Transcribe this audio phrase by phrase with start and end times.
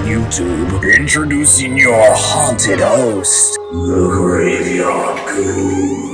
[0.00, 0.82] YouTube.
[0.98, 6.11] Introducing your haunted host, the Graveyard Goonz.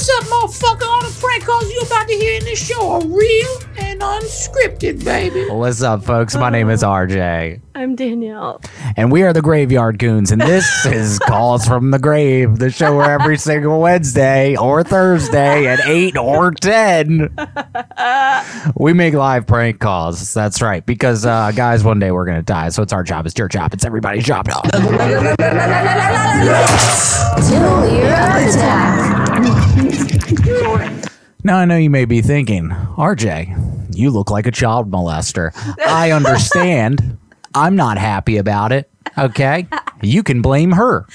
[0.00, 0.86] What's up, motherfucker?
[0.86, 5.04] All the prank calls you about to hear in this show are real and unscripted,
[5.04, 5.44] baby.
[5.50, 6.34] What's up, folks?
[6.34, 8.62] My name is RJ, I'm Danielle.
[8.96, 12.96] and we are the Graveyard Goonz, and this is Calls from the Grave, the show
[12.96, 17.36] where every single Wednesday or Thursday at 8 or 10,
[18.76, 20.32] we make live prank calls.
[20.32, 23.26] That's right, because, uh, guys, one day we're going to die, so it's our job,
[23.26, 24.46] it's your job, it's everybody's job.
[27.50, 28.14] Till you're
[28.48, 29.19] attack.
[31.42, 35.52] Now, I know you may be thinking, RJ, you look like a child molester.
[35.86, 37.18] I understand.
[37.54, 38.90] I'm not happy about it.
[39.16, 39.66] Okay?
[40.02, 41.06] You can blame her.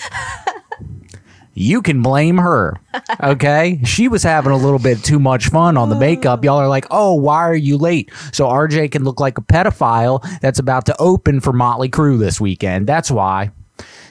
[1.54, 2.82] You can blame her.
[3.24, 3.80] Okay?
[3.86, 6.44] She was having a little bit too much fun on the makeup.
[6.44, 8.12] Y'all are like, oh, why are you late?
[8.34, 12.42] So RJ can look like a pedophile that's about to open for Motley Crue this
[12.42, 12.88] weekend.
[12.88, 13.52] That's why.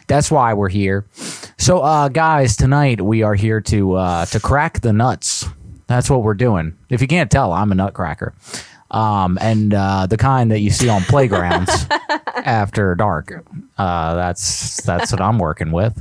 [0.06, 1.06] That's why we're here.
[1.58, 5.46] So, uh, guys, tonight we are here to uh, to crack the nuts.
[5.86, 6.76] That's what we're doing.
[6.88, 8.34] If you can't tell, I'm a nutcracker,
[8.90, 11.86] um, and uh, the kind that you see on playgrounds
[12.36, 13.44] after dark.
[13.76, 16.00] Uh, that's that's what I'm working with.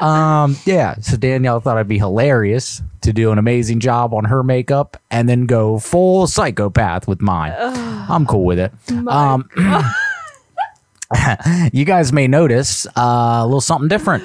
[0.00, 0.96] Um, yeah.
[1.00, 5.28] So Danielle thought it'd be hilarious to do an amazing job on her makeup and
[5.28, 7.54] then go full psychopath with mine.
[7.56, 8.72] I'm cool with it.
[9.08, 9.48] Um,
[11.72, 14.24] you guys may notice uh, a little something different.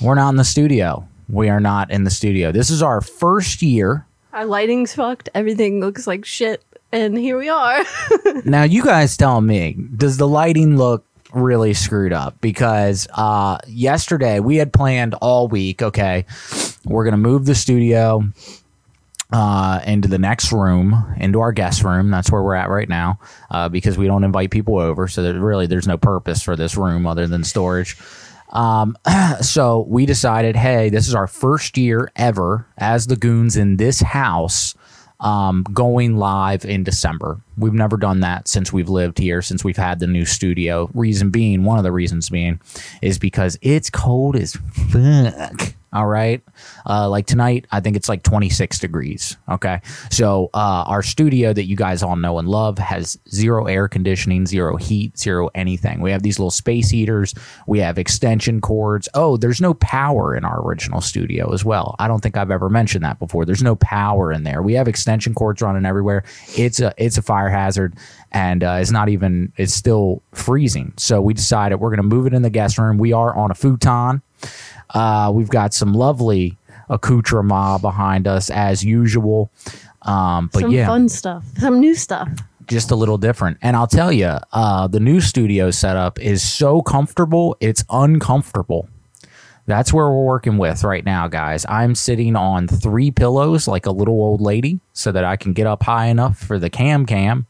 [0.00, 1.06] We're not in the studio.
[1.28, 2.52] We are not in the studio.
[2.52, 4.06] This is our first year.
[4.32, 5.28] Our lighting's fucked.
[5.34, 6.64] Everything looks like shit.
[6.90, 7.84] And here we are.
[8.44, 12.40] Now, you guys tell me, does the lighting look really screwed up?
[12.40, 16.24] Because uh, yesterday we had planned all week, okay,
[16.84, 18.24] we're going to move the studio
[19.32, 22.10] uh, into the next room, into our guest room.
[22.10, 23.18] That's where we're at right now
[23.50, 25.08] uh, because we don't invite people over.
[25.08, 27.96] So really, there's no purpose for this room other than storage.
[28.52, 28.96] Um,
[29.40, 34.00] so we decided, hey, this is our first year ever as the goons in this
[34.00, 34.74] house
[35.20, 37.40] um, going live in December.
[37.56, 40.90] We've never done that since we've lived here, since we've had the new studio.
[40.94, 42.60] Reason being, one of the reasons being,
[43.00, 45.74] is because it's cold as fuck.
[45.92, 46.42] All right.
[46.88, 49.36] Uh, like tonight, I think it's like 26 degrees.
[49.50, 49.82] Okay.
[50.10, 54.46] So, uh, our studio that you guys all know and love has zero air conditioning,
[54.46, 56.00] zero heat, zero anything.
[56.00, 57.34] We have these little space heaters.
[57.66, 59.06] We have extension cords.
[59.12, 61.94] Oh, there's no power in our original studio as well.
[61.98, 63.44] I don't think I've ever mentioned that before.
[63.44, 64.62] There's no power in there.
[64.62, 66.24] We have extension cords running everywhere.
[66.56, 67.96] It's a, it's a fire hazard
[68.30, 70.94] and uh, it's not even, it's still freezing.
[70.96, 72.96] So, we decided we're going to move it in the guest room.
[72.96, 74.22] We are on a futon.
[74.92, 76.56] Uh, we've got some lovely
[76.88, 79.50] accoutrement behind us as usual.
[80.02, 81.44] Um, but Some yeah, fun stuff.
[81.58, 82.28] Some new stuff.
[82.66, 83.58] just a little different.
[83.62, 88.88] And I'll tell you, uh, the new studio setup is so comfortable, it's uncomfortable.
[89.66, 91.64] That's where we're working with right now, guys.
[91.68, 95.68] I'm sitting on three pillows like a little old lady so that I can get
[95.68, 97.46] up high enough for the cam cam.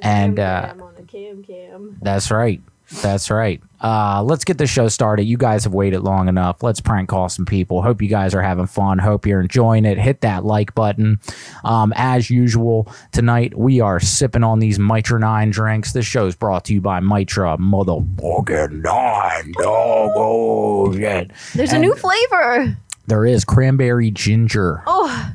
[0.00, 1.98] And uh, I'm on the cam cam.
[2.02, 2.60] that's right.
[3.02, 3.62] That's right.
[3.80, 5.24] Uh, let's get the show started.
[5.24, 6.62] You guys have waited long enough.
[6.62, 7.82] Let's prank call some people.
[7.82, 8.98] Hope you guys are having fun.
[8.98, 9.98] Hope you're enjoying it.
[9.98, 11.20] Hit that like button.
[11.64, 15.92] Um, as usual, tonight we are sipping on these Mitra 9 drinks.
[15.92, 19.52] This show is brought to you by Mitra Motherfucking 9.
[19.52, 20.12] Dog.
[20.14, 21.30] Oh, shit.
[21.54, 22.78] There's a new flavor.
[23.06, 24.82] There is cranberry ginger.
[24.86, 25.32] Oh,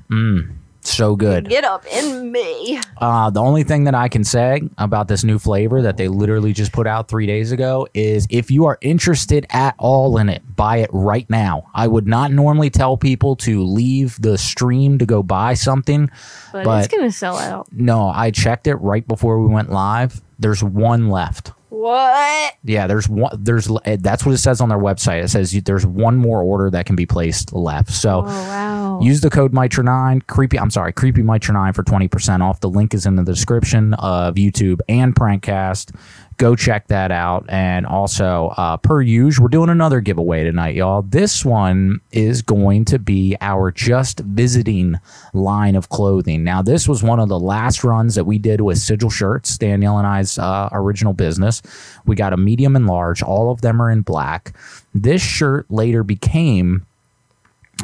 [0.81, 1.49] So good.
[1.49, 2.79] get up in me.
[2.97, 6.53] Uh, the only thing that I can say about this new flavor that they literally
[6.53, 10.41] just put out three days ago is if you are interested at all in it,
[10.55, 11.69] buy it right now.
[11.73, 16.09] I would not normally tell people to leave the stream to go buy something,
[16.53, 17.67] But, But- it's gonna sell out.
[17.71, 20.21] no, I checked it right before we went live.
[20.39, 21.51] There's one left.
[21.69, 22.53] What?
[22.63, 23.31] Yeah, there's one.
[23.41, 25.23] There's eh, that's what it says on their website.
[25.23, 27.91] It says you, there's one more order that can be placed left.
[27.91, 28.99] So Oh wow.
[29.01, 32.59] Use the code Mitra9, creepy, I'm sorry, creepy Mitra9 for 20% off.
[32.59, 35.95] The link is in the description of YouTube and Prankcast.
[36.39, 37.45] Go check that out.
[37.49, 41.03] And also, uh, per usual, we're doing another giveaway tonight, y'all.
[41.03, 44.95] This one is going to be our just visiting
[45.33, 46.43] line of clothing.
[46.43, 49.97] Now, this was one of the last runs that we did with Sigil Shirts, Danielle
[49.99, 51.61] and I's uh, original business.
[52.05, 53.21] We got a medium and large.
[53.21, 54.55] All of them are in black.
[54.95, 56.85] This shirt later became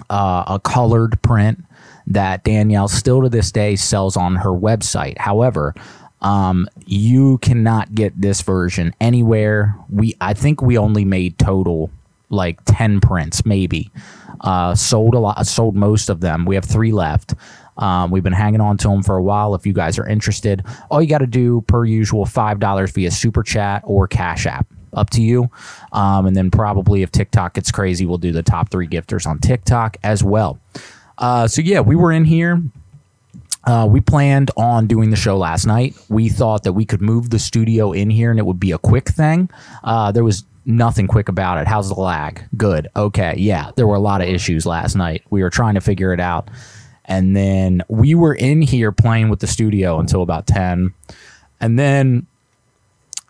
[0.10, 1.64] uh, a colored print
[2.08, 5.18] that Danielle still to this day sells on her website.
[5.18, 5.74] However,
[6.22, 9.76] um, you cannot get this version anywhere.
[9.90, 11.90] We I think we only made total
[12.30, 13.92] like 10 prints maybe.
[14.42, 16.46] Uh, sold a lot sold most of them.
[16.46, 17.34] We have 3 left.
[17.78, 19.54] Um, we've been hanging on to them for a while.
[19.54, 23.12] If you guys are interested, all you got to do, per usual, five dollars via
[23.12, 24.68] super chat or Cash App.
[24.94, 25.50] Up to you.
[25.92, 29.40] Um, and then probably if TikTok gets crazy, we'll do the top three gifters on
[29.40, 30.58] TikTok as well.
[31.18, 32.62] Uh, so yeah, we were in here.
[33.66, 35.96] Uh, we planned on doing the show last night.
[36.10, 38.78] We thought that we could move the studio in here and it would be a
[38.78, 39.50] quick thing.
[39.84, 41.68] Uh, there was nothing quick about it.
[41.68, 42.44] How's the lag?
[42.58, 42.90] Good.
[42.96, 43.36] Okay.
[43.38, 45.24] Yeah, there were a lot of issues last night.
[45.30, 46.50] We were trying to figure it out.
[47.06, 50.94] And then we were in here playing with the studio until about 10.
[51.62, 52.28] And then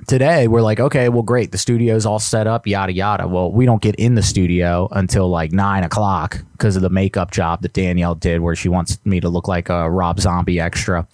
[0.07, 1.51] today we're like, okay, well, great.
[1.51, 3.27] The studio's all set up, yada, yada.
[3.27, 7.31] Well, we don't get in the studio until like nine o'clock because of the makeup
[7.31, 11.07] job that Danielle did, where she wants me to look like a Rob Zombie extra.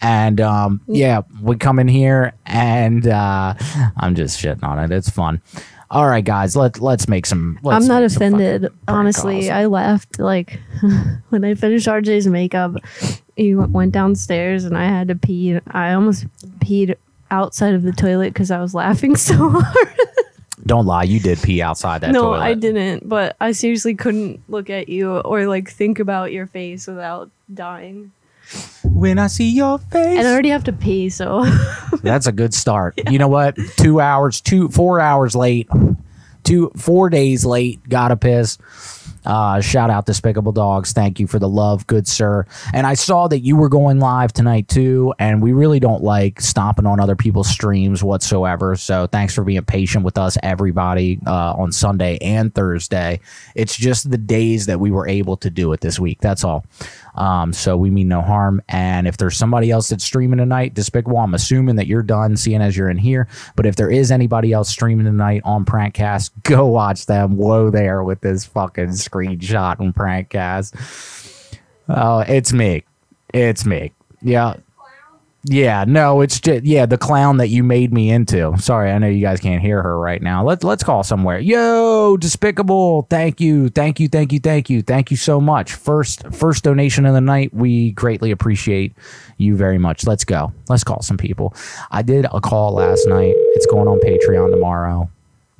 [0.00, 3.54] And um, yeah, we come in here and uh,
[3.96, 4.90] I'm just shitting on it.
[4.94, 5.40] It's fun.
[5.88, 7.60] All right, guys, let let's make some.
[7.62, 8.68] Let's I'm not offended.
[8.88, 9.50] Honestly, calls.
[9.50, 10.58] I left like
[11.28, 12.74] when I finished RJ's makeup.
[13.36, 15.60] He went- went downstairs and I had to pee.
[15.68, 16.26] I almost
[16.58, 16.96] peed
[17.30, 19.98] outside of the toilet because I was laughing so hard.
[20.64, 22.40] don't lie, you did pee outside that no, toilet.
[22.40, 23.08] I didn't.
[23.08, 28.12] But I seriously couldn't look at you or like think about your face without dying.
[28.84, 31.44] When I see your face, And I already have to pee, so
[32.02, 32.94] That's a good start.
[33.10, 33.56] You know what?
[33.76, 35.68] Two hours, two, four hours late,
[36.44, 37.80] two, four days late.
[37.88, 38.58] Gotta piss.
[39.26, 40.92] Uh, shout out Despicable Dogs.
[40.92, 42.46] Thank you for the love, good sir.
[42.72, 45.12] And I saw that you were going live tonight too.
[45.18, 48.76] And we really don't like stomping on other people's streams whatsoever.
[48.76, 53.20] So thanks for being patient with us, everybody, uh, on Sunday and Thursday.
[53.54, 56.20] It's just the days that we were able to do it this week.
[56.20, 56.64] That's all.
[57.16, 58.62] Um, so we mean no harm.
[58.68, 62.62] And if there's somebody else that's streaming tonight, Despicable, I'm assuming that you're done seeing
[62.62, 63.28] as you're in here.
[63.56, 67.36] But if there is anybody else streaming tonight on Prankcast, go watch them.
[67.36, 70.74] Whoa there with this fucking screenshot on Prankcast.
[71.88, 72.84] Oh, it's me.
[73.32, 73.92] It's me.
[74.22, 74.56] Yeah.
[75.48, 78.58] Yeah, no, it's just yeah, the clown that you made me into.
[78.58, 80.44] Sorry, I know you guys can't hear her right now.
[80.44, 81.38] Let's let's call somewhere.
[81.38, 83.02] Yo, despicable.
[83.10, 83.68] Thank you.
[83.68, 84.08] Thank you.
[84.08, 84.40] Thank you.
[84.40, 84.82] Thank you.
[84.82, 85.72] Thank you so much.
[85.72, 87.54] First first donation of the night.
[87.54, 88.94] We greatly appreciate
[89.36, 90.04] you very much.
[90.04, 90.52] Let's go.
[90.68, 91.54] Let's call some people.
[91.92, 93.34] I did a call last night.
[93.36, 95.08] It's going on Patreon tomorrow.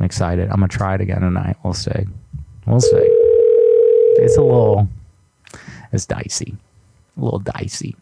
[0.00, 0.48] I'm excited.
[0.50, 1.58] I'm gonna try it again tonight.
[1.62, 2.06] We'll see.
[2.66, 3.06] We'll see.
[4.18, 4.88] It's a little
[5.92, 6.56] it's dicey.
[7.16, 7.94] A little dicey.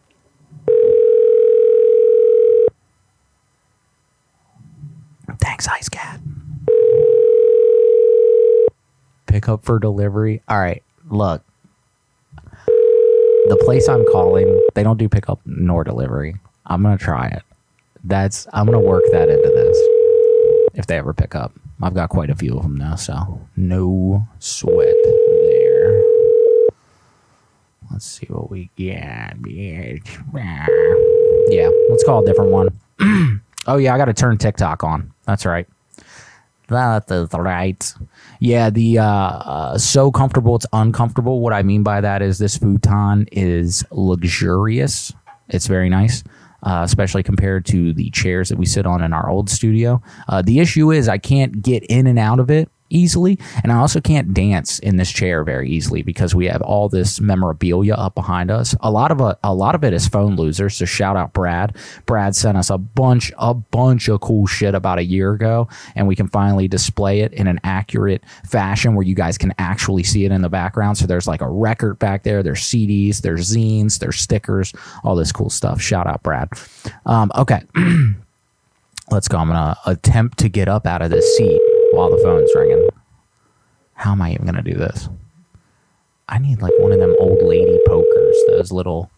[5.41, 6.19] Thanks, Ice Cat.
[9.27, 10.41] Pick up for delivery.
[10.47, 11.43] All right, look.
[13.47, 16.35] The place I'm calling, they don't do pickup nor delivery.
[16.65, 17.43] I'm gonna try it.
[18.03, 19.77] That's I'm gonna work that into this.
[20.73, 24.27] If they ever pick up, I've got quite a few of them now, so no
[24.39, 26.01] sweat there.
[27.91, 29.35] Let's see what we get.
[31.49, 32.79] Yeah, let's call a different one.
[33.67, 35.11] Oh yeah, I got to turn TikTok on.
[35.25, 35.67] That's right.
[36.67, 37.93] That is right.
[38.39, 41.39] Yeah, the uh, uh, so comfortable it's uncomfortable.
[41.39, 45.13] What I mean by that is this futon is luxurious.
[45.49, 46.23] It's very nice,
[46.63, 50.01] uh, especially compared to the chairs that we sit on in our old studio.
[50.27, 53.77] Uh, the issue is I can't get in and out of it easily, and I
[53.77, 58.15] also can't dance in this chair very easily because we have all this memorabilia up
[58.15, 58.75] behind us.
[58.81, 60.75] A lot of a, a lot of it is phone losers.
[60.75, 61.75] So shout out Brad.
[62.05, 66.07] Brad sent us a bunch a bunch of cool shit about a year ago, and
[66.07, 70.25] we can finally display it in an accurate fashion where you guys can actually see
[70.25, 70.97] it in the background.
[70.97, 72.43] So there's like a record back there.
[72.43, 73.21] There's CDs.
[73.21, 73.99] There's zines.
[73.99, 74.73] There's stickers.
[75.03, 75.81] All this cool stuff.
[75.81, 76.49] Shout out Brad.
[77.05, 77.63] Um, okay.
[79.11, 79.37] Let's go.
[79.37, 81.61] I'm gonna attempt to get up out of this seat
[81.95, 82.89] while the phone's ringing.
[83.93, 85.09] How am I even gonna do this?
[86.27, 89.09] I need like one of them old lady pokers, those little.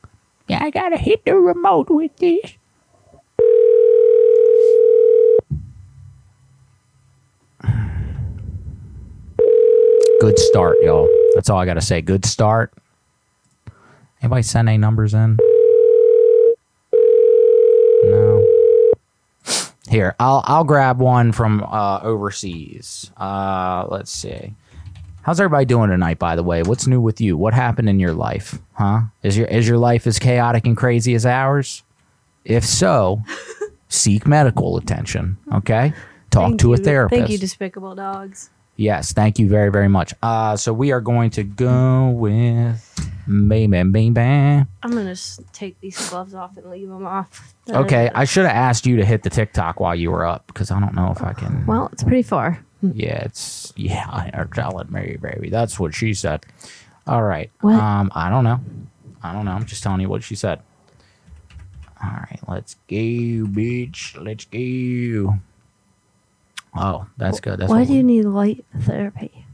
[0.47, 2.53] Yeah, I gotta hit the remote with this.
[10.21, 11.09] Good start, y'all.
[11.35, 12.01] That's all I gotta say.
[12.01, 12.73] Good start.
[14.21, 15.37] Anybody send any numbers in?
[18.03, 18.45] No.
[19.89, 23.11] Here, I'll I'll grab one from uh, overseas.
[23.15, 24.53] Uh, let's see.
[25.21, 26.19] How's everybody doing tonight?
[26.19, 27.37] By the way, what's new with you?
[27.37, 28.59] What happened in your life?
[28.73, 29.01] Huh?
[29.23, 31.83] Is your is your life as chaotic and crazy as ours?
[32.43, 33.21] If so,
[33.89, 35.37] seek medical attention.
[35.53, 35.93] Okay,
[36.31, 37.19] talk Thank to a therapist.
[37.19, 38.49] Thank you, Despicable Dogs.
[38.77, 40.13] Yes, thank you very, very much.
[40.21, 44.67] Uh, so we are going to go with baby, Bang.
[44.83, 45.15] I'm gonna
[45.51, 47.53] take these gloves off and leave them off.
[47.69, 50.71] Okay, I should have asked you to hit the TikTok while you were up because
[50.71, 51.65] I don't know if I can.
[51.65, 52.63] Well, it's pretty far.
[52.81, 54.31] yeah, it's yeah.
[54.33, 55.49] You're telling me, baby.
[55.49, 56.45] That's what she said.
[57.05, 57.51] All right.
[57.59, 57.75] What?
[57.75, 58.61] Um, I don't know.
[59.21, 59.51] I don't know.
[59.51, 60.61] I'm just telling you what she said.
[62.01, 64.15] All right, let's go, bitch.
[64.23, 65.37] Let's go.
[66.77, 67.59] Oh, that's good.
[67.59, 69.45] That's Why do we- you need light therapy?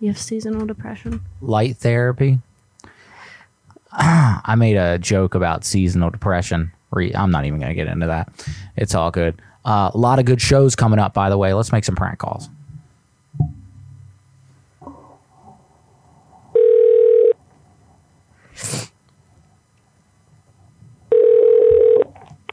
[0.00, 1.22] You have seasonal depression.
[1.40, 2.38] light therapy.
[3.92, 6.70] I made a joke about seasonal depression.
[6.92, 8.28] Re- I'm not even going to get into that.
[8.76, 9.40] It's all good.
[9.64, 11.52] Uh, a lot of good shows coming up, by the way.
[11.52, 12.48] Let's make some prank calls.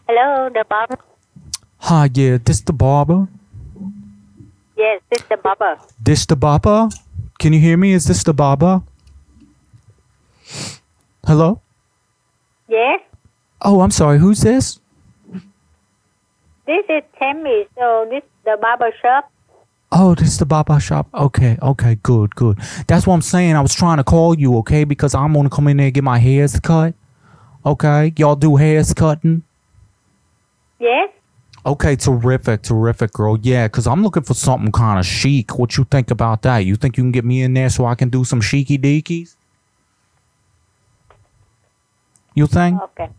[0.08, 0.98] Hello, the barber.
[1.80, 3.28] Hi, yeah, this is the barber.
[4.78, 5.78] Yes, this is the barber.
[6.02, 6.90] This the barber.
[7.40, 7.94] Can you hear me?
[7.94, 8.82] Is this the barber?
[11.26, 11.62] Hello?
[12.68, 13.02] Yes,
[13.62, 14.20] Oh, I'm sorry.
[14.20, 14.80] Who's this?
[16.68, 17.66] this is Tammy.
[17.78, 19.32] So this is the barber shop.
[19.92, 21.08] Oh, this is the barber shop.
[21.14, 22.58] Okay, okay, good, good.
[22.88, 23.56] That's what I'm saying.
[23.56, 26.04] I was trying to call you, okay, because I'm gonna come in there and get
[26.04, 26.94] my hairs cut.
[27.66, 29.44] Okay, y'all do hairs cutting.
[30.80, 31.10] Yes.
[31.66, 33.40] Okay, terrific, terrific, girl.
[33.42, 35.58] Yeah, because I'm looking for something kind of chic.
[35.58, 36.60] What you think about that?
[36.60, 39.36] You think you can get me in there so I can do some cheeky deekies?
[42.36, 42.80] You think?
[42.82, 43.10] Okay.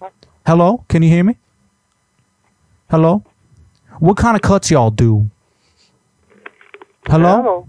[0.47, 0.85] Hello?
[0.89, 1.37] Can you hear me?
[2.89, 3.25] Hello?
[3.99, 5.29] What kind of cuts y'all do?
[7.07, 7.67] Hello?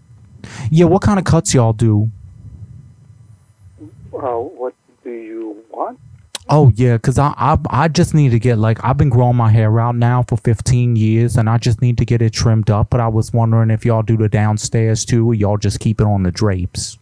[0.69, 2.11] Yeah, what kind of cuts y'all do?
[4.13, 5.99] Uh, what do you want?
[6.49, 9.51] Oh yeah, cause I, I I just need to get like I've been growing my
[9.51, 12.89] hair out now for 15 years, and I just need to get it trimmed up.
[12.89, 16.05] But I was wondering if y'all do the downstairs too, or y'all just keep it
[16.05, 16.97] on the drapes.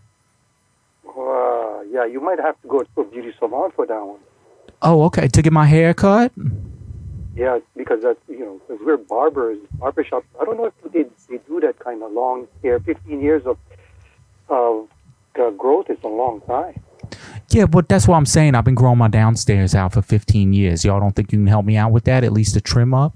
[1.08, 4.20] Uh, yeah, you might have to go to a beauty salon for that one.
[4.82, 6.32] Oh, okay, to get my hair cut.
[7.36, 10.24] Yeah, because that's you know, because we're barbers, barbershops.
[10.42, 12.80] I don't know if they they do that kind of long hair.
[12.80, 13.60] Fifteen years of
[14.50, 14.88] of
[15.40, 16.82] uh, growth is a long time.
[17.56, 18.54] Yeah, but that's what I'm saying.
[18.54, 20.84] I've been growing my downstairs out for 15 years.
[20.84, 22.26] Y'all don't think you can help me out with that?
[22.26, 23.14] At least a trim up.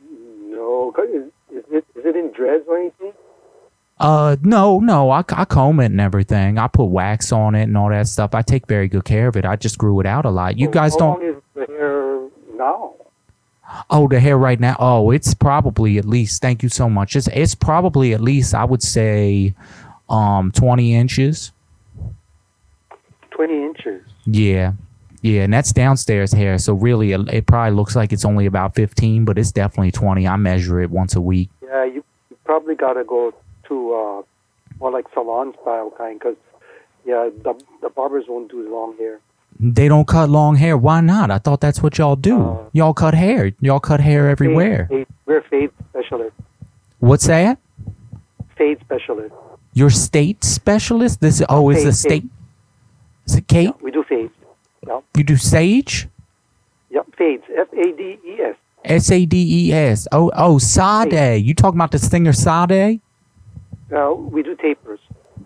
[0.00, 3.12] No, is, is it is it in dreads or anything?
[3.98, 5.10] Uh, no, no.
[5.10, 6.56] I, I comb it and everything.
[6.56, 8.32] I put wax on it and all that stuff.
[8.32, 9.44] I take very good care of it.
[9.44, 10.56] I just grew it out a lot.
[10.56, 11.20] You guys how don't.
[11.20, 12.94] How long is the hair now?
[13.90, 14.76] Oh, the hair right now.
[14.78, 16.40] Oh, it's probably at least.
[16.40, 17.16] Thank you so much.
[17.16, 18.54] It's it's probably at least.
[18.54, 19.52] I would say,
[20.08, 21.50] um, twenty inches.
[23.38, 24.02] Twenty inches.
[24.26, 24.72] Yeah,
[25.22, 26.58] yeah, and that's downstairs hair.
[26.58, 30.26] So really, it, it probably looks like it's only about fifteen, but it's definitely twenty.
[30.26, 31.48] I measure it once a week.
[31.62, 33.32] Yeah, you, you probably got to go
[33.68, 34.22] to uh,
[34.80, 36.34] more like salon style kind, because
[37.06, 39.20] yeah, the the barbers won't do long hair.
[39.60, 40.76] They don't cut long hair.
[40.76, 41.30] Why not?
[41.30, 42.42] I thought that's what y'all do.
[42.42, 43.52] Uh, y'all cut hair.
[43.60, 44.88] Y'all cut hair everywhere.
[44.88, 46.40] Fade, fade, we're fade specialists.
[46.98, 47.58] What's that?
[48.56, 49.32] Fade specialist.
[49.74, 51.20] Your state specialist?
[51.20, 52.24] This oh, is the state.
[53.28, 53.70] Is it Kate?
[53.82, 54.32] We do fades.
[54.86, 55.04] Yep.
[55.16, 56.08] You do sage?
[56.90, 57.06] Yep.
[57.16, 57.44] Fades.
[57.56, 58.56] F A D E S.
[58.84, 60.08] S A D E S.
[60.12, 61.44] Oh, oh, Sade.
[61.44, 63.00] You talking about the singer Sade?
[63.90, 65.00] No, we do tapers.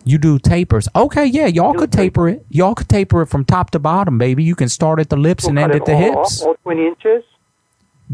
[0.05, 0.89] You do tapers.
[0.97, 2.45] Okay, yeah, y'all could taper it.
[2.51, 4.43] Y'all could taper it from top to bottom, baby.
[4.43, 6.43] You can start at the lips and We'll end at the all, hips.
[6.43, 7.25] All, all 20 inches.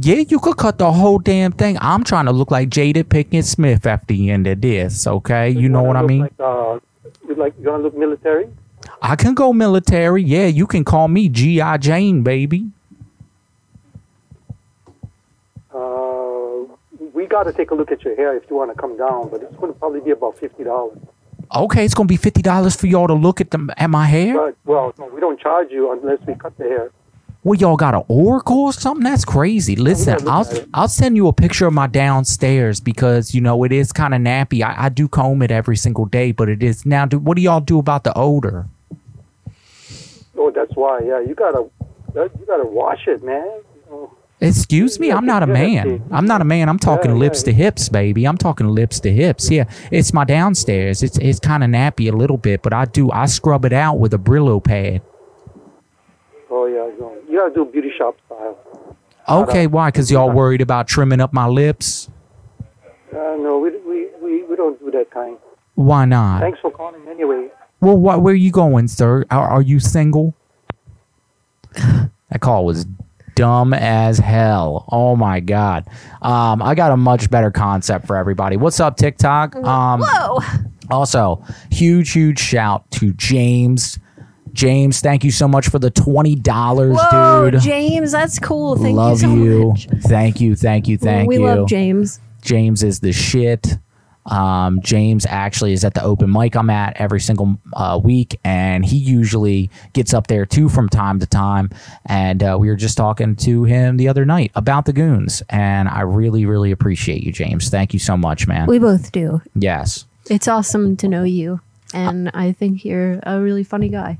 [0.00, 1.78] Yeah, you could cut the whole damn thing.
[1.80, 5.50] I'm trying to look like Jada Pinkett Smith after the end of this, okay?
[5.50, 6.20] You know what I mean?
[6.20, 6.78] Like, uh,
[7.26, 8.48] you like you want to look military?
[9.00, 10.22] I can go military.
[10.22, 11.78] Yeah, you can call me G.I.
[11.78, 12.70] Jane, baby.
[15.72, 16.64] Uh,
[17.12, 19.28] we got to take a look at your hair if you want to come down,
[19.28, 20.98] but it's going to probably be about fifty dollars.
[21.54, 24.34] Okay, it's gonna be fifty dollars for y'all to look at them at my hair.
[24.34, 26.90] But well, no, we don't charge you unless we cut the hair.
[27.44, 29.04] Well, y'all got an oracle or something?
[29.04, 29.76] That's crazy.
[29.76, 30.46] Listen, I'll.
[30.74, 34.20] I'll send you a picture of my downstairs because you know it is kind of
[34.20, 34.62] nappy.
[34.62, 37.06] I, I do comb it every single day, but it is now.
[37.06, 38.66] Do, what do y'all do about the odor?
[40.38, 41.00] Oh, that's why.
[41.00, 41.68] Yeah, you gotta
[42.14, 43.60] that, you gotta wash it, man.
[44.40, 46.04] Excuse me, I'm not a man.
[46.12, 46.68] I'm not a man.
[46.68, 48.24] I'm talking Yeah, yeah, lips to hips, baby.
[48.24, 49.50] I'm talking lips to hips.
[49.50, 51.02] Yeah, it's my downstairs.
[51.02, 53.98] It's it's kind of nappy a little bit, but I do I scrub it out
[53.98, 55.02] with a Brillo pad.
[56.50, 58.58] Oh yeah, no, you gotta do beauty shop style.
[59.28, 59.88] Okay, why?
[59.88, 62.08] Because y'all worried about trimming up my lips?
[63.12, 65.36] Uh, no, we, we, we, we don't do that kind.
[65.74, 66.40] Why not?
[66.40, 67.48] Thanks for calling anyway.
[67.80, 69.24] Well, what, where you going, sir?
[69.30, 70.34] Are, are you single?
[71.74, 72.86] that call was
[73.34, 74.84] dumb as hell.
[74.90, 75.86] Oh my god.
[76.22, 78.56] Um, I got a much better concept for everybody.
[78.56, 79.54] What's up, TikTok?
[79.56, 80.40] Um, Whoa.
[80.90, 83.98] also, huge, huge shout to James.
[84.52, 87.60] James, thank you so much for the twenty dollars, Whoa, dude.
[87.60, 88.76] James, that's cool.
[88.76, 89.68] Thank love you so you.
[89.68, 89.88] much.
[90.06, 90.56] Thank you.
[90.56, 90.98] Thank you.
[90.98, 91.44] Thank we you.
[91.44, 92.18] love James.
[92.42, 93.78] James is the shit.
[94.28, 98.84] Um, James actually is at the open mic I'm at every single uh, week, and
[98.84, 101.70] he usually gets up there too from time to time.
[102.06, 105.88] And uh, we were just talking to him the other night about the goons, and
[105.88, 107.70] I really, really appreciate you, James.
[107.70, 108.66] Thank you so much, man.
[108.66, 109.40] We both do.
[109.54, 110.04] yes.
[110.30, 111.60] It's awesome to know you,
[111.94, 114.18] and I think you're a really funny guy.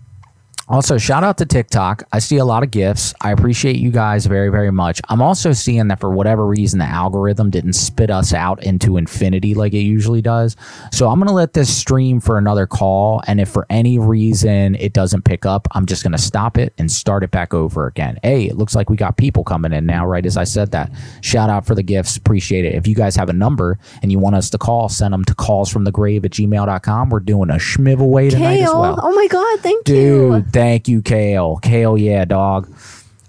[0.71, 2.03] Also, shout out to TikTok.
[2.13, 3.15] I see a lot of gifts.
[3.23, 5.01] I appreciate you guys very, very much.
[5.09, 9.55] I'm also seeing that for whatever reason, the algorithm didn't spit us out into infinity
[9.55, 10.57] like it usually does.
[10.93, 13.23] So I'm going to let this stream for another call.
[13.27, 16.75] And if for any reason it doesn't pick up, I'm just going to stop it
[16.77, 18.19] and start it back over again.
[18.23, 20.93] Hey, it looks like we got people coming in now, right as I said that.
[21.23, 22.19] Shout out for the gifts.
[22.19, 22.75] Appreciate it.
[22.75, 25.35] If you guys have a number and you want us to call, send them to
[25.35, 27.09] callsfromthegrave at gmail.com.
[27.09, 29.01] We're doing a schmiv away tonight as well.
[29.03, 30.51] oh my God, thank Dude, you.
[30.59, 31.59] Thank you, Kale.
[31.63, 32.69] Kale, yeah, dog.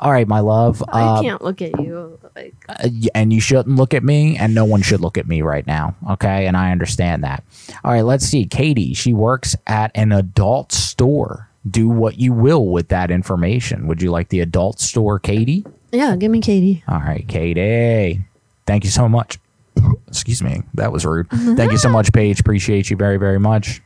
[0.01, 0.81] All right, my love.
[0.88, 2.17] I Uh, can't look at you.
[2.36, 5.41] Like, uh, and you shouldn't look at me, and no one should look at me
[5.41, 5.93] right now.
[6.12, 7.43] Okay, and I understand that.
[7.83, 8.45] All right, let's see.
[8.45, 11.50] Katie, she works at an adult store.
[11.69, 13.88] Do what you will with that information.
[13.88, 15.65] Would you like the adult store, Katie?
[15.91, 16.81] yeah, give me Katie.
[16.88, 18.21] All right, Katie.
[18.65, 19.38] Thank you so much.
[20.07, 20.62] Excuse me.
[20.75, 21.29] That was rude.
[21.29, 22.39] Thank you so much, Paige.
[22.39, 23.81] Appreciate you very, very much.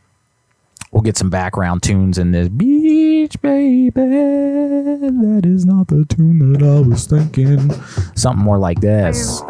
[0.91, 3.89] We'll get some background tunes in this beach, baby.
[3.89, 7.71] That is not the tune that I was thinking.
[8.15, 9.41] Something more like this.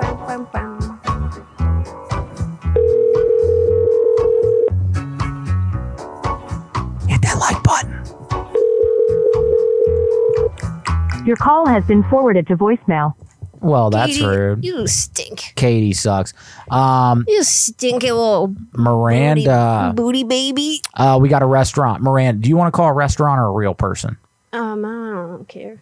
[7.07, 7.91] Hit that like button.
[11.25, 13.15] Your call has been forwarded to voicemail.
[13.63, 14.65] Well, that's Katie, rude.
[14.65, 15.53] You stink.
[15.55, 16.33] Katie sucks.
[16.69, 19.93] Um, You stinky little Miranda.
[19.95, 20.81] booty, baby.
[20.93, 22.03] Uh, we got a restaurant.
[22.03, 24.17] Miranda, do you want to call a restaurant or a real person?
[24.51, 25.81] Um, I don't care.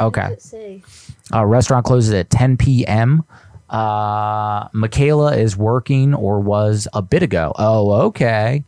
[0.00, 0.28] Okay.
[0.30, 0.54] Let's.
[1.34, 3.24] Uh, restaurant closes at 10 p.m.
[3.68, 7.52] Uh, Michaela is working or was a bit ago.
[7.58, 8.64] Oh, okay.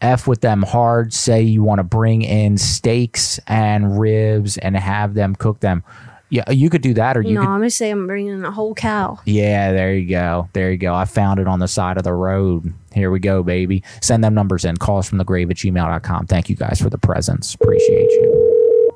[0.00, 1.12] F with them hard.
[1.12, 5.84] Say you want to bring in steaks and ribs and have them cook them.
[6.30, 7.48] Yeah, you could do that, or you no, could.
[7.48, 9.18] I'm gonna say I'm bringing a whole cow.
[9.24, 10.48] Yeah, there you go.
[10.52, 10.94] There you go.
[10.94, 12.72] I found it on the side of the road.
[12.94, 13.82] Here we go, baby.
[14.00, 14.76] Send them numbers in.
[14.76, 16.26] Calls from the grave at gmail.com.
[16.26, 17.54] Thank you guys for the presents.
[17.54, 18.92] Appreciate you.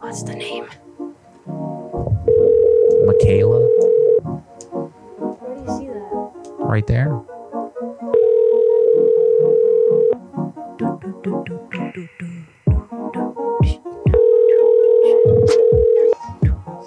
[0.00, 0.66] What's the name?
[3.06, 3.60] Michaela,
[5.40, 6.56] Where do you see that?
[6.60, 7.18] right there.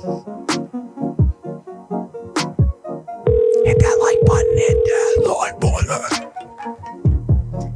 [0.01, 0.25] Hit
[3.77, 4.57] that like button.
[4.57, 4.81] Hit uh,
[5.21, 5.91] that like button.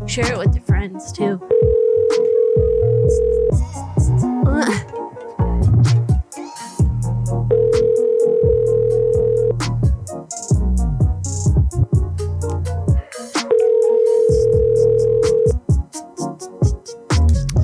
[0.07, 1.39] Share it with your friends too.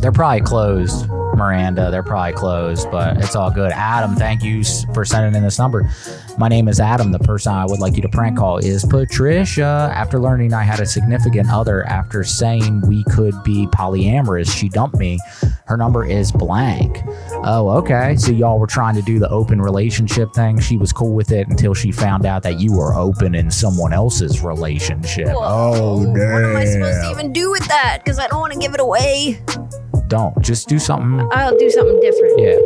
[0.01, 1.07] They're probably closed,
[1.41, 1.89] Miranda.
[1.89, 3.71] They're probably closed, but it's all good.
[3.71, 5.89] Adam, thank you for sending in this number.
[6.37, 7.11] My name is Adam.
[7.11, 9.91] The person I would like you to prank call is Patricia.
[9.93, 14.97] After learning I had a significant other after saying we could be polyamorous, she dumped
[14.97, 15.19] me.
[15.65, 16.99] Her number is blank.
[17.43, 18.15] Oh, okay.
[18.17, 20.59] So y'all were trying to do the open relationship thing.
[20.59, 23.93] She was cool with it until she found out that you were open in someone
[23.93, 25.29] else's relationship.
[25.31, 26.33] Oh, damn.
[26.33, 28.01] What am I supposed to even do with that?
[28.03, 29.41] Because I don't want to give it away.
[30.11, 30.39] Don't.
[30.41, 31.25] Just do something.
[31.31, 32.37] I'll do something different.
[32.37, 32.57] Yeah.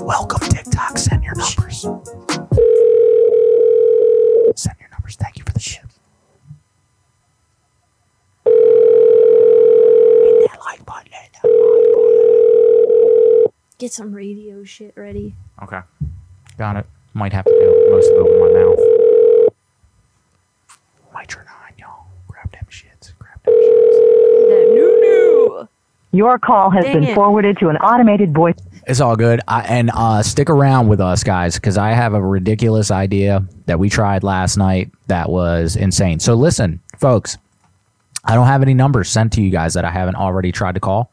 [0.00, 0.96] Welcome, TikTok.
[0.96, 1.80] Send your numbers.
[4.54, 5.16] Send your numbers.
[5.16, 5.82] Thank you for the shit.
[8.44, 8.52] Hit
[10.48, 11.10] that like button.
[11.10, 13.52] Hit that like button.
[13.78, 15.34] Get some radio shit ready.
[15.60, 15.80] Okay.
[16.56, 16.86] Got it.
[17.14, 18.78] Might have to do most of it with my mouth.
[21.12, 21.50] Might turn on, y'all.
[21.50, 21.61] Grab them
[23.52, 23.96] shits.
[23.98, 24.48] Grab them shits.
[24.48, 25.68] That new new.
[26.12, 27.14] Your call has Dang been it.
[27.14, 28.54] forwarded to an automated voice.
[28.86, 29.40] It's all good.
[29.46, 33.78] I, and uh, stick around with us, guys, because I have a ridiculous idea that
[33.78, 36.18] we tried last night that was insane.
[36.18, 37.38] So, listen, folks,
[38.24, 40.80] I don't have any numbers sent to you guys that I haven't already tried to
[40.80, 41.10] call.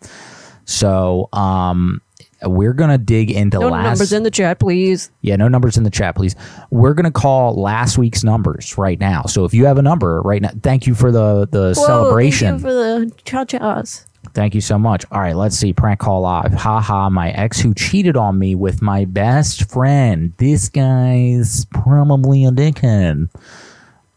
[0.65, 2.01] So, um,
[2.43, 3.83] we're gonna dig into No last.
[3.83, 5.11] numbers in the chat, please.
[5.21, 6.35] yeah, no numbers in the chat, please.
[6.71, 9.23] We're gonna call last week's numbers right now.
[9.23, 12.59] So if you have a number right now, thank you for the the Whoa, celebration.
[12.59, 14.05] Thank you for the cha chas.
[14.33, 15.05] Thank you so much.
[15.11, 15.73] All right, let's see.
[15.73, 16.53] Prank call live.
[16.53, 17.09] Ha ha.
[17.09, 20.33] My ex who cheated on me with my best friend.
[20.37, 23.29] This guy's probably a dickhead.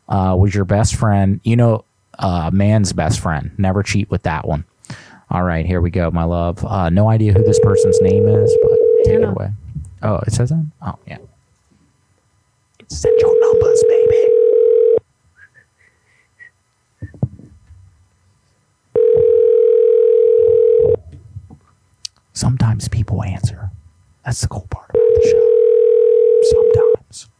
[0.09, 1.41] Uh, was your best friend?
[1.45, 1.85] You know,
[2.19, 3.53] uh, man's best friend.
[3.57, 4.65] Never cheat with that one.
[5.33, 6.63] All right, here we go, my love.
[6.63, 9.49] Uh, no idea who this person's name is, but take it away.
[10.03, 10.67] Oh, it says that.
[10.83, 11.17] Oh, yeah.
[12.89, 14.29] Send your numbers, baby.
[22.35, 23.71] Sometimes people answer.
[24.27, 25.49] That's the cool part about the show.
[26.51, 27.31] Sometimes.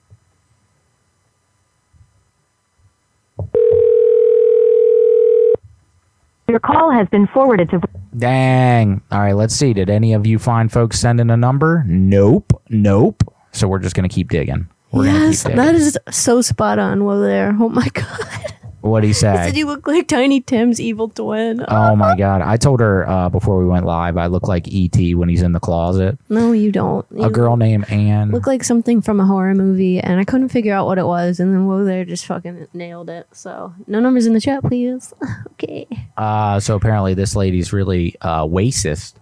[6.49, 7.81] Your call has been forwarded to.
[8.17, 9.01] Dang.
[9.11, 9.73] All right, let's see.
[9.73, 11.85] Did any of you find folks sending a number?
[11.87, 12.61] Nope.
[12.69, 13.23] Nope.
[13.53, 14.69] So we're just going to keep digging.
[14.93, 15.87] We're gonna Yes, keep that digging.
[15.87, 17.57] is so spot on Well, there.
[17.59, 18.55] Oh my god.
[18.83, 19.35] What'd he He say?
[19.37, 21.65] said you look like Tiny Tim's evil twin.
[21.69, 22.43] Oh my god!
[22.43, 25.53] I told her uh, before we went live I look like ET when he's in
[25.53, 26.19] the closet.
[26.29, 27.07] No, you don't.
[27.15, 28.31] You A girl named Anne.
[28.31, 31.41] look like something from a horror movie, and I couldn't figure out what it was.
[31.41, 33.27] And then Whoa there just fucking nailed it.
[33.33, 35.15] So no numbers in the chat, please.
[35.53, 35.87] okay.
[36.17, 39.15] Uh, so apparently this lady's really uh, racist.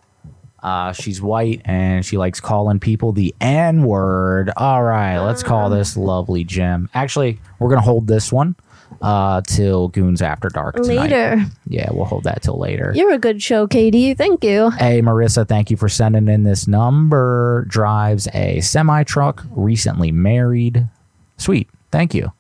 [0.63, 4.51] Uh, she's white and she likes calling people the N word.
[4.59, 6.91] All right, let's call this lovely Jim.
[6.93, 8.57] Actually, we're gonna hold this one
[9.01, 11.11] uh, till Goonz After Dark tonight.
[11.11, 11.45] Later.
[11.67, 12.93] Yeah, we'll hold that till later.
[12.95, 14.15] You're a good show, Katie.
[14.15, 14.71] Thank you.
[14.71, 17.65] Hey, Marissa, thank you for sending in this number.
[17.69, 20.87] Drives a semi truck, recently married.
[21.37, 21.69] Sweet.
[21.91, 22.33] Thank you.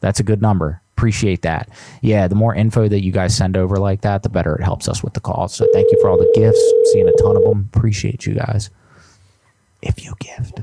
[0.00, 0.80] That's a good number.
[0.96, 1.68] Appreciate that.
[2.02, 4.88] Yeah, the more info that you guys send over like that, the better it helps
[4.88, 5.54] us with the calls.
[5.54, 6.60] So thank you for all the gifts.
[6.92, 7.70] Seeing a ton of them.
[7.72, 8.70] Appreciate you guys.
[9.80, 10.60] If you gift.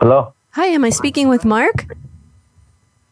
[0.00, 0.34] Hello.
[0.52, 1.86] Hi, am I speaking with Mark?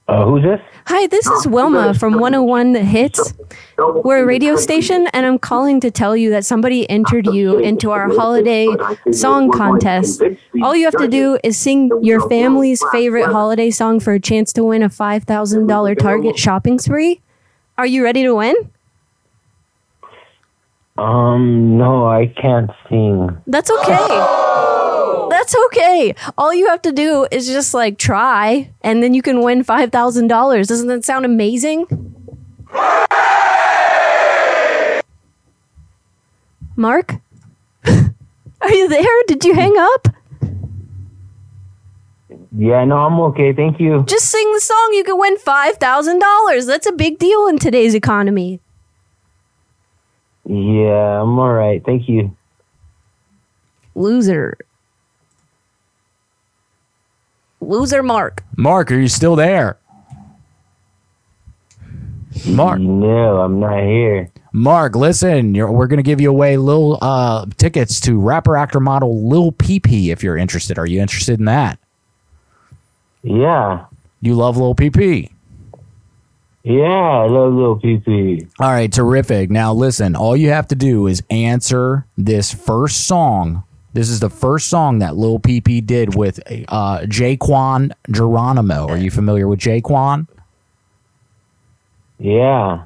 [0.08, 0.60] Uh, who's this?
[0.86, 3.34] Hi, this is Wilma from 101 The Hits.
[3.76, 7.90] We're a radio station, and I'm calling to tell you that somebody entered you into
[7.90, 8.68] our holiday
[9.12, 10.22] song contest.
[10.62, 14.50] All you have to do is sing your family's favorite holiday song for a chance
[14.54, 17.20] to win a $5,000 Target shopping spree.
[17.76, 18.56] Are you ready to win?
[20.96, 23.36] Um, no, I can't sing.
[23.46, 24.37] That's okay.
[25.38, 26.16] That's okay.
[26.36, 30.66] All you have to do is just like try, and then you can win $5,000.
[30.66, 31.86] Doesn't that sound amazing?
[36.74, 37.14] Mark?
[37.86, 39.22] Are you there?
[39.28, 40.08] Did you hang up?
[42.56, 43.52] Yeah, no, I'm okay.
[43.52, 44.04] Thank you.
[44.08, 44.90] Just sing the song.
[44.94, 46.66] You can win $5,000.
[46.66, 48.58] That's a big deal in today's economy.
[50.44, 51.80] Yeah, I'm all right.
[51.84, 52.36] Thank you.
[53.94, 54.58] Loser.
[57.68, 58.42] Loser Mark.
[58.56, 59.76] Mark, are you still there?
[62.46, 62.80] Mark.
[62.80, 64.30] No, I'm not here.
[64.52, 68.80] Mark, listen, you're, we're going to give you away little uh, tickets to rapper, actor,
[68.80, 70.78] model Lil PP if you're interested.
[70.78, 71.78] Are you interested in that?
[73.22, 73.84] Yeah.
[74.22, 75.30] You love Lil PP?
[76.64, 78.48] Yeah, I love little PP.
[78.58, 79.50] All right, terrific.
[79.50, 83.64] Now, listen, all you have to do is answer this first song.
[83.94, 88.86] This is the first song that Lil PP did with uh, Jaquan Geronimo.
[88.86, 90.26] Are you familiar with Jaquan?
[92.18, 92.84] Yeah.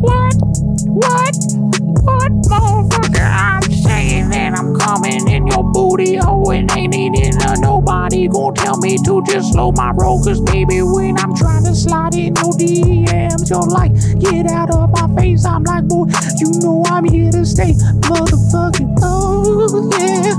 [0.00, 0.34] What?
[0.88, 1.36] What?
[2.04, 3.20] What, motherfucker?
[3.20, 8.54] I'm saying that I'm coming in your booty hole and ain't needing uh, nobody gonna
[8.54, 10.22] tell me to just slow my roll.
[10.22, 14.90] Cause baby, when I'm trying to slide in your DMs, you're like, get out of
[14.90, 15.44] my face.
[15.44, 16.06] I'm like, boy,
[16.38, 17.74] you know I'm here to stay.
[18.10, 20.34] Motherfucking, oh, yeah.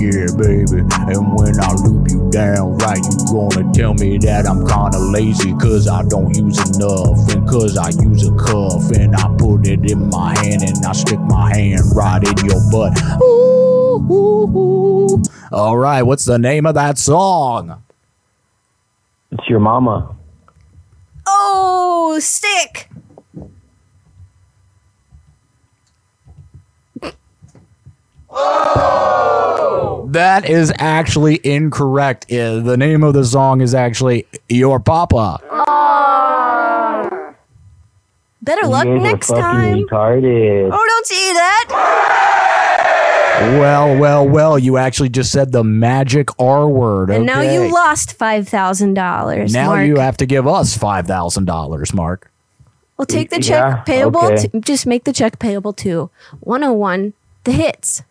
[0.00, 0.80] Yeah, baby.
[1.12, 5.52] And when I loop you down right, you gonna tell me that I'm kinda lazy
[5.54, 7.28] cause I don't use enough.
[7.34, 10.92] And cause I use a cuff and I put it in my hand and I
[10.92, 12.92] stick my hand right in your butt.
[13.22, 15.22] Ooh, ooh, ooh.
[15.52, 17.82] All right, what's the name of that song?
[19.32, 20.14] It's your mama.
[21.26, 22.88] Oh, stick.
[28.76, 30.06] Oh!
[30.10, 32.26] That is actually incorrect.
[32.32, 35.38] Uh, The name of the song is actually Your Papa.
[38.42, 39.78] Better luck next time.
[39.78, 40.70] retarded.
[40.72, 42.42] Oh, don't say that.
[43.40, 44.58] Well, well, well.
[44.58, 47.10] You actually just said the magic R word.
[47.10, 49.52] And now you lost five thousand dollars.
[49.52, 49.86] Now Mark.
[49.86, 52.30] you have to give us five thousand dollars, Mark.
[52.96, 54.24] Well, take the Yeah, check payable.
[54.24, 54.48] okay.
[54.48, 56.08] To, just make the check payable to
[56.40, 57.12] 101
[57.44, 58.02] The Hits.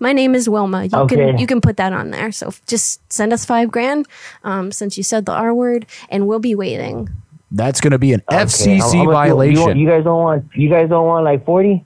[0.00, 0.84] My name is Wilma.
[0.84, 2.32] You can you can put that on there.
[2.32, 4.06] So just send us five grand,
[4.44, 7.10] um, since you said the R word, and we'll be waiting.
[7.50, 9.54] That's going to be an Okay, FCC how- how much you- violation.
[9.56, 10.44] You, want- you guys don't want.
[10.54, 11.84] You guys don't want like forty.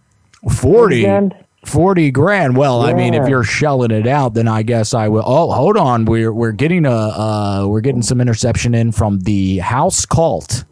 [0.48, 1.34] 40 grand?
[1.64, 2.56] 40 grand.
[2.56, 5.24] Well i mean if you're shelling it out then i guess i will.
[5.26, 6.04] Oh hold on.
[6.04, 10.64] We're we're getting a uh we're getting some interception in from the house cult.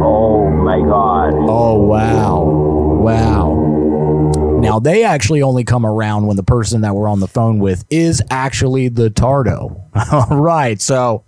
[0.00, 1.32] Oh my god.
[1.34, 2.42] oh wow.
[3.00, 3.64] Wow.
[4.60, 7.84] Now they actually only come around when the person that we're on the phone with
[7.90, 9.80] is actually the tardo.
[10.12, 10.80] All right.
[10.80, 11.24] So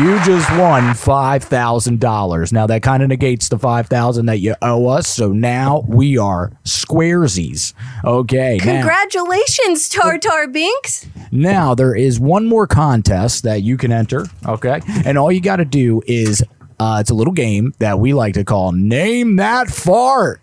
[0.00, 2.52] you just won $5,000.
[2.52, 5.08] Now that kind of negates the 5000 that you owe us.
[5.08, 7.74] So now we are squaresies.
[8.04, 8.58] Okay.
[8.58, 11.06] Now, Congratulations, Tartar Binks.
[11.32, 14.26] now there is one more contest that you can enter.
[14.46, 14.80] Okay.
[15.04, 16.44] And all you got to do is
[16.78, 20.40] uh, it's a little game that we like to call Name That Fart.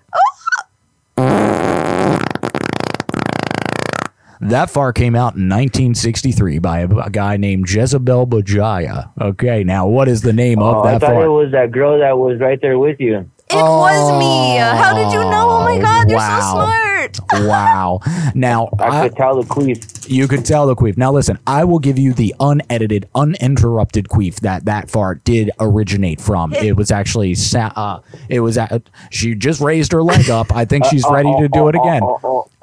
[4.41, 9.11] That far came out in 1963 by a, a guy named Jezebel Bajaya.
[9.19, 10.95] Okay, now what is the name Oh, of that?
[10.95, 11.25] I thought fart?
[11.25, 13.17] it was that girl that was right there with you.
[13.49, 14.57] It was me.
[14.57, 15.49] How did you know?
[15.49, 16.39] Oh my God, you're wow.
[16.39, 16.88] so smart.
[17.31, 17.99] Wow.
[18.35, 20.09] Now I could tell the queef.
[20.09, 20.97] You could tell the queef.
[20.97, 26.19] Now listen, I will give you the unedited, uninterrupted queef that that fart did originate
[26.19, 26.53] from.
[26.53, 30.51] It was actually sa- uh, it was uh, she just raised her leg up.
[30.55, 32.01] I think she's ready to do it again.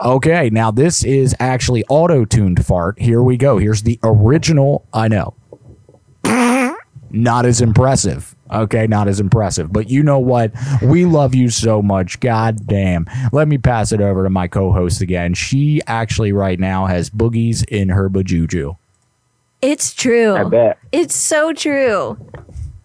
[0.00, 3.00] Okay, now this is actually auto-tuned fart.
[3.00, 3.58] Here we go.
[3.58, 4.84] Here's the original.
[4.92, 5.34] I know.
[7.10, 8.35] Not as impressive.
[8.50, 9.72] Okay, not as impressive.
[9.72, 10.52] But you know what?
[10.82, 12.20] We love you so much.
[12.20, 13.06] God damn.
[13.32, 15.34] Let me pass it over to my co-host again.
[15.34, 18.76] She actually right now has boogies in her bajuju.
[19.62, 20.36] It's true.
[20.36, 20.78] I bet.
[20.92, 22.18] It's so true.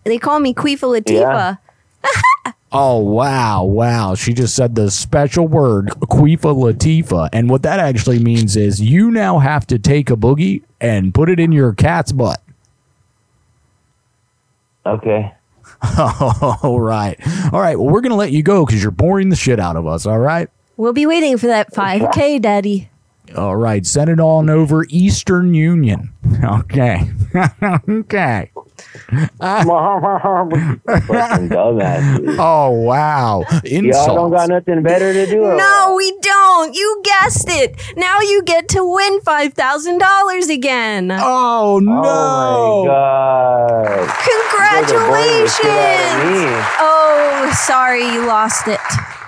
[0.03, 1.59] They call me Queefa Latifa.
[2.73, 4.15] Oh wow, wow.
[4.15, 7.27] She just said the special word Queefa Latifa.
[7.33, 11.29] And what that actually means is you now have to take a boogie and put
[11.29, 12.41] it in your cat's butt.
[14.85, 15.33] Okay.
[15.99, 17.17] all right.
[17.51, 17.77] All right.
[17.77, 20.05] Well, we're going to let you go because you're boring the shit out of us.
[20.05, 20.49] All right.
[20.77, 22.89] We'll be waiting for that 5K, Daddy.
[23.35, 23.85] All right.
[23.85, 26.13] Send it on over Eastern Union.
[26.43, 27.09] Okay.
[27.89, 28.50] okay.
[28.91, 29.63] Fucking uh,
[31.55, 32.37] dumbass.
[32.39, 33.43] Oh, wow.
[33.63, 35.43] Y'all don't got nothing better to do.
[35.43, 36.73] or No, we don't.
[36.75, 37.79] You guessed it.
[37.97, 41.11] Now you get to win $5,000 again.
[41.11, 42.01] Oh, no.
[42.03, 44.09] Oh my god.
[44.27, 44.51] Congratulations.
[44.61, 46.43] Guys are boring the shit out of me.
[46.79, 48.79] Oh, sorry, you lost it.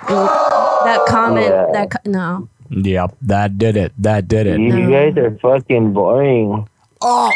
[0.08, 1.66] That comment, Yeah.
[1.72, 2.48] that co- no.
[2.70, 3.16] Yep.
[3.22, 3.92] That did it.
[3.98, 4.58] That did it.
[4.60, 6.68] You, you guys are fucking boring.
[7.00, 7.30] Oh.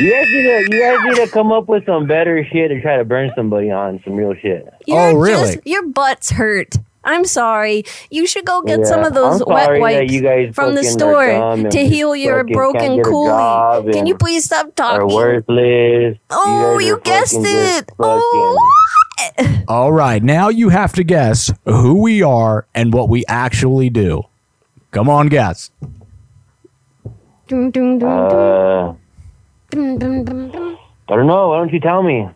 [0.00, 2.80] You guys need to you guys need to come up with some better shit to
[2.80, 4.66] try to burn somebody on some real shit.
[4.86, 5.12] You're
[5.54, 6.76] Just, your butt's hurt.
[7.04, 7.84] I'm sorry.
[8.10, 10.74] You should go get some of those I'm wet sorry that wipes you guys from
[10.74, 13.92] the fucking are store and to heal your fucking can't broken get a job coolie.
[13.92, 15.14] Can you please stop Are talking?
[15.14, 16.18] worthless.
[16.30, 17.92] Oh, guys you guessed fucking just it.
[17.98, 18.68] Oh.
[19.68, 20.22] All right.
[20.22, 24.22] Now you have to guess who we are and what we actually do.
[24.92, 25.70] Come on, guess.
[27.48, 28.99] Dum, dum, dum, Uh, dum, dum, dum, dum.
[29.72, 29.76] I
[31.16, 31.48] don't know.
[31.48, 32.28] Why don't you tell me?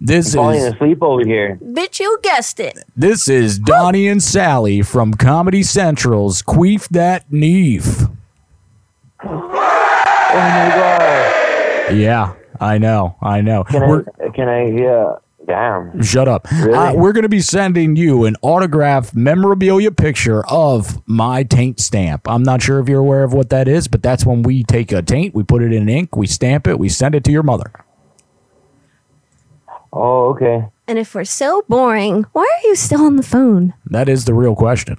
[0.00, 1.58] This I'm falling is asleep over here.
[1.62, 2.78] Bitch, you guessed it.
[2.96, 8.08] this is Donnie and Sally from Comedy Central's Queef That Neef.
[9.24, 9.48] Oh
[10.34, 11.94] my god.
[11.96, 13.16] Yeah, I know.
[13.22, 13.64] I know.
[13.64, 14.28] Can We're- I?
[14.30, 14.66] Can I?
[14.70, 15.14] Yeah.
[15.48, 16.02] Damn.
[16.02, 16.46] Shut up.
[16.52, 16.74] Really?
[16.74, 22.28] Uh, we're going to be sending you an autographed memorabilia picture of my taint stamp.
[22.28, 24.92] I'm not sure if you're aware of what that is, but that's when we take
[24.92, 27.42] a taint, we put it in ink, we stamp it, we send it to your
[27.42, 27.72] mother.
[29.90, 30.66] Oh, okay.
[30.86, 33.72] And if we're so boring, why are you still on the phone?
[33.86, 34.98] That is the real question.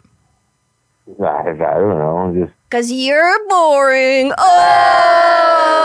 [1.22, 2.34] I, I don't know.
[2.36, 4.32] Just Because you're boring.
[4.38, 5.80] Oh!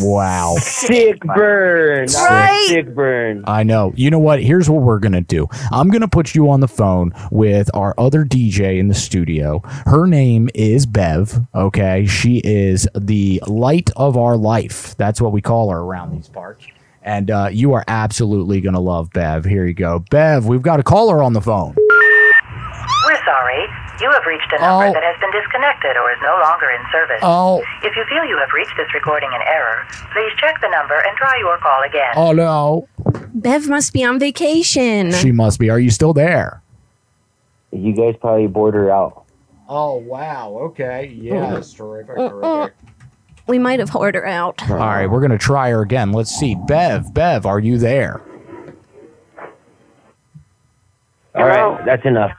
[0.00, 0.54] Wow.
[0.60, 2.06] sick burn.
[2.06, 2.66] Right.
[2.68, 3.42] Sick burn.
[3.48, 3.92] I know.
[3.96, 4.40] You know what?
[4.40, 5.48] Here's what we're going to do.
[5.72, 9.60] I'm going to put you on the phone with our other DJ in the studio.
[9.86, 11.44] Her name is Bev.
[11.52, 12.06] Okay.
[12.06, 14.96] She is the light of our life.
[14.96, 16.64] That's what we call her around these parts.
[17.02, 19.44] And uh, you are absolutely going to love Bev.
[19.44, 19.98] Here you go.
[20.10, 21.74] Bev, we've got a caller on the phone.
[21.76, 23.66] We're sorry.
[24.00, 24.92] You have reached a number Oh.
[24.92, 27.20] that has been disconnected or is no longer in service.
[27.22, 27.62] Oh.
[27.82, 31.16] If you feel you have reached this recording in error, please check the number and
[31.16, 32.12] try your call again.
[32.14, 32.88] Oh, no.
[33.34, 35.12] Bev must be on vacation.
[35.12, 35.70] She must be.
[35.70, 36.62] Are you still there?
[37.72, 39.24] You guys probably bored her out.
[39.68, 40.56] Oh wow.
[40.70, 41.12] Okay.
[41.20, 41.72] Yes.
[41.72, 42.16] Terrific.
[42.16, 42.70] Mm-mm.
[43.48, 44.62] We might have whored her out.
[44.70, 46.12] All right, we're gonna try her again.
[46.12, 46.54] Let's see.
[46.66, 48.20] Bev, Bev, are you there?
[51.34, 51.44] Hello.
[51.44, 52.32] All right, that's enough.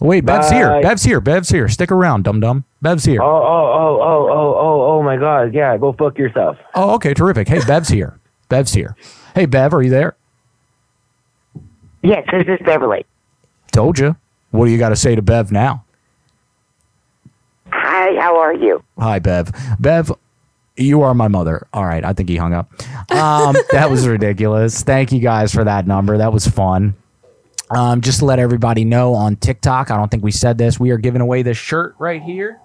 [0.00, 0.80] Wait, Bev's here.
[0.80, 1.20] Bev's here.
[1.20, 1.68] Bev's here.
[1.68, 2.64] Stick around, dum dum.
[2.80, 3.20] Bev's here.
[3.20, 3.40] Oh, oh,
[3.72, 5.52] oh, oh, oh, oh, oh my God!
[5.52, 6.56] Yeah, go fuck yourself.
[6.74, 7.48] Oh, okay, terrific.
[7.48, 8.20] Hey, Bev's here.
[8.48, 8.96] Bev's here.
[9.34, 10.16] Hey, Bev, are you there?
[12.02, 13.04] Yes, this is Beverly.
[13.72, 14.16] Told you.
[14.50, 15.84] What do you got to say to Bev now?
[17.70, 18.82] Hi, how are you?
[18.98, 19.52] Hi, Bev.
[19.78, 20.12] Bev,
[20.76, 21.66] you are my mother.
[21.72, 22.70] All right, I think he hung up.
[23.12, 24.82] Um, that was ridiculous.
[24.82, 26.16] Thank you guys for that number.
[26.16, 26.94] That was fun.
[27.70, 30.80] Um, just to let everybody know on TikTok, I don't think we said this.
[30.80, 32.60] We are giving away this shirt right here.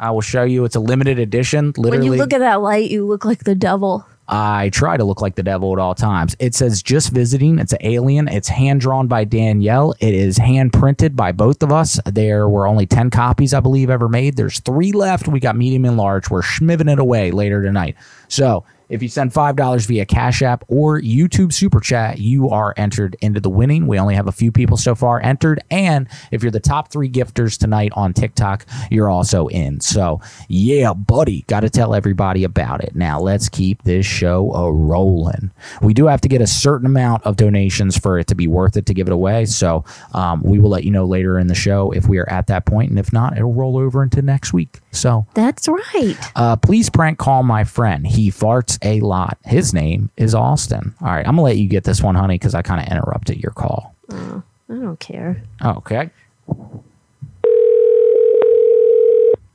[0.00, 0.64] I will show you.
[0.64, 1.72] It's a limited edition.
[1.76, 4.04] Literally, When you look at that light, you look like the devil.
[4.26, 6.34] I try to look like the devil at all times.
[6.38, 7.58] It says just visiting.
[7.58, 8.28] It's an alien.
[8.28, 9.94] It's hand drawn by Danielle.
[10.00, 12.00] It is hand printed by both of us.
[12.06, 14.36] There were only 10 copies, I believe, ever made.
[14.36, 15.28] There's three left.
[15.28, 16.30] We got medium and large.
[16.30, 17.96] We're schmiving it away later tonight.
[18.28, 23.16] So if you send $5 via Cash App or YouTube Super Chat, you are entered
[23.22, 23.86] into the winning.
[23.86, 25.64] We only have a few people so far entered.
[25.70, 29.80] And if you're the top three gifters tonight on TikTok, you're also in.
[29.80, 32.94] So, yeah, buddy, got to tell everybody about it.
[32.94, 35.50] Now, let's keep this show a rolling.
[35.80, 38.76] We do have to get a certain amount of donations for it to be worth
[38.76, 39.46] it to give it away.
[39.46, 42.46] So, um, we will let you know later in the show if we are at
[42.48, 44.80] that point, And if not, it'll roll over into next week.
[44.90, 46.16] So, That's right.
[46.36, 48.06] uh, please prank call my friend.
[48.06, 49.38] He farts a lot.
[49.44, 50.94] His name is Austin.
[51.00, 53.38] All right, I'm gonna let you get this one, honey, because I kind of interrupted
[53.38, 53.94] your call.
[54.10, 55.42] Oh, I don't care.
[55.64, 56.10] Okay.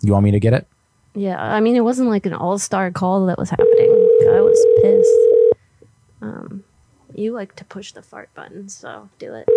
[0.02, 0.68] You want me to get it?
[1.16, 3.90] Yeah, I mean, it wasn't like an all star call that was happening.
[4.30, 5.58] I was pissed.
[6.22, 6.64] Um,
[7.16, 9.48] you like to push the fart button, so do it.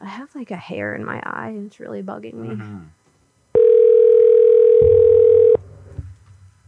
[0.00, 2.62] I have like a hair in my eye, and it's really bugging me.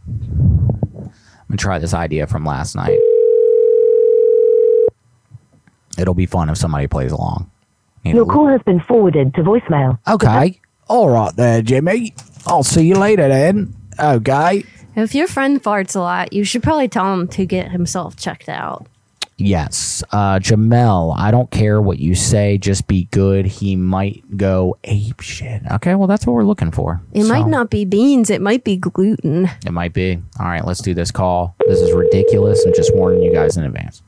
[0.07, 1.11] I'm
[1.49, 2.99] gonna try this idea from last night.
[5.97, 7.49] It'll be fun if somebody plays along.
[8.03, 9.99] You Your call has been forwarded to voicemail.
[10.07, 10.61] Okay.
[10.87, 12.13] All right there, Jimmy.
[12.45, 13.75] I'll see you later then.
[13.99, 14.63] Okay.
[14.95, 18.49] If your friend farts a lot, you should probably tell him to get himself checked
[18.49, 18.87] out.
[19.39, 20.03] Yes.
[20.11, 22.57] Uh, Jamel, I don't care what you say.
[22.57, 23.45] Just be good.
[23.45, 25.61] He might go ape shit.
[25.73, 25.93] Okay.
[25.93, 27.01] Well, that's what we're looking for.
[27.13, 29.47] It So, might not be beans, it might be gluten.
[29.65, 30.19] It might be.
[30.39, 30.65] All right.
[30.65, 31.55] Let's do this call.
[31.67, 32.65] This is ridiculous.
[32.65, 34.01] I'm just warning you guys in advance.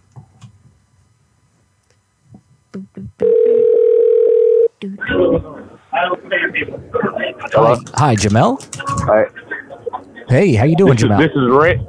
[7.52, 7.76] Hello.
[7.96, 8.58] Hi, Jamel.
[9.06, 9.26] Hi.
[10.30, 11.18] Hey, how you doing, This is, Jamel?
[11.20, 11.80] this is Rick.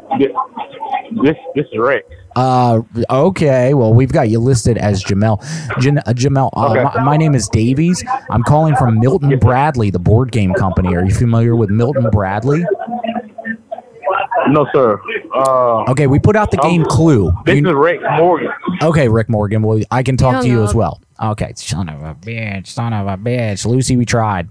[1.23, 2.07] This this is Rick.
[2.37, 3.75] Uh, okay.
[3.75, 5.41] Well, we've got you listed as Jamel.
[5.81, 6.83] Jan- uh, Jamel, uh, Okay.
[6.83, 8.05] my, my name is Davies.
[8.31, 10.95] I'm calling from Milton Bradley, the board game company.
[10.95, 12.65] Are you familiar with Milton Bradley?
[14.49, 15.01] No, sir.
[15.35, 17.33] Uh, Okay, we put out the game Clue.
[17.45, 18.49] this You- is Rick Morgan.
[18.83, 19.63] Okay, Rick Morgan.
[19.63, 21.01] Well, I can talk Hung to you as well.
[21.23, 23.67] Okay, son of a bitch, son of a bitch.
[23.67, 24.49] Lucy, we tried.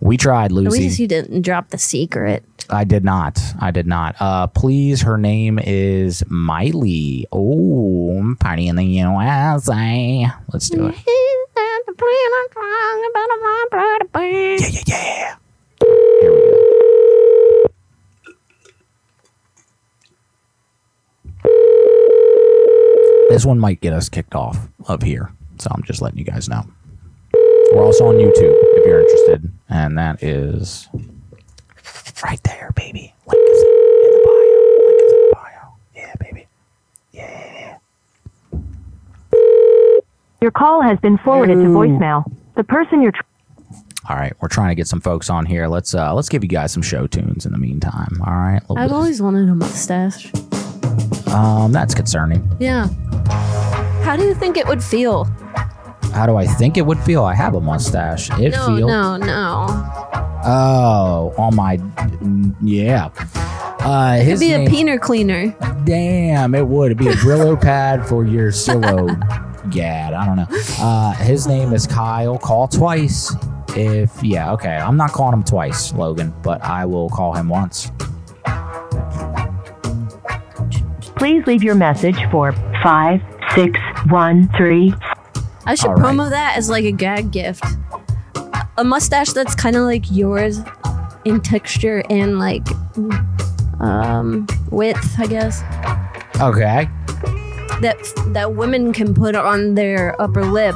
[0.00, 0.66] We tried, Lucy.
[0.66, 0.82] At Lucy.
[0.84, 2.44] least you didn't drop the secret.
[2.70, 3.40] I did not.
[3.60, 4.16] I did not.
[4.20, 7.26] Uh, please, her name is Miley.
[7.32, 10.26] Oh, party in the USA.
[10.52, 10.94] Let's do it.
[14.60, 15.36] Yeah, yeah, yeah.
[16.20, 16.64] Here we go.
[23.30, 26.48] This one might get us kicked off of here, so I'm just letting you guys
[26.48, 26.64] know.
[27.72, 30.88] We're also on YouTube if you're interested, and that is
[32.24, 33.12] right there, baby.
[33.26, 34.86] Link is in the bio.
[34.86, 35.74] Link is in the bio.
[35.94, 36.46] Yeah, baby.
[37.12, 37.78] Yeah.
[40.40, 42.30] Your call has been forwarded to voicemail.
[42.54, 43.22] The person you're tr-
[44.08, 45.66] All right, we're trying to get some folks on here.
[45.68, 48.20] Let's uh let's give you guys some show tunes in the meantime.
[48.24, 50.32] All right, I've bit- always wanted a mustache.
[51.28, 52.48] um, that's concerning.
[52.60, 52.88] Yeah.
[54.02, 55.26] How do you think it would feel?
[56.12, 57.24] How do I think it would feel?
[57.24, 58.30] I have a mustache.
[58.38, 58.90] It no, feels.
[58.90, 59.66] no, no.
[60.44, 61.78] Oh, on my,
[62.62, 63.10] yeah.
[63.80, 65.54] Uh, It'd his be name, a peener cleaner.
[65.84, 69.08] Damn, it would It'd be a Brillo pad for your silo.
[69.70, 70.46] Gad, I don't know.
[70.78, 72.38] Uh, his name is Kyle.
[72.38, 73.34] Call twice.
[73.76, 74.76] If yeah, okay.
[74.76, 77.90] I'm not calling him twice, Logan, but I will call him once.
[81.16, 84.94] Please leave your message for 5613.
[85.68, 86.14] I should All right.
[86.14, 87.62] promo that as like a gag gift.
[88.78, 90.60] A mustache that's kind of like yours
[91.24, 92.66] in texture and like
[93.80, 95.62] um width, I guess.
[96.40, 96.88] Okay.
[97.80, 97.96] That
[98.28, 100.74] that women can put on their upper lip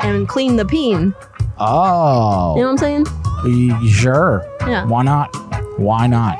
[0.00, 1.14] and clean the peen.
[1.58, 2.54] Oh.
[2.56, 3.06] You know what I'm saying?
[3.44, 4.44] Y- Sure.
[4.66, 4.84] Yeah.
[4.86, 5.28] Why not?
[5.78, 6.38] Why not?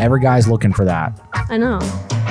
[0.00, 1.18] Every guy's looking for that.
[1.34, 1.78] I know.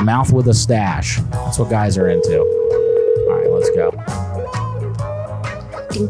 [0.04, 1.20] Mouth with a stash.
[1.32, 2.40] That's what guys are into.
[2.40, 3.92] All right, let's go.
[5.92, 6.08] Holy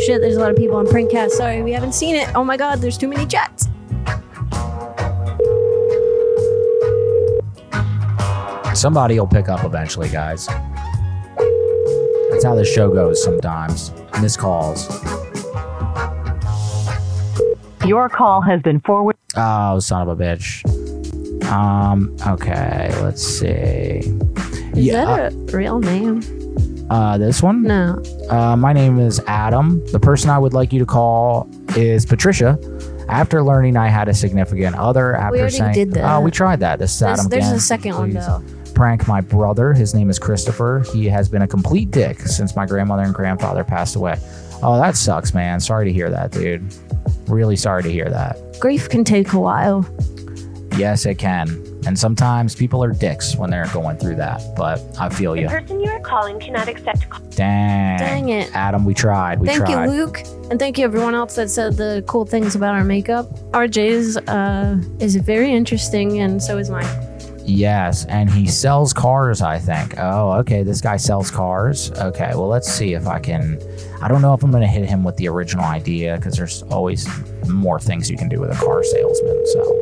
[0.00, 1.30] shit, there's a lot of people on Prankcast.
[1.30, 2.28] Sorry, we haven't seen it.
[2.34, 3.68] Oh my god, there's too many chats.
[8.74, 10.48] Somebody will pick up eventually, guys.
[12.30, 13.92] That's how this show goes sometimes.
[14.20, 14.88] Missed calls.
[17.86, 19.20] Your call has been forwarded.
[19.36, 20.64] Oh, son of a bitch.
[21.50, 24.00] Um, okay, let's see.
[24.76, 26.22] Is that a real name?
[26.90, 27.62] Uh, this one?
[27.62, 28.02] No.
[28.28, 29.84] Uh, my name is Adam.
[29.92, 32.58] The person I would like you to call is Patricia.
[33.08, 36.16] After learning I had a significant other, after already saying, did that.
[36.16, 37.56] "Oh, we tried that." This is Adam there's again.
[37.56, 38.42] a second one though.
[38.74, 39.72] Prank my brother.
[39.72, 40.84] His name is Christopher.
[40.92, 44.16] He has been a complete dick since my grandmother and grandfather passed away.
[44.62, 45.58] Oh, that sucks, man.
[45.58, 46.62] Sorry to hear that, dude.
[47.26, 48.38] Really sorry to hear that.
[48.60, 49.84] Grief can take a while.
[50.80, 51.48] Yes, it can.
[51.86, 54.40] And sometimes people are dicks when they're going through that.
[54.56, 55.42] But I feel you.
[55.42, 57.20] The person you are calling cannot accept call.
[57.30, 57.98] Dang.
[57.98, 58.50] Dang it.
[58.54, 59.40] Adam, we tried.
[59.40, 59.84] We Thank tried.
[59.84, 60.20] you, Luke,
[60.50, 63.28] and thank you everyone else that said the cool things about our makeup.
[63.50, 66.86] RJ's uh, is very interesting, and so is mine.
[67.44, 69.94] Yes, and he sells cars, I think.
[69.98, 70.62] Oh, okay.
[70.62, 71.90] This guy sells cars.
[71.92, 73.58] Okay, well, let's see if I can.
[74.00, 76.62] I don't know if I'm going to hit him with the original idea because there's
[76.64, 77.08] always
[77.48, 79.46] more things you can do with a car salesman.
[79.46, 79.79] So let's see.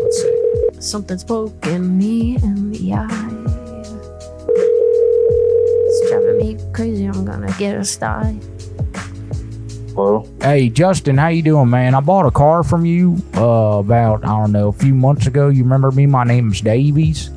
[0.81, 3.31] Something's poking me in the eye.
[5.87, 7.07] It's driving me crazy.
[7.07, 8.39] I'm gonna get a sty.
[9.95, 10.29] Hello.
[10.41, 11.97] Hey, Justin, how you doing, man?
[11.97, 15.49] I bought a car from you uh, about, I don't know, a few months ago.
[15.49, 16.07] You remember me?
[16.07, 17.31] My name's Davies.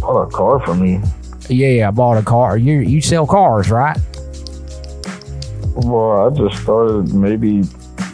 [0.00, 1.00] Bought a car for me.
[1.48, 2.58] Yeah, I bought a car.
[2.58, 3.96] You you sell cars, right?
[5.74, 7.62] Well, I just started maybe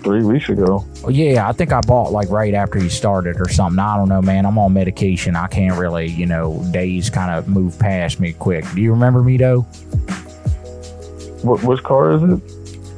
[0.02, 0.84] three weeks ago.
[1.08, 3.78] Yeah, I think I bought like right after you started or something.
[3.78, 4.46] I don't know, man.
[4.46, 5.36] I'm on medication.
[5.36, 8.64] I can't really, you know, days kind of move past me quick.
[8.74, 9.62] Do you remember me though?
[11.42, 12.40] What which car is it?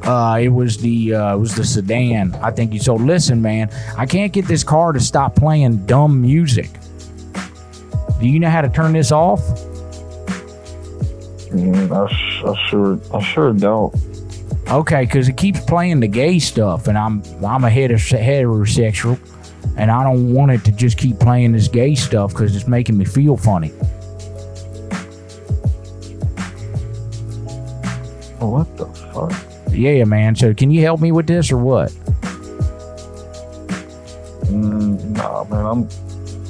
[0.06, 2.34] Uh, it was the uh, it was the sedan.
[2.42, 3.00] I think you sold.
[3.00, 6.70] Listen, man, I can't get this car to stop playing dumb music.
[8.20, 9.40] Do you know how to turn this off?
[11.50, 13.94] Mm, I, I sure I sure don't.
[14.70, 19.18] Okay, because it keeps playing the gay stuff, and I'm I'm a heter- heterosexual,
[19.76, 22.96] and I don't want it to just keep playing this gay stuff because it's making
[22.98, 23.72] me feel funny.
[28.40, 29.32] Oh, what the fuck?
[29.72, 30.34] Yeah, man.
[30.36, 31.90] So can you help me with this or what?
[34.50, 35.66] Mm, nah, man.
[35.66, 35.88] I'm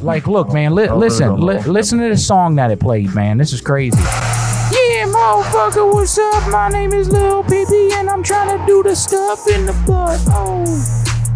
[0.05, 0.75] Like, look, man.
[0.75, 3.39] Li- listen, li- listen to the song that it played, man.
[3.39, 3.99] This is crazy.
[5.25, 6.51] Motherfucker, what's up?
[6.51, 10.20] My name is Lil PP, and I'm trying to do the stuff in the butt.
[10.29, 10.66] Oh,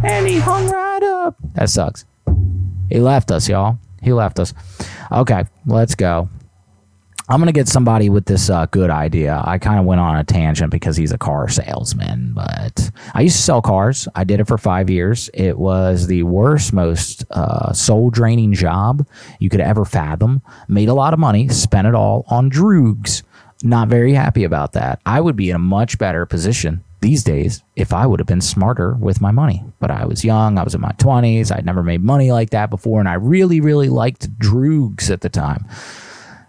[0.04, 1.36] and he hung right up.
[1.54, 2.04] That sucks.
[2.90, 3.78] He left us, y'all.
[4.02, 4.52] He left us.
[5.10, 6.28] Okay, let's go.
[7.30, 9.42] I'm gonna get somebody with this uh, good idea.
[9.42, 13.36] I kind of went on a tangent because he's a car salesman, but I used
[13.36, 14.06] to sell cars.
[14.14, 15.30] I did it for five years.
[15.32, 19.06] It was the worst, most uh, soul draining job
[19.40, 20.42] you could ever fathom.
[20.68, 23.22] Made a lot of money, spent it all on droogs.
[23.62, 25.00] Not very happy about that.
[25.04, 28.40] I would be in a much better position these days if I would have been
[28.40, 29.64] smarter with my money.
[29.80, 32.70] But I was young, I was in my 20s, I'd never made money like that
[32.70, 35.66] before, and I really, really liked droogs at the time.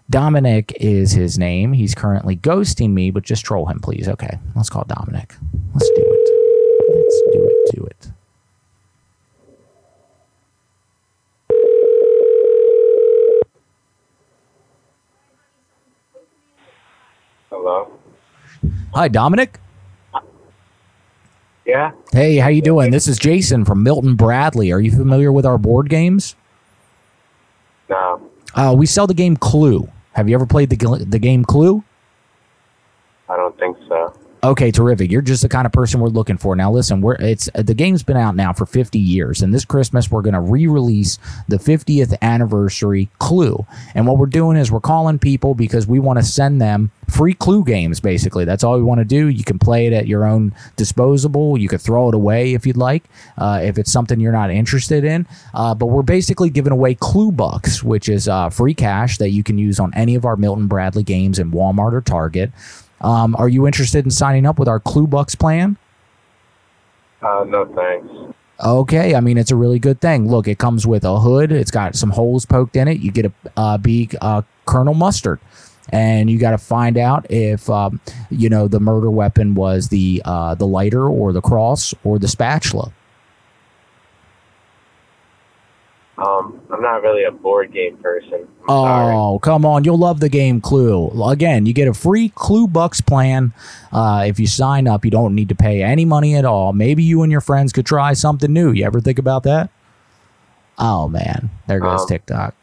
[0.08, 1.72] Dominic is his name.
[1.72, 4.08] He's currently ghosting me, but just troll him, please.
[4.08, 5.34] Okay, let's call Dominic.
[5.72, 6.30] Let's do it.
[6.96, 7.76] Let's do it.
[7.76, 8.09] Do it.
[17.62, 17.92] Hello.
[18.94, 19.60] Hi, Dominic.
[21.66, 21.92] Yeah.
[22.10, 22.90] Hey, how you doing?
[22.90, 24.72] This is Jason from Milton Bradley.
[24.72, 26.36] Are you familiar with our board games?
[27.90, 28.30] No.
[28.54, 29.90] Uh, we sell the game Clue.
[30.14, 31.84] Have you ever played the the game Clue?
[33.28, 33.79] I don't think so.
[34.42, 35.10] Okay, terrific.
[35.10, 36.56] You're just the kind of person we're looking for.
[36.56, 40.10] Now, listen, we're it's the game's been out now for 50 years, and this Christmas
[40.10, 41.18] we're going to re-release
[41.48, 43.66] the 50th anniversary Clue.
[43.94, 47.34] And what we're doing is we're calling people because we want to send them free
[47.34, 48.00] Clue games.
[48.00, 49.28] Basically, that's all we want to do.
[49.28, 51.58] You can play it at your own disposable.
[51.58, 53.04] You could throw it away if you'd like,
[53.36, 55.26] uh, if it's something you're not interested in.
[55.52, 59.42] Uh, but we're basically giving away Clue Bucks, which is uh, free cash that you
[59.42, 62.52] can use on any of our Milton Bradley games in Walmart or Target.
[63.00, 65.76] Um, are you interested in signing up with our Clue Bucks plan?
[67.22, 68.34] Uh, no thanks.
[68.62, 70.30] Okay, I mean it's a really good thing.
[70.30, 71.50] Look, it comes with a hood.
[71.50, 73.00] It's got some holes poked in it.
[73.00, 75.40] You get a uh, big uh, Colonel Mustard,
[75.90, 80.20] and you got to find out if um, you know the murder weapon was the
[80.24, 82.92] uh, the lighter or the cross or the spatula.
[86.20, 88.46] Um, I'm not really a board game person.
[88.68, 89.84] Oh, come on.
[89.84, 91.08] You'll love the game Clue.
[91.24, 93.54] Again, you get a free Clue Bucks plan.
[93.90, 96.74] Uh, if you sign up, you don't need to pay any money at all.
[96.74, 98.70] Maybe you and your friends could try something new.
[98.70, 99.70] You ever think about that?
[100.78, 101.48] Oh, man.
[101.66, 102.54] There goes Um, TikTok.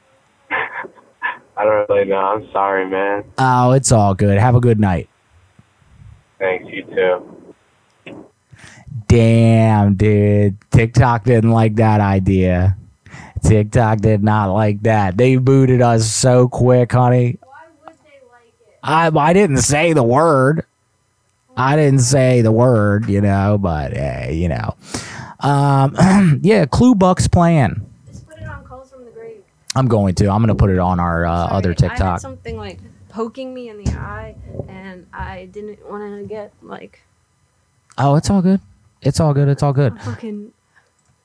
[0.50, 2.16] I don't really know.
[2.16, 3.24] I'm sorry, man.
[3.38, 4.38] Oh, it's all good.
[4.38, 5.08] Have a good night.
[6.40, 7.43] Thanks, you too.
[9.14, 10.56] Damn, dude.
[10.72, 12.76] TikTok didn't like that idea.
[13.44, 15.16] TikTok did not like that.
[15.16, 17.38] They booted us so quick, honey.
[17.40, 18.78] Why would they like it?
[18.82, 20.64] I I didn't say the word.
[21.56, 24.74] I didn't say the word, you know, but eh, you know.
[25.38, 27.86] Um yeah, Clue Bucks plan.
[28.08, 29.42] Just put it on Calls from the Grave.
[29.76, 30.28] I'm going to.
[30.28, 32.20] I'm going to put it on our uh, other I had TikTok.
[32.20, 34.34] something like poking me in the eye,
[34.68, 37.00] and I didn't want to get like
[37.96, 38.60] Oh, it's all good.
[39.04, 39.48] It's all good.
[39.48, 39.98] It's all good.
[40.00, 40.52] fucking.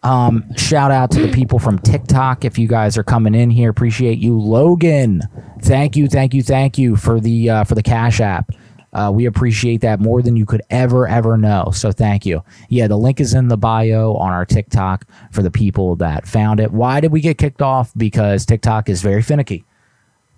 [0.02, 2.46] Um, shout out to the people from TikTok.
[2.46, 5.22] If you guys are coming in here, appreciate you, Logan.
[5.62, 8.52] Thank you, thank you, thank you for the uh, for the Cash App.
[8.94, 11.70] Uh, we appreciate that more than you could ever ever know.
[11.74, 12.44] So thank you.
[12.70, 16.60] Yeah, the link is in the bio on our TikTok for the people that found
[16.62, 16.72] it.
[16.72, 17.92] Why did we get kicked off?
[17.98, 19.66] Because TikTok is very finicky.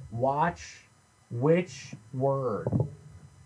[0.09, 0.87] Watch
[1.29, 2.67] which word.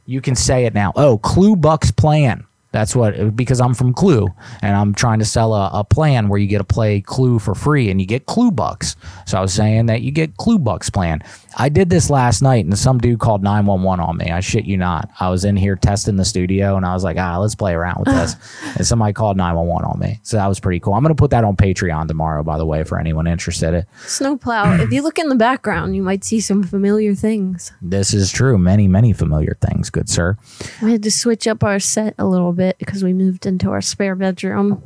[0.07, 0.93] You can say it now.
[0.95, 2.45] Oh, Clue Bucks plan.
[2.75, 4.27] That's what because I'm from Clue
[4.61, 7.55] and I'm trying to sell a, a plan where you get to play Clue for
[7.55, 8.97] free and you get Clue Bucks.
[9.25, 11.23] So I was saying that you get Clue Bucks plan.
[11.57, 14.29] I did this last night and some dude called 911 on me.
[14.29, 15.09] I shit you not.
[15.19, 17.99] I was in here testing the studio and I was like, ah, let's play around
[17.99, 18.35] with this.
[18.75, 20.19] and somebody called 911 on me.
[20.23, 20.93] So that was pretty cool.
[20.93, 23.85] I'm going to put that on Patreon tomorrow, by the way, for anyone interested.
[24.05, 24.81] Snowplow.
[24.81, 27.71] if you look in the background, you might see some familiar things.
[27.81, 28.57] This is true.
[28.57, 30.37] Many, many familiar things, good sir.
[30.81, 33.81] We had to switch up our set a little bit because we moved into our
[33.81, 34.83] spare bedroom.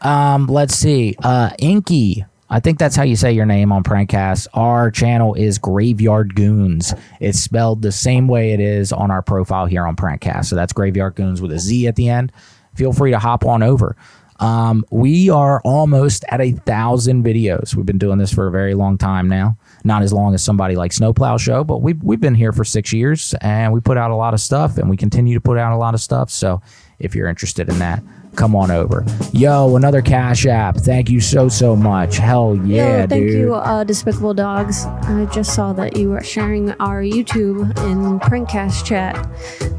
[0.00, 1.16] Um, let's see.
[1.22, 2.24] Uh, Inky.
[2.48, 4.46] I think that's how you say your name on Prankcast.
[4.54, 6.98] Our channel is Graveyard Goonz.
[7.20, 10.46] It's spelled the same way it is on our profile here on Prankcast.
[10.46, 12.32] So that's Graveyard Goonz with a Z at the end.
[12.74, 13.96] Feel free to hop on over.
[14.38, 17.74] Um, we are almost at a thousand videos.
[17.74, 19.56] We've been doing this for a very long time now.
[19.82, 22.92] Not as long as somebody like Snowplow Show, but we've we've been here for six
[22.92, 25.72] years and we put out a lot of stuff and we continue to put out
[25.72, 26.30] a lot of stuff.
[26.30, 26.60] So
[26.98, 28.02] if you're interested in that,
[28.36, 29.04] come on over.
[29.32, 30.76] Yo, another Cash App.
[30.76, 32.16] Thank you so so much.
[32.16, 33.40] Hell yeah, Yo, thank dude.
[33.40, 34.84] you, uh, Despicable Dogs.
[34.84, 39.16] I just saw that you were sharing our YouTube in Prankcast chat.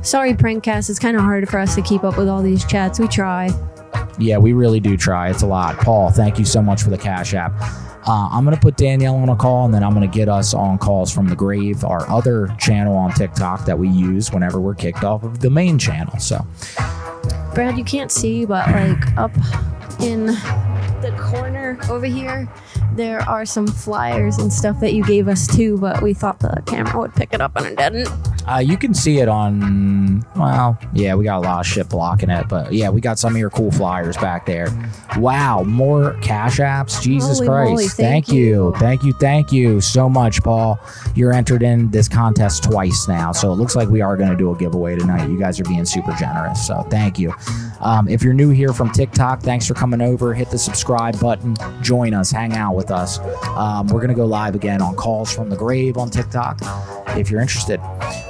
[0.05, 0.89] Sorry, Prankcast.
[0.89, 2.99] It's kind of hard for us to keep up with all these chats.
[2.99, 3.49] We try.
[4.19, 5.29] Yeah, we really do try.
[5.29, 5.77] It's a lot.
[5.77, 7.53] Paul, thank you so much for the Cash App.
[8.05, 10.29] Uh, I'm going to put Danielle on a call and then I'm going to get
[10.29, 14.59] us on calls from the grave, our other channel on TikTok that we use whenever
[14.59, 16.17] we're kicked off of the main channel.
[16.19, 16.45] So,
[17.53, 19.31] Brad, you can't see, but like up
[19.99, 22.47] in the corner over here,
[22.93, 26.63] there are some flyers and stuff that you gave us too, but we thought the
[26.65, 28.09] camera would pick it up and it didn't.
[28.47, 32.29] Uh, you can see it on, well, yeah, we got a lot of shit blocking
[32.29, 34.67] it, but yeah, we got some of your cool flyers back there.
[35.17, 37.01] Wow, more Cash Apps.
[37.01, 37.69] Jesus Holy Christ.
[37.69, 38.73] moly, thank thank you.
[38.77, 39.13] Thank you.
[39.13, 40.79] Thank you so much, Paul.
[41.15, 43.31] You're entered in this contest twice now.
[43.31, 45.29] So it looks like we are going to do a giveaway tonight.
[45.29, 46.65] You guys are being super generous.
[46.65, 47.33] So thank you.
[47.79, 50.33] Um, if you're new here from TikTok, thanks for coming over.
[50.33, 51.55] Hit the subscribe button.
[51.81, 52.31] Join us.
[52.31, 53.19] Hang out with us.
[53.49, 56.59] Um, we're going to go live again on Calls from the Grave on TikTok
[57.17, 57.79] if you're interested.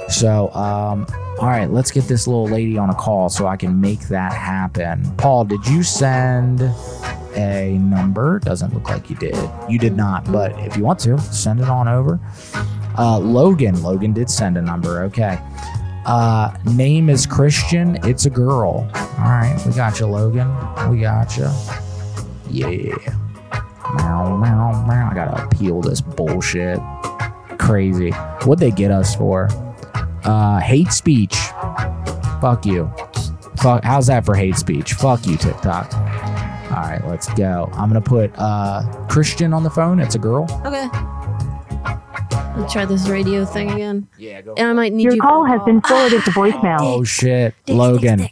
[0.08, 1.06] So, um,
[1.38, 4.32] all right, let's get this little lady on a call so I can make that
[4.32, 5.04] happen.
[5.16, 6.62] Paul, did you send
[7.36, 8.38] a number?
[8.40, 9.36] Doesn't look like you did.
[9.68, 12.18] You did not, but if you want to, send it on over.
[12.98, 15.02] Uh, Logan, Logan did send a number.
[15.02, 15.38] Okay.
[16.06, 17.98] Uh, name is Christian.
[18.04, 18.90] It's a girl.
[18.94, 20.48] All right, we got you, Logan.
[20.90, 21.50] We got you.
[22.50, 22.96] Yeah.
[23.94, 25.08] Meow, meow, meow.
[25.10, 26.80] I gotta appeal this bullshit.
[27.58, 28.10] Crazy.
[28.10, 29.48] What'd they get us for?
[30.28, 31.34] Uh, hate speech.
[32.40, 32.92] Fuck you.
[33.56, 33.82] Fuck.
[33.82, 34.92] How's that for hate speech?
[34.92, 35.92] Fuck you, TikTok.
[35.94, 37.70] All right, let's go.
[37.72, 39.98] I'm gonna put uh Christian on the phone.
[40.00, 40.44] It's a girl.
[40.66, 40.86] Okay.
[42.58, 44.06] Let's try this radio thing again.
[44.18, 44.52] Yeah, go.
[44.58, 45.20] And I might need Your you.
[45.22, 46.78] call has been forwarded to voicemail.
[46.80, 48.28] Oh shit, Logan.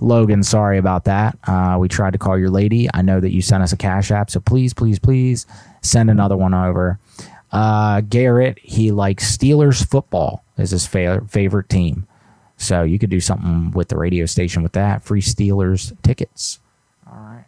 [0.00, 1.36] Logan, sorry about that.
[1.46, 2.88] Uh, we tried to call your lady.
[2.94, 5.46] I know that you sent us a cash app, so please, please, please
[5.80, 6.98] send another one over.
[7.50, 12.06] Uh, Garrett, he likes Steelers football is his fa- favorite team,
[12.56, 15.02] so you could do something with the radio station with that.
[15.04, 16.58] Free Steelers tickets.
[17.10, 17.44] All right.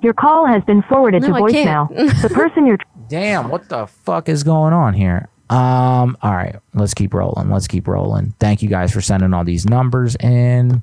[0.00, 2.22] Your call has been forwarded No, to I voicemail.
[2.22, 5.28] the person you're Damn, what the fuck is going on here?
[5.50, 7.50] Um, all right, let's keep rolling.
[7.50, 8.34] Let's keep rolling.
[8.38, 10.82] Thank you guys for sending all these numbers in.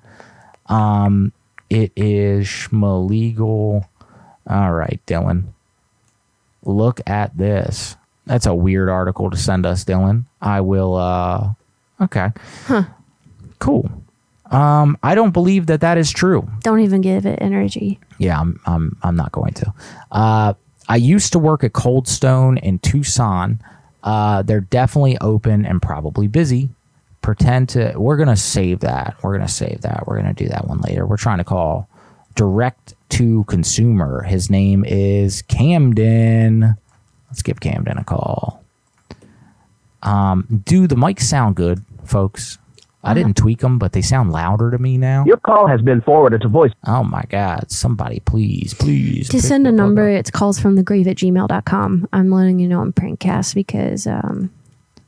[0.65, 1.31] Um,
[1.69, 3.85] it is Schmalegal.
[4.49, 5.43] All right, Dylan.
[6.63, 7.95] Look at this.
[8.25, 10.25] That's a weird article to send us, Dylan.
[10.41, 11.49] I will uh
[12.01, 12.31] okay.
[12.65, 12.83] Huh.
[13.59, 13.89] Cool.
[14.51, 16.47] Um, I don't believe that that is true.
[16.61, 17.99] Don't even give it energy.
[18.19, 19.73] Yeah, I'm I'm I'm not going to.
[20.11, 20.53] Uh,
[20.87, 23.59] I used to work at Cold Stone in Tucson.
[24.03, 26.69] Uh, they're definitely open and probably busy.
[27.21, 27.93] Pretend to.
[27.97, 29.15] We're gonna save that.
[29.23, 30.05] We're gonna save that.
[30.05, 31.07] We're gonna do that one later.
[31.07, 31.89] We're trying to call
[32.35, 34.21] direct to consumer.
[34.23, 36.75] His name is Camden.
[37.35, 38.63] Let's give Camden a call.
[40.01, 42.59] Um, do the mics sound good, folks?
[43.03, 45.25] I didn't tweak them, but they sound louder to me now.
[45.25, 46.71] Your call has been forwarded to voice.
[46.87, 47.69] Oh my God.
[47.69, 49.27] Somebody, please, please.
[49.29, 50.17] To send a number, up.
[50.17, 52.07] it's calls from the grave at gmail.com.
[52.13, 54.49] I'm letting you know I'm prankcast because um,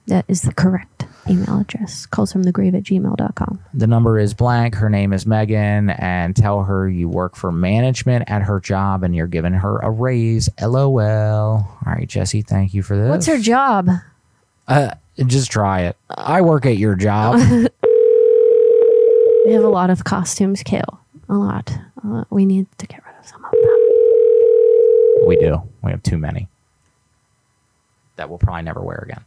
[0.07, 2.05] that is the correct email address.
[2.05, 3.59] Calls from the grave at gmail.com.
[3.73, 4.75] The number is blank.
[4.75, 9.15] Her name is Megan, and tell her you work for management at her job and
[9.15, 10.49] you're giving her a raise.
[10.61, 10.99] LOL.
[10.99, 13.09] All right, Jesse, thank you for this.
[13.09, 13.89] What's her job?
[14.67, 14.91] Uh,
[15.25, 15.97] just try it.
[16.09, 17.39] I work at your job.
[19.45, 20.99] We have a lot of costumes, Kale.
[21.29, 21.73] A lot.
[22.05, 25.25] Uh, we need to get rid of some of them.
[25.25, 25.61] we do.
[25.81, 26.49] We have too many
[28.17, 29.23] that we'll probably never wear again.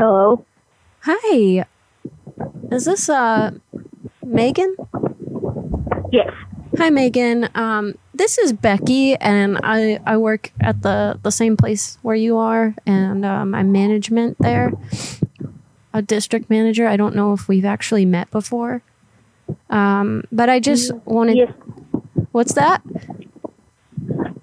[0.00, 0.42] Hello.
[1.00, 1.66] Hi.
[2.72, 3.50] Is this uh
[4.24, 4.74] Megan?
[6.10, 6.32] Yes.
[6.78, 7.50] Hi Megan.
[7.54, 12.38] Um this is Becky and I I work at the the same place where you
[12.38, 14.72] are and um I'm management there.
[15.92, 16.88] A district manager.
[16.88, 18.80] I don't know if we've actually met before.
[19.68, 21.52] Um but I just wanted
[22.32, 22.80] What's that?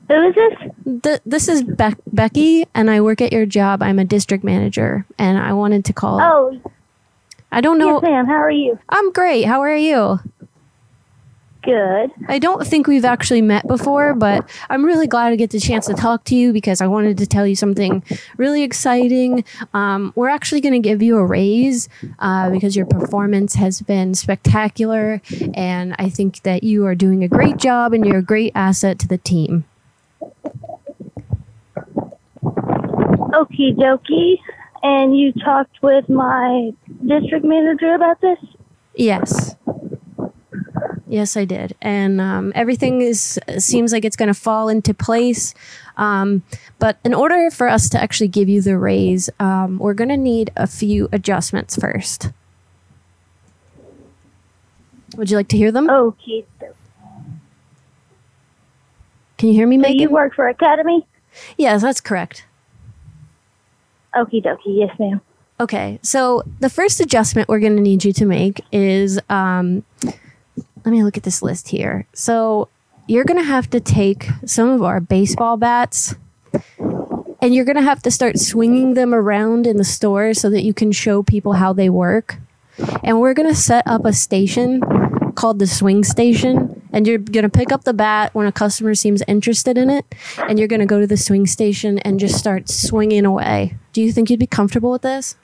[0.07, 1.01] Who is this?
[1.03, 3.83] Th- this is Bec- Becky, and I work at your job.
[3.83, 6.21] I'm a district manager, and I wanted to call.
[6.21, 6.71] Oh.
[7.51, 7.95] I don't know.
[7.95, 8.25] Yes, ma'am.
[8.25, 8.79] How are you?
[8.89, 9.43] I'm great.
[9.43, 10.19] How are you?
[11.63, 12.11] Good.
[12.29, 15.85] I don't think we've actually met before, but I'm really glad to get the chance
[15.87, 18.03] to talk to you because I wanted to tell you something
[18.37, 19.43] really exciting.
[19.73, 21.89] Um, we're actually going to give you a raise
[22.19, 25.21] uh, because your performance has been spectacular,
[25.53, 28.97] and I think that you are doing a great job and you're a great asset
[28.99, 29.65] to the team.
[33.34, 34.38] Okie dokie.
[34.84, 36.71] And you talked with my
[37.05, 38.38] district manager about this?
[38.95, 39.55] Yes.
[41.09, 45.53] Yes, I did, and um, everything is seems like it's going to fall into place.
[45.95, 46.43] Um,
[46.80, 50.17] but in order for us to actually give you the raise, um, we're going to
[50.17, 52.32] need a few adjustments first.
[55.15, 55.89] Would you like to hear them?
[55.89, 56.45] Okay.
[59.38, 59.99] Can you hear me, So Megan?
[59.99, 61.07] you work for Academy?
[61.57, 62.43] Yes, that's correct.
[64.15, 64.77] Okie dokie.
[64.77, 65.21] Yes, ma'am.
[65.59, 70.91] Okay, so the first adjustment we're going to need you to make is um, let
[70.91, 72.05] me look at this list here.
[72.13, 72.69] So
[73.07, 76.13] you're going to have to take some of our baseball bats
[77.41, 80.63] and you're going to have to start swinging them around in the store so that
[80.63, 82.37] you can show people how they work.
[83.03, 84.81] And we're going to set up a station
[85.35, 86.76] called the swing station.
[86.91, 90.05] And you're going to pick up the bat when a customer seems interested in it.
[90.38, 93.75] And you're going to go to the swing station and just start swinging away.
[93.93, 95.35] Do you think you'd be comfortable with this?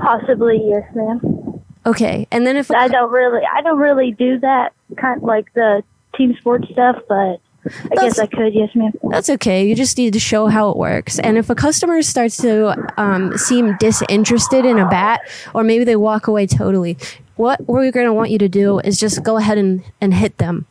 [0.00, 1.60] Possibly, yes, ma'am.
[1.84, 5.52] Okay, and then if I don't really, I don't really do that kind of like
[5.54, 5.82] the
[6.14, 8.92] team sports stuff, but I guess I could, yes, ma'am.
[9.10, 9.66] That's okay.
[9.66, 11.18] You just need to show how it works.
[11.18, 15.22] And if a customer starts to um, seem disinterested in a bat,
[15.54, 16.96] or maybe they walk away totally,
[17.36, 20.38] what we're going to want you to do is just go ahead and, and hit
[20.38, 20.66] them.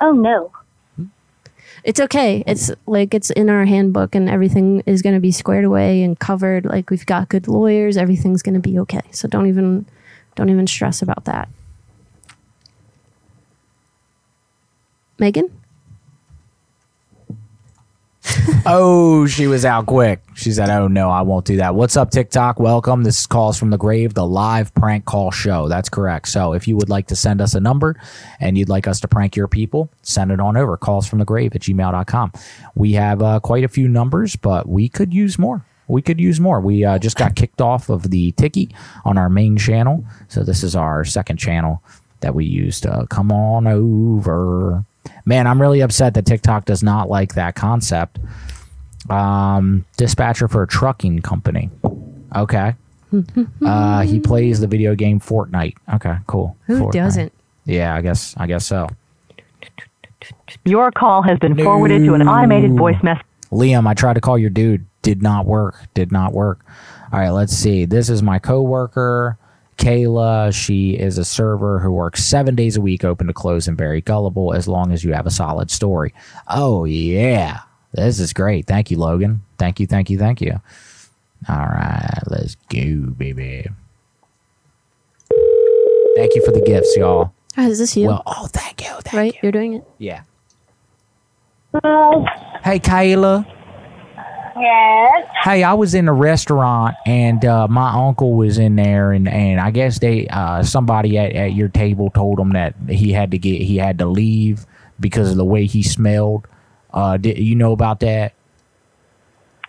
[0.00, 0.52] Oh no.
[1.84, 2.44] It's okay.
[2.46, 6.18] It's like it's in our handbook, and everything is going to be squared away and
[6.18, 6.64] covered.
[6.64, 7.96] Like we've got good lawyers.
[7.96, 9.02] Everything's going to be okay.
[9.10, 9.86] So don't even
[10.36, 11.48] don't even stress about that.
[15.18, 15.50] Megan.
[18.66, 20.20] oh, she was out quick.
[20.34, 22.58] She said, "Oh no, I won't do that." What's up, TikTok?
[22.58, 23.02] Welcome.
[23.02, 25.68] This is calls from the grave, the live prank call show.
[25.68, 26.28] That's correct.
[26.28, 28.00] So, if you would like to send us a number
[28.40, 30.76] and you'd like us to prank your people, send it on over.
[30.76, 32.32] Calls from the grave at gmail.com.
[32.74, 35.64] We have uh, quite a few numbers, but we could use more.
[35.88, 36.60] We could use more.
[36.60, 38.74] We uh, just got kicked off of the Tiki
[39.04, 41.82] on our main channel, so this is our second channel
[42.20, 42.86] that we used.
[42.86, 44.84] Uh, come on over.
[45.24, 48.18] Man, I'm really upset that TikTok does not like that concept.
[49.10, 51.70] Um, dispatcher for a trucking company.
[52.34, 52.74] Okay.
[53.62, 55.74] Uh, he plays the video game Fortnite.
[55.94, 56.56] Okay, cool.
[56.66, 56.92] Who Fortnite.
[56.92, 57.32] doesn't?
[57.66, 58.34] Yeah, I guess.
[58.38, 58.88] I guess so.
[60.64, 63.24] Your call has been forwarded to an automated voice message.
[63.50, 64.86] Liam, I tried to call your dude.
[65.02, 65.76] Did not work.
[65.94, 66.64] Did not work.
[67.12, 67.84] All right, let's see.
[67.84, 69.36] This is my coworker,
[69.82, 70.54] Kayla.
[70.54, 74.00] She is a server who works seven days a week, open to close, and very
[74.00, 76.14] gullible as long as you have a solid story.
[76.48, 77.60] Oh, yeah.
[77.92, 78.66] This is great.
[78.66, 79.42] Thank you, Logan.
[79.58, 80.60] Thank you, thank you, thank you.
[81.48, 83.66] All right, let's go, baby.
[86.16, 87.32] Thank you for the gifts, y'all.
[87.58, 88.06] Oh, is this you?
[88.06, 88.92] Well, oh, thank you.
[89.00, 89.48] Thank right, you.
[89.48, 89.84] are doing it.
[89.98, 90.22] Yeah.
[92.62, 93.46] Hey, Kayla.
[94.56, 95.28] Yes.
[95.44, 99.60] Hey, I was in a restaurant and uh, my uncle was in there, and, and
[99.60, 103.38] I guess they uh, somebody at, at your table told him that he had to
[103.38, 104.66] get he had to leave
[105.00, 106.46] because of the way he smelled.
[106.92, 108.34] Uh, did you know about that?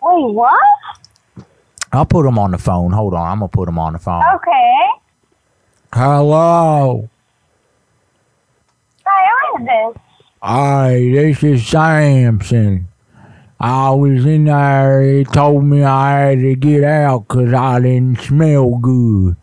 [0.01, 0.61] Wait, what?
[1.93, 2.91] I'll put him on the phone.
[2.91, 4.23] Hold on, I'm gonna put him on the phone.
[4.35, 4.85] Okay.
[5.93, 7.09] Hello.
[9.05, 10.01] Hi, who is this?
[10.41, 12.87] Hi, this is Samson.
[13.63, 15.01] I was in there.
[15.01, 19.37] He told me I had to get out because I didn't smell good.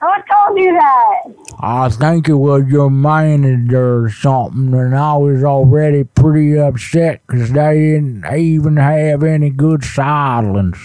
[0.00, 1.22] Who told you that?
[1.58, 7.50] I think it was your manager or something, and I was already pretty upset because
[7.50, 10.78] they didn't even have any good silence.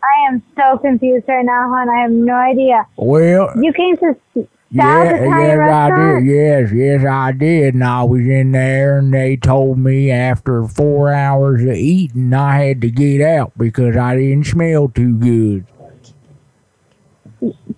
[0.00, 1.90] I am so confused right now, hon.
[1.90, 2.86] I have no idea.
[2.96, 4.16] Well, You came to
[4.70, 6.26] yeah, yes, I did.
[6.26, 7.74] Yes, yes, I did.
[7.74, 12.64] And I was in there, and they told me after four hours of eating, I
[12.64, 15.66] had to get out because I didn't smell too good.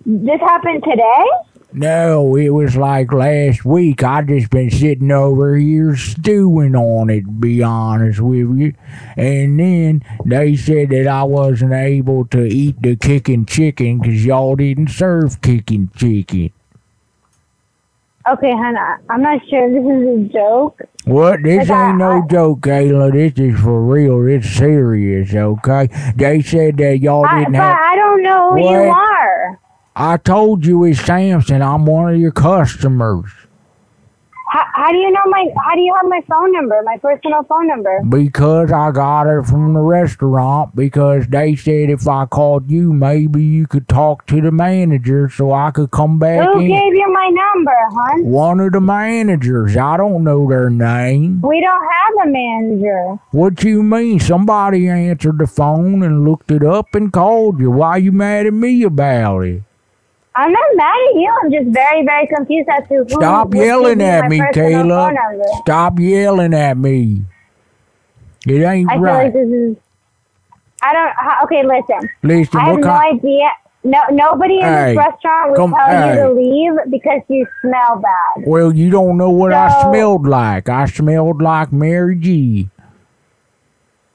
[0.05, 1.25] This happened today?
[1.73, 4.03] No, it was like last week.
[4.03, 8.73] I just been sitting over here stewing on it, to be honest with you.
[9.15, 14.57] And then they said that I wasn't able to eat the kicking chicken because y'all
[14.57, 16.51] didn't serve kicking chicken.
[18.29, 18.51] Okay.
[18.51, 20.81] I- I'm not sure if this is a joke.
[21.05, 21.41] What?
[21.43, 23.11] This Like, I- ain't no joke, Kayla.
[23.11, 24.27] This is for real.
[24.27, 25.89] It's serious, okay?
[26.15, 27.77] They said that y'all I, didn't but have.
[27.81, 29.59] I don't know who you are.
[29.95, 31.61] I told you it's Samson.
[31.61, 33.31] I'm one of your customers.
[34.51, 35.45] How, how do you know my?
[35.65, 36.81] How do you have my phone number?
[36.83, 38.01] My personal phone number?
[38.09, 43.41] Because I got it from the restaurant because they said if I called you, maybe
[43.41, 46.67] you could talk to the manager so I could come back Who in.
[46.67, 48.25] gave you my number, hon?
[48.25, 49.77] One of the managers.
[49.77, 51.41] I don't know their name.
[51.41, 53.19] We don't have a manager.
[53.31, 54.19] What you mean?
[54.19, 57.71] Somebody answered the phone and looked it up and called you.
[57.71, 59.63] Why you mad at me about it?
[60.33, 61.37] I'm not mad at you.
[61.43, 63.09] I'm just very, very confused as to who.
[63.09, 65.13] Stop yelling at me, personal phone Caleb.
[65.13, 65.43] number.
[65.61, 67.23] Stop yelling at me.
[68.47, 69.77] It ain't I feel like this is.
[70.81, 71.43] I don't.
[71.43, 72.09] Okay, listen.
[72.23, 73.49] Listen, I have no idea.
[73.83, 76.13] No, nobody in Hey, this restaurant would come- tell hey.
[76.15, 78.45] you to leave because you smell bad.
[78.47, 80.69] Well, you don't know what I smelled like.
[80.69, 82.69] I smelled like Mary G.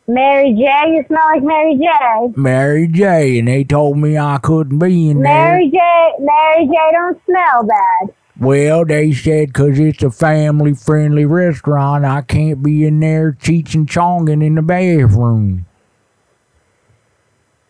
[0.09, 2.41] Mary J, you smell like Mary J.
[2.41, 3.39] Mary J.
[3.41, 5.33] And they told me I couldn't be in there.
[5.33, 5.79] Mary J,
[6.21, 8.15] Mary J don't smell bad.
[8.39, 13.75] Well, they said 'cause it's a family friendly restaurant, I can't be in there cheech
[13.75, 15.65] and chonging in the bathroom.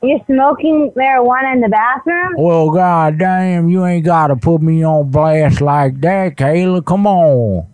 [0.02, 2.34] You're smoking marijuana in the bathroom?
[2.36, 6.84] Well, god damn, you ain't got to put me on blast like that, Kayla.
[6.84, 7.64] Come on.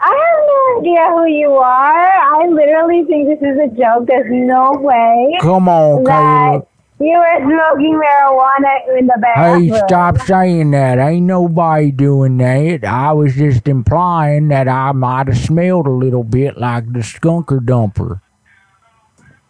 [0.00, 2.40] I have no idea who you are.
[2.40, 4.06] I literally think this is a joke.
[4.06, 6.66] There's no way Come on, that Kayla.
[7.00, 9.36] you were smoking marijuana in the back.
[9.60, 10.98] Hey, stop saying that.
[10.98, 12.84] Ain't nobody doing that.
[12.84, 17.60] I was just implying that I might have smelled a little bit like the skunker
[17.60, 18.20] dumper.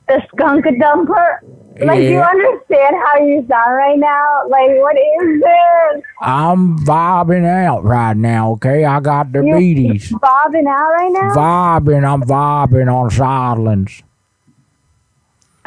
[0.08, 1.38] The skunk dumper?
[1.80, 4.42] Like, do you understand how you sound right now?
[4.48, 6.04] Like, what is this?
[6.20, 8.84] I'm vibing out right now, okay?
[8.84, 10.10] I got the beaties.
[10.20, 11.34] bobbing out right now?
[11.36, 14.02] Vibing, I'm vibing on silence.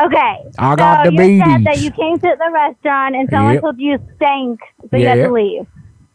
[0.02, 0.38] Okay.
[0.58, 3.62] I got so the you said that you came to the restaurant and someone Yep.
[3.62, 5.68] told you stank, so you had to leave.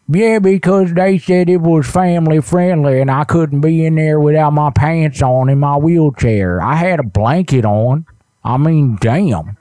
[0.09, 4.53] Yeah, because they said it was family friendly and I couldn't be in there without
[4.53, 6.61] my pants on in my wheelchair.
[6.61, 8.07] I had a blanket on.
[8.47, 9.57] I mean, damn.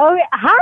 [0.00, 0.56] Oh, okay, how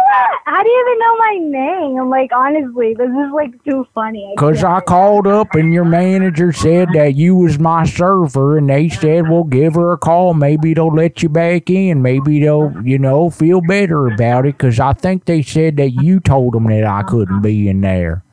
[0.46, 2.08] how do you even know my name?
[2.08, 4.32] Like honestly, this is like too funny.
[4.32, 8.70] I Cause I called up and your manager said that you was my server and
[8.70, 10.32] they said, well, give her a call.
[10.32, 12.00] Maybe they'll let you back in.
[12.00, 14.56] Maybe they'll, you know, feel better about it.
[14.56, 18.24] Cause I think they said that you told them that I couldn't be in there.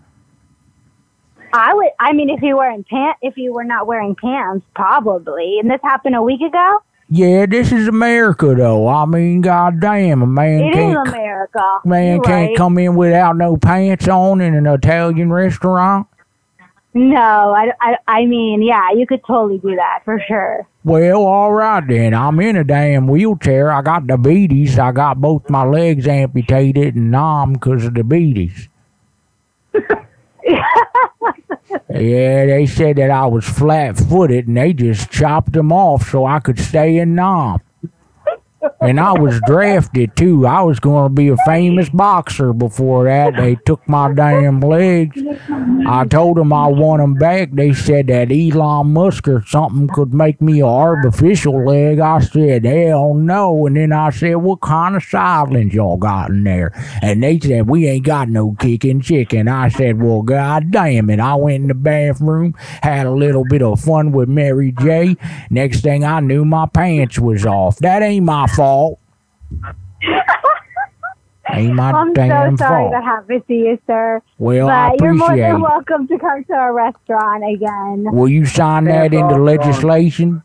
[1.52, 1.90] I would.
[2.00, 5.60] I mean, if you were in pant, if you were not wearing pants, probably.
[5.60, 6.82] And this happened a week ago.
[7.16, 8.88] Yeah, this is America, though.
[8.88, 11.80] I mean, goddamn, a man It is can't America.
[11.86, 12.58] man You're can't right.
[12.58, 16.08] come in without no pants on in an Italian restaurant.
[16.96, 20.68] No, I, I, I mean, yeah, you could totally do that for sure.
[20.84, 22.16] Well, all right then.
[22.16, 23.72] I'm in a damn wheelchair.
[23.72, 24.80] I got diabetes.
[24.80, 28.70] I got both my legs amputated and numb because of diabetes.
[31.90, 36.26] Yeah, they said that I was flat footed and they just chopped them off so
[36.26, 37.62] I could stay in Nam.
[38.82, 40.46] And I was drafted too.
[40.46, 43.36] I was going to be a famous boxer before that.
[43.36, 45.22] They took my damn legs.
[45.88, 47.52] I told them I want them back.
[47.52, 52.00] They said that Elon Musk or something could make me an artificial leg.
[52.00, 53.66] I said, hell no.
[53.66, 56.72] And then I said, what kind of silence y'all got in there?
[57.02, 59.48] And they said, we ain't got no kicking chicken.
[59.48, 61.20] I said, well, god damn it.
[61.20, 65.16] I went in the bathroom, had a little bit of fun with Mary J.
[65.50, 67.78] Next thing I knew, my pants was off.
[67.80, 69.00] That ain't my fault.
[71.54, 72.92] Ain't my I'm damn so sorry fault.
[72.94, 74.22] that happened to you, sir.
[74.38, 75.60] Well, but I you're more than it.
[75.60, 78.06] welcome to come to our restaurant again.
[78.16, 80.42] Will you sign that into legislation?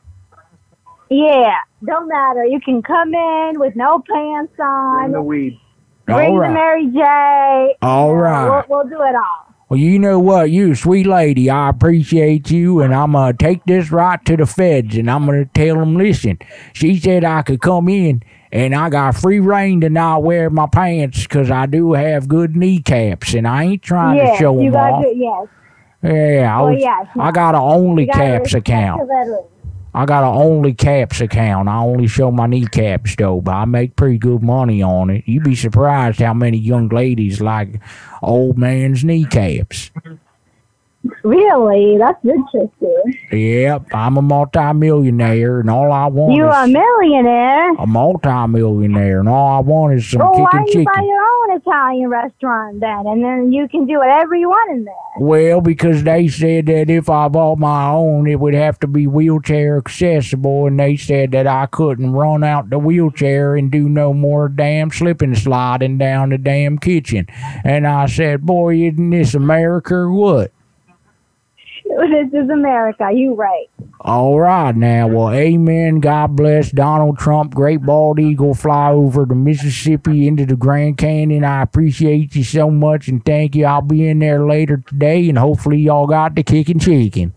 [1.09, 1.55] Yeah,
[1.87, 2.45] don't matter.
[2.45, 5.13] You can come in with no pants on.
[5.13, 5.59] the weed.
[6.05, 6.53] Bring All the right.
[6.53, 7.77] Mary J.
[7.81, 8.65] All right.
[8.69, 9.47] We'll, we'll do it all.
[9.69, 13.93] Well, you know what, you sweet lady, I appreciate you, and I'm gonna take this
[13.93, 16.39] right to the feds, and I'm gonna tell them, listen,
[16.73, 20.69] she said I could come in, and I got free reign to not wear my
[20.69, 24.71] pants, cause I do have good kneecaps, and I ain't trying yes, to show you
[24.71, 25.03] them got off.
[25.03, 25.47] to, yes.
[26.03, 29.03] Yeah, I, Well, was, yes, I got an only caps account.
[29.95, 31.69] I got an only caps account.
[31.69, 35.25] I only show my kneecaps though, but I make pretty good money on it.
[35.27, 37.81] You'd be surprised how many young ladies like
[38.23, 39.91] old man's kneecaps.
[41.23, 41.97] Really?
[41.97, 43.19] That's interesting.
[43.33, 47.73] Yep, I'm a multimillionaire, and all I want You is a millionaire?
[47.75, 50.85] a multimillionaire, and all I want is some oh, Well, why kicking you chicken.
[50.95, 51.18] buy your own
[51.69, 54.95] Italian restaurant then, and then you can do whatever you want in there.
[55.21, 59.07] Well, because they said that if I bought my own, it would have to be
[59.07, 64.14] wheelchair accessible, and they said that I couldn't run out the wheelchair and do no
[64.14, 67.27] more damn slipping sliding down the damn kitchen.
[67.64, 70.53] And I said, boy, isn't this America or what?
[71.89, 73.11] This is America.
[73.12, 73.66] You right.
[74.01, 75.99] All right, now, well, amen.
[76.01, 77.53] God bless Donald Trump.
[77.55, 81.43] Great bald eagle fly over the Mississippi into the Grand Canyon.
[81.45, 83.64] I appreciate you so much and thank you.
[83.64, 87.34] I'll be in there later today, and hopefully, y'all got the kicking chicken.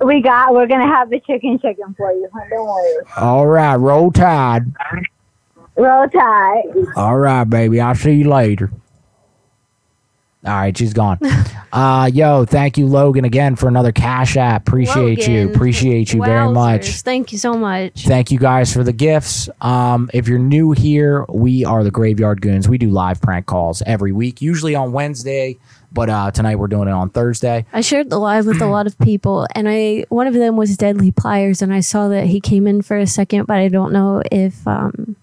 [0.00, 0.52] We got.
[0.54, 2.28] We're gonna have the chicken chicken for you.
[2.50, 3.04] Don't worry.
[3.16, 4.66] All right, roll tide.
[5.76, 6.62] Roll tide.
[6.94, 7.80] All right, baby.
[7.80, 8.70] I'll see you later.
[10.46, 11.18] All right, she's gone.
[11.72, 14.68] uh, yo, thank you, Logan, again for another cash app.
[14.68, 15.50] Appreciate you.
[15.50, 17.00] Appreciate you very much.
[17.00, 18.06] Thank you so much.
[18.06, 19.48] Thank you guys for the gifts.
[19.60, 22.68] Um, if you're new here, we are the Graveyard Goonz.
[22.68, 25.58] We do live prank calls every week, usually on Wednesday,
[25.92, 27.66] but uh, tonight we're doing it on Thursday.
[27.72, 30.76] I shared the live with a lot of people, and I one of them was
[30.76, 33.92] Deadly Pliers, and I saw that he came in for a second, but I don't
[33.92, 35.16] know if um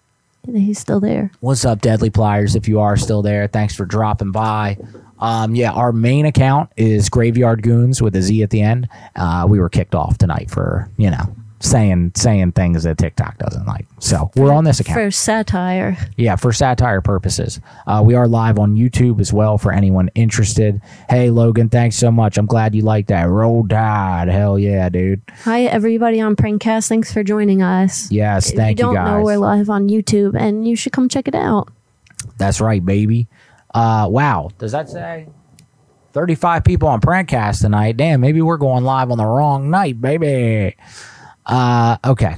[0.45, 1.31] he's still there.
[1.39, 2.57] What's up, Deadly Pliers?
[2.57, 4.77] If you are still there, thanks for dropping by.
[5.19, 8.89] Um, yeah, our main account is Graveyard Goonz with a Z at the end.
[9.15, 13.65] Uh, we were kicked off tonight for you know saying saying things that TikTok doesn't
[13.65, 13.85] like.
[13.99, 14.99] So we're on this account.
[14.99, 15.97] for satire.
[16.17, 17.59] Yeah, for satire purposes.
[17.87, 20.81] Uh, we are live on YouTube as well for anyone interested.
[21.09, 22.37] Hey, Logan, thanks so much.
[22.37, 23.29] I'm glad you like that.
[23.29, 24.27] Roll Tide.
[24.27, 25.21] Hell yeah, dude.
[25.43, 26.87] Hi everybody on Prankcast.
[26.87, 28.11] Thanks for joining us.
[28.11, 29.25] Yes, if thank you you, don't know, guys.
[29.25, 31.69] we're live on YouTube, and you should come check it out.
[32.37, 33.27] That's right, baby.
[33.75, 34.49] Uh, wow.
[34.57, 35.27] Does that say
[36.13, 37.97] 35 people on Prankcast tonight?
[37.97, 40.77] Damn, maybe we're going live on the wrong night, baby.
[41.45, 42.35] Uh, okay.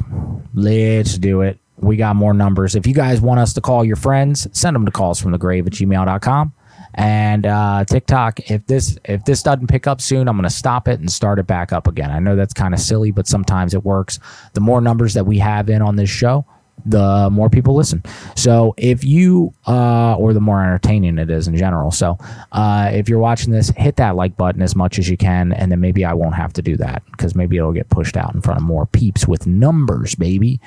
[0.56, 1.60] Let's do it.
[1.78, 2.76] We got more numbers.
[2.76, 5.38] If you guys want us to call your friends, send them to calls from the
[5.38, 6.54] grave at gmail.com.
[6.96, 11.00] And uh, TikTok, if this if this doesn't pick up soon, I'm gonna stop it
[11.00, 12.10] and start it back up again.
[12.10, 14.18] I know that's kind of silly, but sometimes it works.
[14.54, 16.48] The more numbers that we have in on this show,
[16.86, 18.02] the more people listen.
[18.36, 21.92] So if you, uh, or the more entertaining it is in general.
[21.92, 22.18] So
[22.52, 25.72] uh, if you're watching this, hit that like button as much as you can, and
[25.72, 28.42] then maybe I won't have to do that because maybe it'll get pushed out in
[28.42, 30.60] front of more peeps with numbers, baby.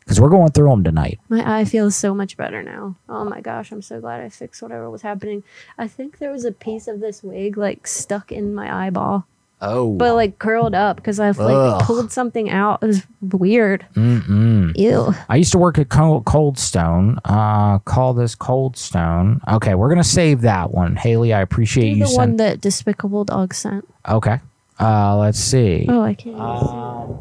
[0.00, 1.20] Because we're going through them tonight.
[1.28, 2.96] My eye feels so much better now.
[3.10, 5.44] Oh my gosh, I'm so glad I fixed whatever was happening.
[5.76, 9.26] I think there was a piece of this wig like stuck in my eyeball,
[9.60, 9.94] Oh.
[9.94, 11.82] but like curled up because I've like Ugh.
[11.82, 12.82] pulled something out.
[12.82, 13.84] It was weird.
[13.94, 14.76] Mm-mm.
[14.78, 15.14] Ew.
[15.28, 17.18] I used to work at Cold, Cold Stone.
[17.24, 19.40] Uh, call this Cold Stone.
[19.48, 20.94] Okay, we're gonna save that one.
[20.96, 22.12] Haley, I appreciate You're you.
[22.12, 23.84] the one that Despicable Dog sent.
[24.08, 24.38] okay.
[24.80, 25.86] Uh, let's see.
[25.88, 26.36] Oh, I can't.
[26.36, 27.18] even Um,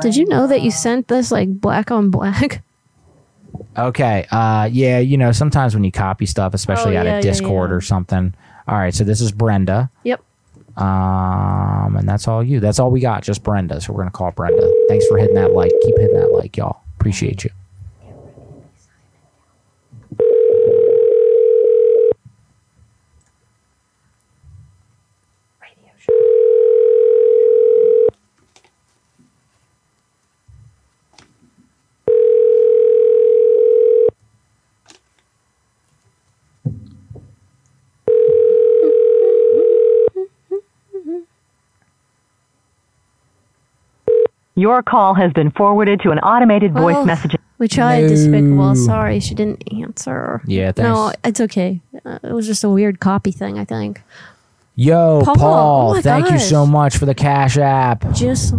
[0.00, 2.62] Did you know that you sent this like black on black?
[3.76, 4.26] Okay.
[4.30, 4.98] Uh, yeah.
[4.98, 7.76] You know, sometimes when you copy stuff, especially Oh, out yeah, yeah, of Discord yeah.
[7.76, 8.34] or something.
[8.66, 8.94] All right.
[8.94, 9.90] So this is Brenda.
[10.04, 10.22] Yep.
[10.76, 12.60] Um, and that's all you.
[12.60, 13.22] That's all we got.
[13.22, 13.80] Just Brenda.
[13.80, 14.70] So we're gonna call Brenda.
[14.88, 15.72] Thanks for hitting that like.
[15.82, 16.82] Keep hitting that like, y'all.
[16.98, 17.50] Appreciate you.
[44.54, 47.38] Your call has been forwarded to an automated voice Well, messaging.
[47.58, 48.08] We tried No.
[48.08, 48.74] Despicable.
[48.74, 50.42] Sorry, she didn't answer.
[50.46, 51.80] Yeah, No, it's okay.
[52.04, 54.02] Uh, it was just a weird copy thing, I think.
[54.74, 55.90] Yo, Paul, Paul.
[55.90, 58.10] oh my thank you so much for the Cash App.
[58.12, 58.54] Just.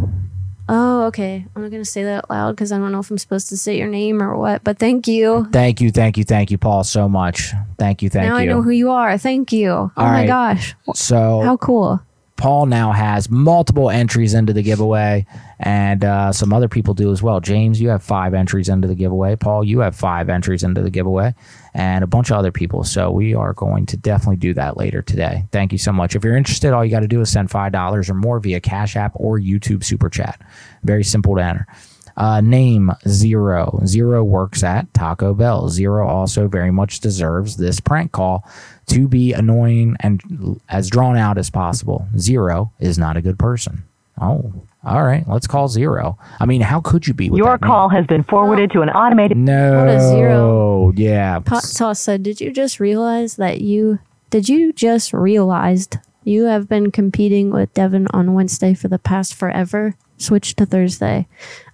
[0.70, 1.46] Oh, okay.
[1.56, 3.50] I'm not going to say that out loud because I don't know if I'm supposed
[3.50, 5.48] to say your name or what, but thank you.
[5.52, 7.52] Thank you, thank you, thank you, Paul, so much.
[7.78, 8.46] Thank you, thank now you.
[8.46, 9.18] Now I know who you are.
[9.18, 9.72] Thank you.
[9.72, 10.76] Oh All my gosh.
[10.96, 12.02] So How cool.
[12.36, 15.26] Paul now has multiple entries into the giveaway,
[15.60, 17.40] and uh, some other people do as well.
[17.40, 19.36] James, you have five entries into the giveaway.
[19.36, 21.34] Paul, you have five entries into the giveaway,
[21.74, 22.84] and a bunch of other people.
[22.84, 25.46] So we are going to definitely do that later today.
[25.52, 26.16] Thank you so much.
[26.16, 28.60] If you're interested, all you got to do is send five dollars or more via
[28.60, 30.42] Cash App or YouTube Super Chat.
[30.84, 31.68] Very simple to enter.
[32.16, 33.80] Uh, name zero.
[33.86, 35.70] Zero works at Taco Bell.
[35.70, 38.48] Zero also very much deserves this prank call
[38.88, 42.08] to be annoying and as drawn out as possible.
[42.18, 43.84] Zero is not a good person.
[44.22, 44.54] Oh,
[44.84, 45.28] all right.
[45.28, 46.18] Let's call zero.
[46.40, 47.70] I mean, how could you be with Your that name?
[47.72, 49.38] call has been forwarded to an automated.
[49.38, 49.86] No.
[49.86, 50.94] What zero.
[50.96, 51.40] Yeah.
[51.40, 54.00] Pot Sauce said, Did you just realize that you.
[54.30, 59.34] Did you just realized you have been competing with Devin on Wednesday for the past
[59.36, 59.96] forever?
[60.18, 61.28] Switch to Thursday.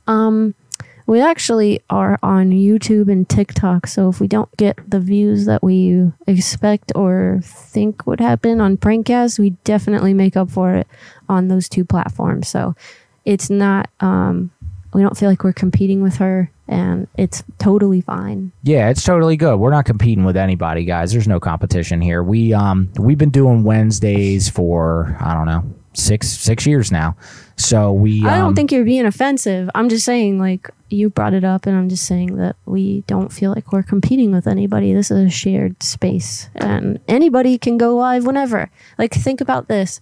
[0.07, 0.55] Um,
[1.10, 5.64] we actually are on YouTube and TikTok, so if we don't get the views that
[5.64, 10.88] we expect or think would happen on Prankcast, we definitely make up for it
[11.28, 12.47] on those two platforms.
[12.47, 12.76] So
[13.26, 14.51] it's not, um,
[14.93, 18.51] we don't feel like we're competing with her, and it's totally fine.
[18.63, 19.57] Yeah, it's totally good.
[19.57, 21.11] We're not competing with anybody, guys.
[21.11, 22.24] There's no competition here.
[22.24, 25.63] We um we've been doing Wednesdays for I don't know
[25.93, 27.17] six six years now.
[27.55, 29.70] So we I um, don't think you're being offensive.
[29.76, 33.34] I'm just saying, like, you brought it up, and I'm just saying that we don't
[33.34, 34.93] feel like we're competing with anybody.
[34.93, 38.70] This is a shared space, and anybody can go live whenever.
[38.97, 39.99] Like, think about this.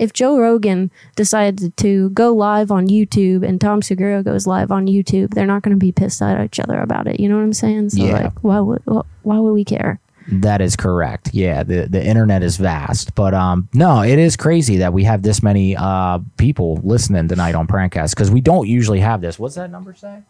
[0.00, 4.86] If Joe Rogan decided to go live on YouTube and Tom Segura goes live on
[4.86, 7.20] YouTube, they're not going to be pissed at each other about it.
[7.20, 7.90] You know what I'm saying?
[7.90, 8.12] So, Yeah.
[8.24, 8.82] like, why would
[9.22, 10.00] why would we care?
[10.32, 11.34] That is correct.
[11.34, 15.22] Yeah, the the internet is vast, but um, no, it is crazy that we have
[15.22, 19.38] this many uh people listening tonight on Prankcast because we don't usually have this.
[19.38, 20.22] What's that number say?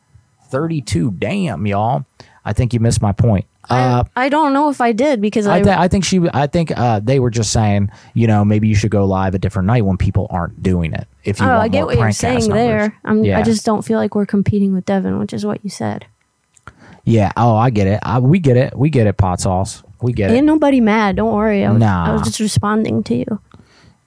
[0.49, 1.13] Thirty two.
[1.13, 2.07] Damn, y'all.
[2.45, 3.47] I think you missed my point.
[3.69, 6.21] Uh, I don't know if I did because I, I, th- I think she.
[6.33, 9.39] I think uh, they were just saying, you know, maybe you should go live a
[9.39, 11.07] different night when people aren't doing it.
[11.25, 12.99] If you oh, I get what you're saying there.
[13.23, 13.39] Yeah.
[13.39, 16.07] I just don't feel like we're competing with Devin, which is what you said.
[17.05, 17.33] Yeah.
[17.37, 18.01] Oh, I get it.
[18.03, 18.77] I, we get it.
[18.77, 19.17] We get it.
[19.17, 19.83] Pot sauce.
[20.03, 20.37] We get Ain't it.
[20.39, 21.17] Ain't nobody mad.
[21.17, 21.65] Don't worry.
[21.65, 22.11] I was, Nah.
[22.11, 23.41] I was just responding to you.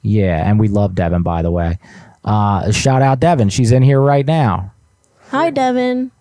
[0.01, 1.79] Yeah, and we love Devin, by the way.
[2.25, 3.49] Uh, shout out Devin.
[3.49, 4.71] She's in here right now.
[5.29, 6.11] Hi, Devin.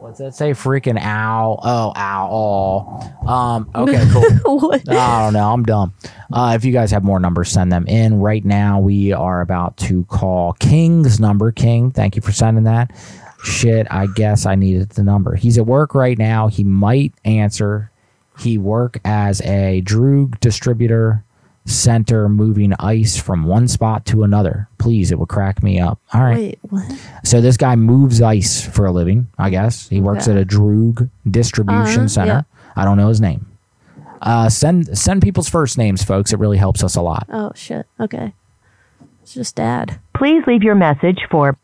[0.00, 0.52] What's that say?
[0.52, 1.58] Freaking ow.
[1.62, 2.28] Oh, ow.
[2.32, 3.28] Oh.
[3.28, 4.72] Um, okay, cool.
[4.88, 5.52] I don't know.
[5.52, 5.92] I'm dumb.
[6.32, 8.18] Uh, if you guys have more numbers, send them in.
[8.18, 11.52] Right now, we are about to call King's number.
[11.52, 12.90] King, thank you for sending that.
[13.44, 15.34] Shit, I guess I needed the number.
[15.36, 16.48] He's at work right now.
[16.48, 17.90] He might answer.
[18.38, 21.24] He work as a Droog distributor
[21.70, 24.68] center, moving ice from one spot to another.
[24.78, 25.98] Please, it would crack me up.
[26.12, 26.36] All right.
[26.36, 26.84] Wait, what?
[27.24, 29.88] So this guy moves ice for a living, I guess.
[29.88, 30.38] He works Okay.
[30.38, 32.26] at a Droog distribution Uh-huh, center.
[32.26, 32.42] yeah.
[32.76, 33.46] I don't know his name.
[34.22, 36.32] Uh, send send people's first names, folks.
[36.32, 37.26] It really helps us a lot.
[37.32, 37.86] Oh, shit.
[37.98, 38.34] Okay.
[39.22, 39.98] It's just dad.
[40.14, 41.56] Please leave your message for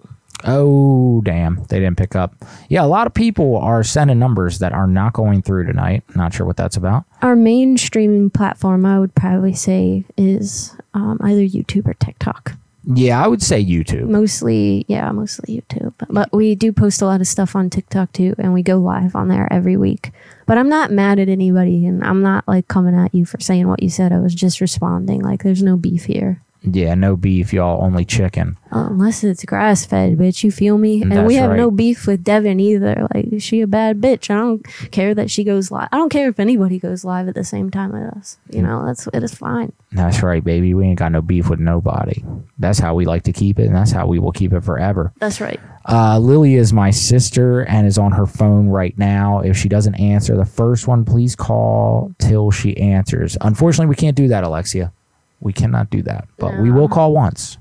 [0.45, 1.65] Oh, damn.
[1.69, 2.35] They didn't pick up.
[2.69, 6.05] Yeah, a lot of people are sending numbers that are not going through tonight.
[6.15, 7.05] Not sure what that's about.
[7.23, 12.53] Our main streaming platform, I would probably say, is um, either YouTube or TikTok.
[12.95, 14.09] Yeah, I would say YouTube.
[14.09, 15.93] Mostly, yeah, mostly YouTube.
[16.09, 19.17] But we do post a lot of stuff on TikTok too, and we go live
[19.17, 20.13] on there every week.
[20.47, 23.67] But I'm not mad at anybody, and I'm not like coming at you for saying
[23.67, 24.13] what you said.
[24.13, 25.21] I was just responding.
[25.21, 26.43] Like, there's no beef here.
[26.63, 27.83] Yeah, no beef, y'all.
[27.83, 28.57] Only chicken.
[28.71, 30.43] Unless it's grass fed, bitch.
[30.43, 31.03] You feel me?
[31.03, 33.07] And we That's have no beef with Devin either.
[33.15, 34.31] Like, is she a bad bitch?
[34.31, 35.89] I don't care that she goes live.
[35.93, 38.39] I don't care if anybody goes live at the same time as us.
[38.51, 39.73] You know, that's it is fine.
[39.93, 40.75] That's right, baby.
[40.75, 42.23] We ain't got no beef with nobody.
[42.59, 45.13] That's how we like to keep it, and that's how we will keep it forever.
[45.19, 45.61] That's right.
[45.89, 49.41] Uh, Lily is my sister and is on her phone right now.
[49.41, 53.37] If she doesn't answer the first one, please call till she answers.
[53.41, 54.93] Unfortunately, we can't do that, Alexia.
[55.41, 57.59] We cannot do that, but we will call once.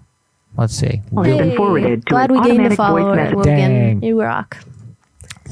[0.58, 1.02] Let's see.
[1.24, 3.42] Hey, glad we gained a follower, Logan.
[3.44, 4.04] Dang.
[4.04, 4.58] You rock.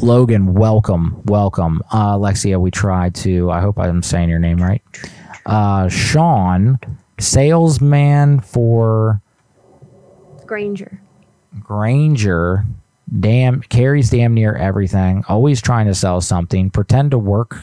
[0.02, 1.84] Logan, welcome, welcome.
[1.94, 3.52] Uh, Alexia, we tried to.
[3.52, 4.82] I hope I'm saying your name right.
[5.46, 6.80] Uh, Sean,
[7.20, 9.22] salesman for
[10.46, 11.02] Grainger.
[11.60, 12.66] Grainger
[13.20, 15.24] damn carries damn near everything.
[15.28, 16.70] Always trying to sell something.
[16.70, 17.60] Pretend to work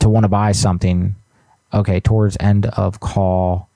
[0.00, 1.14] to want to buy something.
[1.72, 3.68] Okay, towards end of call.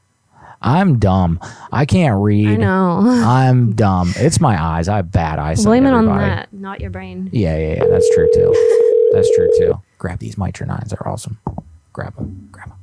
[0.62, 1.38] I'm dumb.
[1.72, 2.48] I can't read.
[2.48, 3.00] I know.
[3.04, 4.12] I'm dumb.
[4.16, 4.88] It's my eyes.
[4.88, 5.64] I have bad eyesight.
[5.66, 6.30] Blame it on everybody.
[6.30, 7.30] that, not your brain.
[7.32, 7.84] Yeah, yeah, yeah.
[7.86, 8.52] That's true too.
[9.12, 9.80] That's true too.
[9.98, 10.90] Grab these Mitra nines.
[10.90, 11.38] They're awesome.
[11.92, 12.48] Grab them.
[12.52, 12.76] Grab them.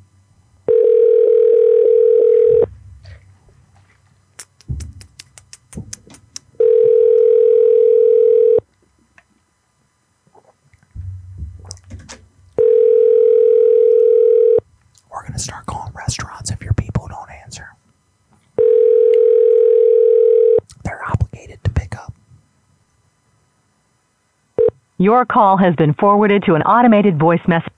[15.12, 17.70] We're gonna start calling restaurants if your people don't answer.
[20.84, 22.14] They're obligated to pick up.
[25.04, 27.74] Your call has been forwarded to an automated voice message.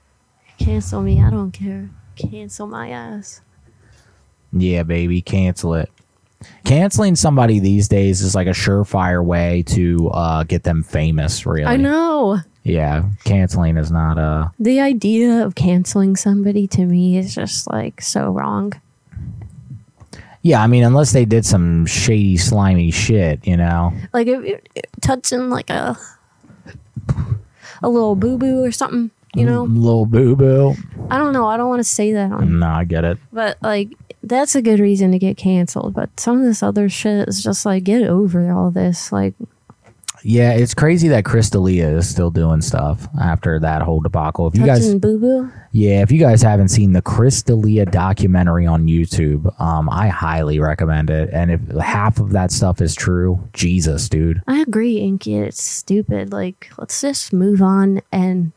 [0.59, 1.23] Cancel me.
[1.23, 1.89] I don't care.
[2.15, 3.41] Cancel my ass.
[4.53, 5.89] Yeah, baby, cancel it.
[6.65, 11.47] Canceling somebody these days is like a surefire way to uh, get them famous.
[11.47, 12.41] Really, I know.
[12.61, 14.51] Yeah, canceling is not a.
[14.59, 18.73] The idea of canceling somebody to me is just like so wrong.
[20.43, 23.93] Yeah, I mean, unless they did some shady, slimy shit, you know.
[24.13, 25.97] Like if, if, if touching like a
[27.83, 29.65] a little boo boo or something, you know.
[29.67, 30.75] Mm, little boo boo.
[31.09, 31.47] I don't know.
[31.47, 33.17] I don't want to say that on, No, I get it.
[33.31, 33.89] but like
[34.23, 35.93] that's a good reason to get canceled.
[35.93, 39.11] But some of this other shit is just like get over all this.
[39.11, 39.33] Like
[40.27, 44.47] Yeah, it's crazy that Chris D'Elia is still doing stuff after that whole debacle.
[44.47, 45.51] If you guys, touching boo boo.
[45.71, 50.59] yeah, if you guys haven't seen the Chris D'Elia documentary on YouTube, um, I highly
[50.59, 51.29] recommend it.
[51.31, 54.41] And if half of that stuff is true, Jesus, dude.
[54.47, 55.35] I agree, Inky.
[55.35, 56.33] It's stupid.
[56.33, 58.51] Like, let's just move on and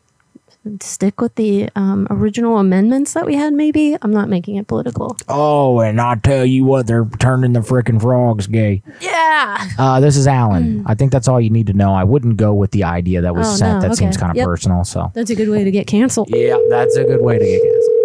[0.81, 3.53] stick with the um, original amendments that we had.
[3.53, 5.15] Maybe I'm not making it political.
[5.27, 8.83] Oh, and I tell you what, they're turning the frickin' frogs gay.
[9.01, 9.67] Yeah.
[9.77, 10.83] Uh, this is Alan.
[10.85, 11.93] I think that's all you need to know.
[11.93, 13.75] I wouldn't go with the idea that was Oh, sent.
[13.75, 13.95] no, that okay.
[13.95, 14.45] seems kind of Yep.
[14.45, 14.83] personal.
[14.83, 16.29] So That's a good way to get canceled.
[16.31, 17.95] Yeah, that's a good way to get canceled.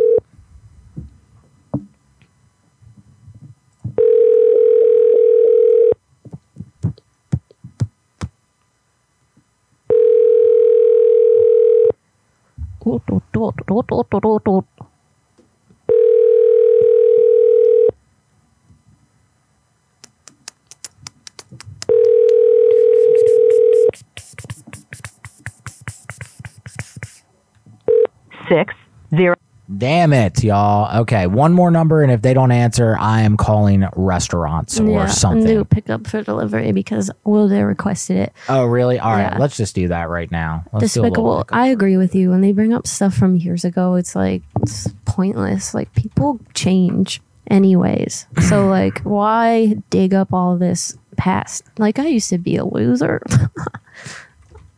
[28.48, 28.74] Six
[29.16, 29.34] zero.
[29.78, 31.00] Damn it, y'all.
[31.02, 35.06] Okay, one more number, and if they don't answer, I am calling restaurants or yeah,
[35.06, 35.46] something.
[35.46, 38.32] Do pick up for delivery because Wilda requested it.
[38.50, 38.98] Oh, really?
[38.98, 39.38] All right, Yeah.
[39.38, 40.64] let's just do that right now.
[40.72, 41.46] Let's do Despicable.
[41.50, 42.28] I agree with you.
[42.30, 45.72] When they bring up stuff from years ago, it's like it's pointless.
[45.72, 48.26] Like people change anyways.
[48.48, 51.64] so like why dig up all this past?
[51.78, 53.22] Like I used to be a loser.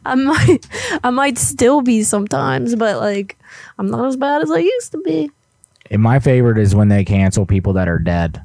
[0.06, 0.66] I might
[1.04, 3.38] I might still be sometimes, but like
[3.78, 5.30] I'm not as bad as I used to be.
[5.90, 8.42] And my favorite is when they cancel people that are dead.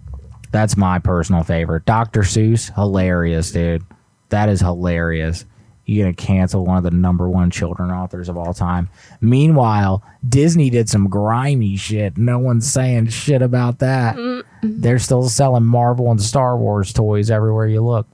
[0.51, 1.85] That's my personal favorite.
[1.85, 2.21] Dr.
[2.21, 3.83] Seuss, hilarious, dude.
[4.29, 5.45] That is hilarious.
[5.85, 8.89] You're gonna cancel one of the number one children authors of all time.
[9.19, 12.17] Meanwhile, Disney did some grimy shit.
[12.17, 14.15] No one's saying shit about that.
[14.61, 18.07] They're still selling Marvel and Star Wars toys everywhere you look.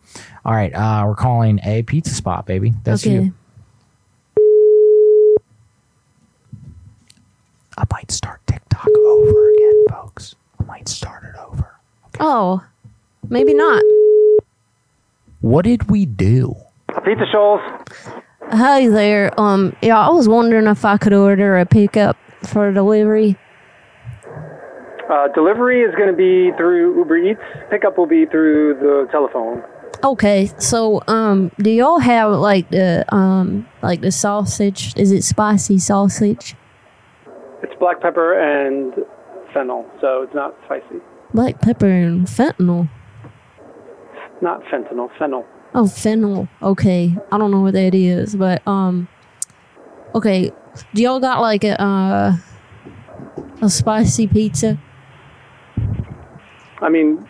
[0.48, 2.72] All right, uh, we're calling a pizza spot, baby.
[2.86, 3.16] That's okay.
[3.16, 3.34] you.
[7.78, 10.36] I might start TikTok over again, folks.
[10.58, 11.76] I might start it over.
[12.22, 12.64] Oh,
[13.28, 13.84] maybe not.
[15.42, 16.56] What did we do?
[17.04, 17.60] Pizza Shoals.
[18.44, 19.38] Hi there.
[19.38, 23.38] Um, yeah, I was wondering if I could order a pickup for delivery.
[25.12, 27.42] Uh, delivery is going to be through Uber Eats.
[27.70, 29.62] Pickup will be through the telephone.
[30.04, 34.94] Okay, so um, do y'all have like the um, like the sausage?
[34.96, 36.56] Is it spicy sausage?
[37.64, 38.94] It's black pepper and
[39.54, 41.02] fennel, so it's not spicy.
[41.34, 42.90] Black pepper and fentanyl.
[44.42, 45.46] Not fentanyl, fennel.
[45.74, 46.48] Oh, fennel.
[46.62, 49.08] Okay, I don't know what that is, but um,
[50.14, 50.52] okay.
[50.94, 52.38] Do y'all got like a uh,
[53.64, 54.78] a spicy pizza?
[56.82, 57.28] I mean,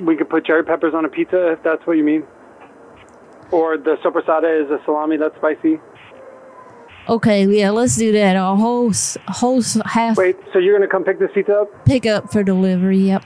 [0.00, 2.24] we could put cherry peppers on a pizza if that's what you mean.
[3.50, 5.78] Or the soppressata is a salami that's spicy.
[7.08, 8.34] Okay, yeah, let's do that.
[8.34, 11.84] A whole s- whole s- half Wait, so you're gonna come pick this pizza up
[11.84, 12.98] pick up for delivery.
[12.98, 13.24] Yep.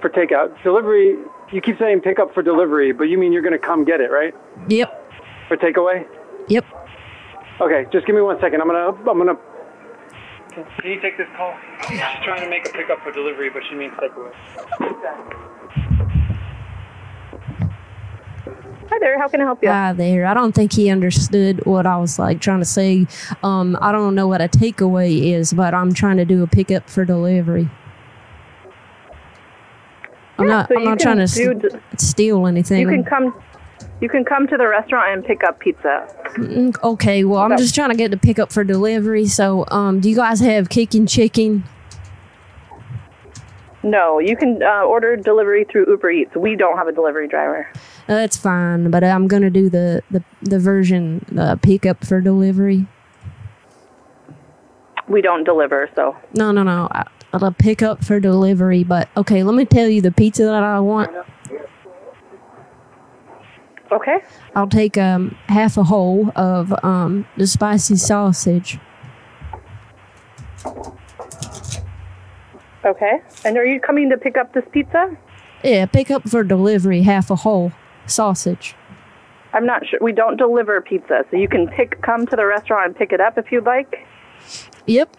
[0.00, 0.52] for takeout?
[0.62, 1.16] Delivery.
[1.50, 4.10] You keep saying pick up for delivery, but you mean you're gonna come get it,
[4.10, 4.34] right?
[4.68, 5.12] Yep.
[5.48, 6.06] For takeaway?
[6.48, 6.64] Yep.
[7.62, 8.60] Okay, just give me one second.
[8.60, 8.90] I'm gonna.
[9.10, 9.38] I'm gonna.
[10.80, 11.54] Can you take this call?
[11.88, 14.32] She's trying to make a pickup for delivery, but she means takeaway.
[18.90, 19.18] Hi there.
[19.18, 19.68] How can I help you?
[19.68, 20.26] Hi there.
[20.26, 23.06] I don't think he understood what I was like trying to say.
[23.42, 26.88] Um, I don't know what a takeaway is, but I'm trying to do a pickup
[26.88, 27.68] for delivery.
[30.38, 30.68] I'm Yeah, not.
[30.68, 32.80] so I'm you not can trying to do d- steal anything.
[32.80, 33.34] You can come.
[34.00, 36.06] You can come to the restaurant and pick up pizza.
[36.36, 39.26] Mm, Okay, well, I'm just trying to get the pickup for delivery.
[39.26, 41.64] So, um, do you guys have kicking chicken?
[43.82, 46.34] No, you can uh, order delivery through Uber Eats.
[46.36, 47.66] We don't have a delivery driver.
[47.74, 52.86] Uh, That's fine, but I'm gonna do the the the version the pickup for delivery.
[55.08, 56.88] We don't deliver, so No, no, no.
[56.90, 58.84] I, I'll pick up for delivery.
[58.84, 61.10] But okay, let me tell you the pizza that I want.
[63.90, 64.18] Okay.
[64.54, 68.78] I'll take um half a whole of um the spicy sausage.
[72.84, 73.20] okay.
[73.44, 75.16] And are you coming to pick up this pizza?
[75.64, 77.72] Yeah, pick up for delivery half a whole
[78.06, 78.74] sausage.
[79.52, 79.98] I'm not sure.
[80.02, 83.20] We don't deliver pizza, so you can pick come to the restaurant and pick it
[83.20, 84.06] up if you'd like.
[84.86, 85.16] Yep.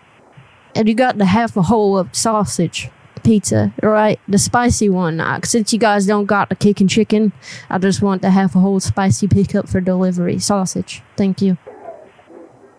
[0.75, 2.89] And you got the half a whole of sausage
[3.29, 4.19] pizza, right?
[4.27, 5.19] The spicy one.
[5.19, 7.31] Uh, since you guys don't got the kicking chicken,
[7.69, 11.03] I just want to have a whole spicy pickup for delivery sausage.
[11.15, 11.55] Thank you.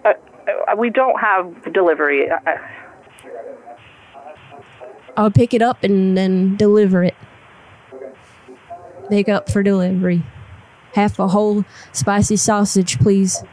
[0.05, 0.15] Uh,
[0.49, 2.29] uh, we don't have delivery.
[2.29, 2.57] Uh, uh,
[5.17, 7.15] I'll pick it up and then deliver it.
[9.09, 10.25] Pick up for delivery.
[10.95, 13.45] Half a whole spicy sausage, please.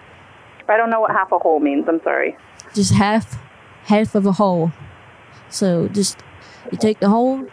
[0.67, 1.85] I don't know what half a whole means.
[1.87, 2.35] I'm sorry.
[2.73, 3.39] Just half,
[3.83, 4.71] half of a whole.
[5.49, 6.17] So just
[6.71, 7.45] you take the whole,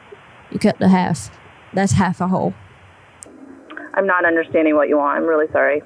[0.50, 1.30] you cut the half.
[1.72, 2.54] That's half a whole.
[3.94, 5.18] I'm not understanding what you want.
[5.18, 5.82] I'm really sorry.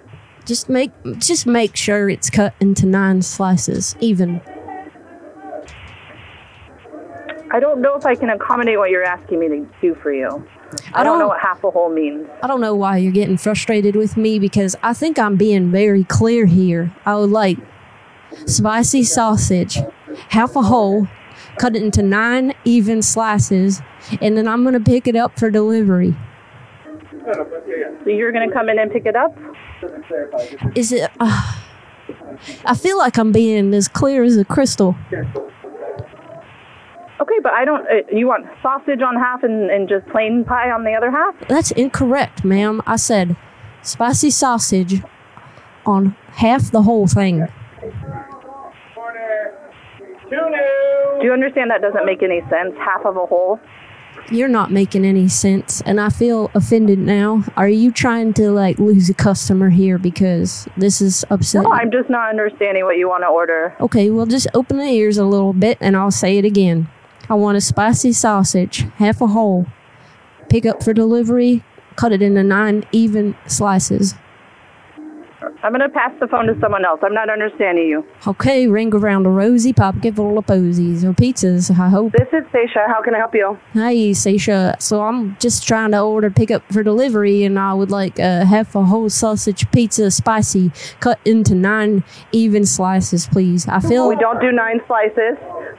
[0.46, 4.40] Just make just make sure it's cut into nine slices, even.
[7.50, 10.46] I don't know if I can accommodate what you're asking me to do for you.
[10.92, 12.28] I, I don't, know don't- what half a whole means.
[12.42, 16.04] I don't know why you're getting frustrated with me because I think I'm being very
[16.04, 16.94] clear here.
[17.06, 17.58] I would like
[18.46, 19.78] spicy sausage,
[20.28, 21.08] half a whole,
[21.58, 23.82] cut it into nine even slices,
[24.20, 26.14] and then I'm gonna pick it up for delivery.
[28.04, 29.36] So you're going to come in and pick it up?
[30.74, 31.10] Is it?
[31.20, 31.56] Uh,
[32.64, 34.96] I feel like I'm being as clear as a crystal.
[37.20, 37.82] Okay, but I don't.
[37.82, 41.34] Uh, you want sausage on half and, and just plain pie on the other half?
[41.48, 42.80] That's incorrect, ma'am.
[42.86, 43.36] I said
[43.82, 45.02] spicy sausage
[45.84, 47.46] on half the whole thing.
[50.30, 52.74] Do you understand that doesn't make any sense?
[52.78, 53.60] Half of a whole?
[54.30, 57.44] You're not making any sense, and I feel offended now.
[57.56, 61.70] Are you trying to like lose a customer here because this is upsetting?
[61.70, 63.74] No, I'm just not understanding what you want to order.
[63.80, 66.88] Okay, well, just open the ears a little bit and I'll say it again.
[67.30, 69.66] I want a spicy sausage, half a whole.
[70.50, 71.64] Pick up for delivery,
[71.96, 74.14] cut it into nine even slices.
[75.62, 77.00] I'm going to pass the phone to someone else.
[77.02, 78.06] I'm not understanding you.
[78.26, 82.12] Okay, ring around a rosy, pop give full of posies or pizzas, I hope.
[82.12, 82.86] This is Seisha.
[82.86, 83.58] How can I help you?
[83.74, 84.80] Hi, Seisha.
[84.80, 88.74] So I'm just trying to order pickup for delivery, and I would like uh, half
[88.74, 93.68] a whole sausage pizza, spicy, cut into nine even slices, please.
[93.68, 95.36] I feel We don't do nine slices,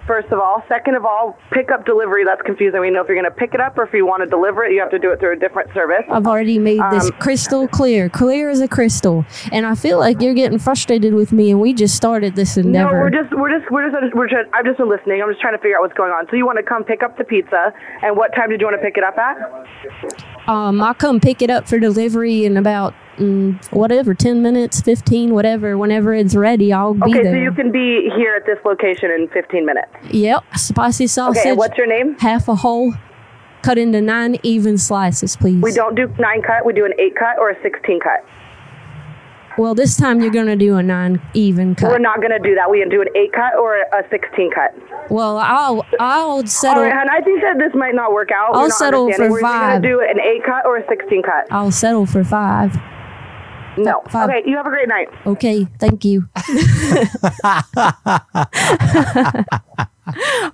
[0.10, 0.64] first of all.
[0.68, 2.82] Second of all, pick up delivery, that's confusing.
[2.82, 4.64] We know if you're going to pick it up or if you want to deliver
[4.66, 6.02] it, you have to do it through a different service.
[6.10, 10.20] I've already made this Um, crystal clear, clear as a crystal, and I feel like
[10.20, 13.00] you're getting frustrated with me, and we just started this No, endeavor.
[13.02, 15.22] we're just, we're just, we're just, we're just, I've just been listening.
[15.22, 16.26] I'm just trying to figure out what's going on.
[16.32, 17.72] So you want to come pick up the pizza,
[18.02, 19.38] and what time did you want to pick it up at?
[20.50, 25.34] Um, I'll come pick it up for delivery in about mm, whatever, ten minutes, fifteen,
[25.34, 25.78] whatever.
[25.78, 27.34] Whenever it's ready, I'll be Okay, there.
[27.34, 29.90] so you can be here at this location in 15 minutes.
[30.12, 31.42] Yep, spicy sausage.
[31.42, 32.16] Okay, what's your name?
[32.20, 32.94] Half a whole,
[33.62, 35.62] cut into nine even slices, please.
[35.62, 38.26] We don't do nine cut, we do an eight cut or a 16 cut.
[39.58, 41.90] Well, this time you're gonna do a nine even cut.
[41.92, 42.72] We're not going to do that.
[42.72, 44.74] We can do an 8 cut or a 16 cut.
[45.12, 46.84] Well, I'll I'll settle.
[46.84, 48.56] All right, hon, I think that this might not work out.
[48.56, 49.82] I'll We're settle for We're five.
[49.82, 51.48] gonna do an 8 cut or a 16 cut.
[51.52, 52.74] I'll settle for five.
[53.78, 54.02] No.
[54.10, 54.30] Five.
[54.30, 55.10] Okay, you have a great night.
[55.26, 56.28] Okay, thank you.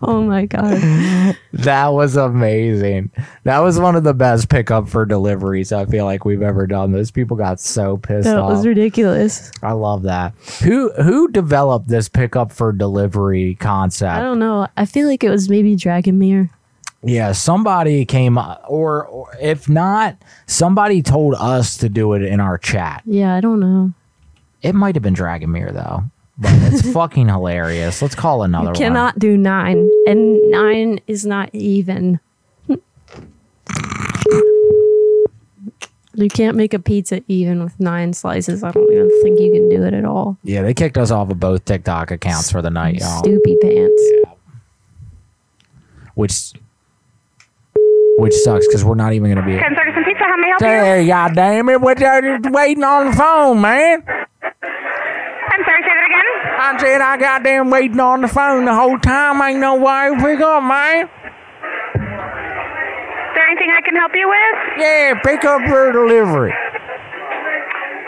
[0.01, 1.37] oh my god.
[1.53, 3.11] That was amazing.
[3.43, 6.91] That was one of the best pickup for deliveries I feel like we've ever done.
[6.91, 8.33] Those people got so pissed off.
[8.33, 8.51] That off.
[8.51, 9.51] was ridiculous.
[9.63, 10.33] I love that.
[10.63, 14.11] Who who developed this pickup for delivery concept?
[14.11, 14.67] I don't know.
[14.77, 16.49] I feel like it was maybe Dragomir.
[17.06, 20.18] Yeah, somebody came, or, or if not,
[20.48, 23.03] somebody told us to do it in our chat.
[23.06, 23.91] Yeah, I don't know.
[24.64, 26.03] It might have been Dragomir though,
[26.38, 28.02] but it's fucking hilarious.
[28.02, 28.76] Let's call another one.
[28.76, 32.19] You cannot do nine, and nine is not even.
[36.18, 38.64] You can't make a pizza even with nine slices.
[38.64, 40.38] I don't even think you can do it at all.
[40.44, 43.22] Yeah, they kicked us off of both TikTok accounts for the night, y'all.
[43.22, 44.02] Stoopy pants.
[46.14, 46.53] Which,
[48.17, 49.57] which sucks because we're not even gonna be.
[49.57, 51.07] Ken some Pizza, how may I help you?
[51.07, 51.81] God damn it!
[51.81, 54.03] What you just waiting on the phone, man?
[54.05, 56.27] I'm sorry, say that again?
[56.59, 59.41] I said I goddamn waiting on the phone the whole time.
[59.41, 61.05] Ain't no way to pick up, man.
[61.05, 61.09] Is
[63.35, 64.79] there anything I can help you with?
[64.79, 66.53] Yeah, pick up for delivery.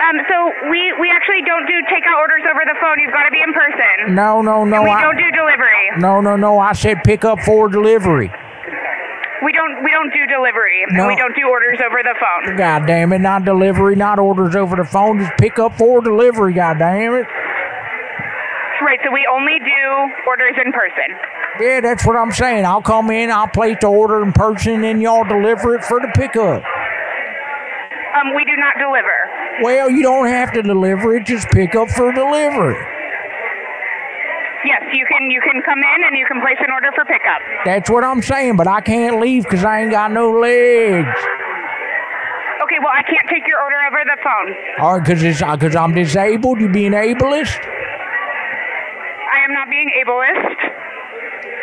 [0.08, 3.00] Um, so we, we actually don't do takeout orders over the phone.
[3.00, 4.16] You've got to be in person.
[4.16, 4.78] No, no, no.
[4.78, 6.00] And we I, don't do delivery.
[6.00, 6.60] No, no, no.
[6.60, 8.32] I said pick up for delivery.
[9.44, 10.84] We don't we don't do delivery.
[10.88, 11.08] And No.
[11.08, 12.56] we don't do orders over the phone.
[12.58, 13.20] God damn it!
[13.20, 15.20] Not delivery, not orders over the phone.
[15.20, 16.54] Just pick up for delivery.
[16.54, 17.28] God damn it!
[18.82, 21.10] Right, so we only do orders in person.
[21.60, 22.64] Yeah, that's what I'm saying.
[22.66, 26.08] I'll come in, I'll place the order in person, and y'all deliver it for the
[26.16, 26.64] pickup.
[28.16, 29.64] Um, we do not deliver.
[29.64, 31.26] Well, you don't have to deliver it.
[31.26, 32.78] Just pick up for delivery.
[34.66, 37.42] Yes, you can you can come in and you can place an order for pickup.
[37.66, 38.58] That's what I'm saying.
[38.58, 41.08] But I can't leave because I ain't got no legs.
[42.64, 44.56] Okay, well I can't take your order over the phone.
[44.80, 46.60] All right, because it's uh, because I'm disabled.
[46.60, 47.60] You being ableist?
[49.32, 50.56] I am not being ableist.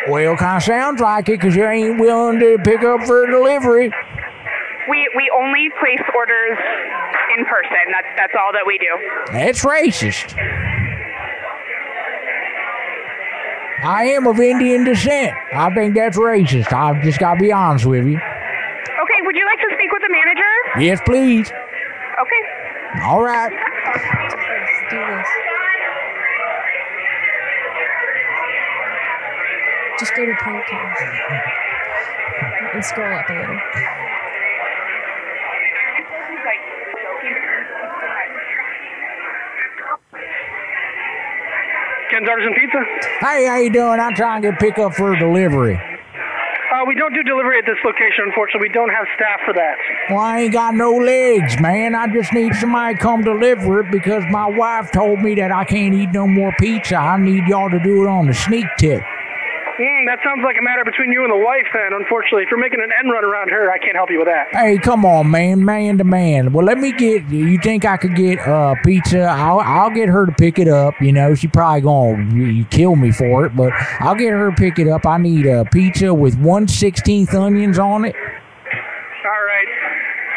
[0.07, 3.91] Well, kind of sounds like it because you ain't willing to pick up for delivery.
[4.89, 6.57] We we only place orders
[7.37, 7.91] in person.
[7.91, 9.33] That's that's all that we do.
[9.33, 10.35] That's racist.
[13.83, 15.35] I am of Indian descent.
[15.53, 16.71] I think that's racist.
[16.73, 18.17] I've just got to be honest with you.
[18.17, 20.79] Okay, would you like to speak with the manager?
[20.79, 21.49] Yes, please.
[21.49, 23.01] Okay.
[23.03, 23.51] All right.
[24.89, 25.27] Do this.
[29.99, 31.01] Just go to podcast
[32.73, 33.59] and scroll up a little.
[42.23, 42.79] Artisan Pizza.
[43.19, 43.99] Hey, how you doing?
[43.99, 45.75] I'm trying to get pick up for delivery.
[45.75, 48.67] Uh, we don't do delivery at this location, unfortunately.
[48.67, 49.75] We don't have staff for that.
[50.09, 51.95] Well, I ain't got no legs, man.
[51.95, 55.63] I just need somebody to come deliver it because my wife told me that I
[55.63, 56.97] can't eat no more pizza.
[56.97, 59.03] I need y'all to do it on the sneak tip.
[59.75, 61.91] Mm, that sounds like a matter between you and the wife, then.
[61.91, 64.47] Unfortunately, if you're making an end run around her, I can't help you with that.
[64.55, 66.53] Hey, come on, man, man to man.
[66.53, 67.27] Well, let me get.
[67.27, 69.23] You think I could get uh pizza?
[69.23, 70.93] I'll I'll get her to pick it up.
[71.01, 74.49] You know, she probably gonna you, you kill me for it, but I'll get her
[74.49, 75.05] to pick it up.
[75.05, 78.15] I need a pizza with one sixteenth onions on it.
[78.15, 79.67] All right.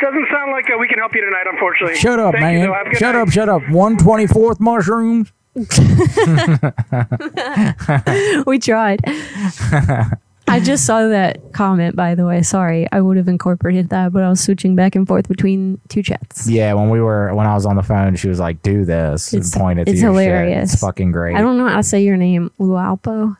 [0.02, 1.97] Doesn't sound like uh, we can help you tonight, unfortunately.
[1.97, 2.66] Shut up, Thank man.
[2.66, 2.74] though.
[2.74, 3.20] Have a good Shut night.
[3.20, 3.62] up, shut up.
[3.70, 5.32] One twenty fourth mushrooms.
[8.47, 9.01] we tried.
[10.51, 12.43] I just saw that comment, by the way.
[12.43, 16.02] Sorry, I would have incorporated that, but I was switching back and forth between two
[16.02, 16.48] chats.
[16.48, 19.35] Yeah, when we were when I was on the phone, she was like, "Do this."
[19.35, 20.22] It's- and pointed to it's your shit.
[20.22, 20.72] hilarious.
[20.72, 21.36] It's fucking great.
[21.36, 23.36] I don't know how to say your name, Lualpo.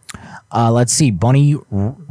[0.53, 1.11] Uh, let's see.
[1.11, 1.57] Bunny,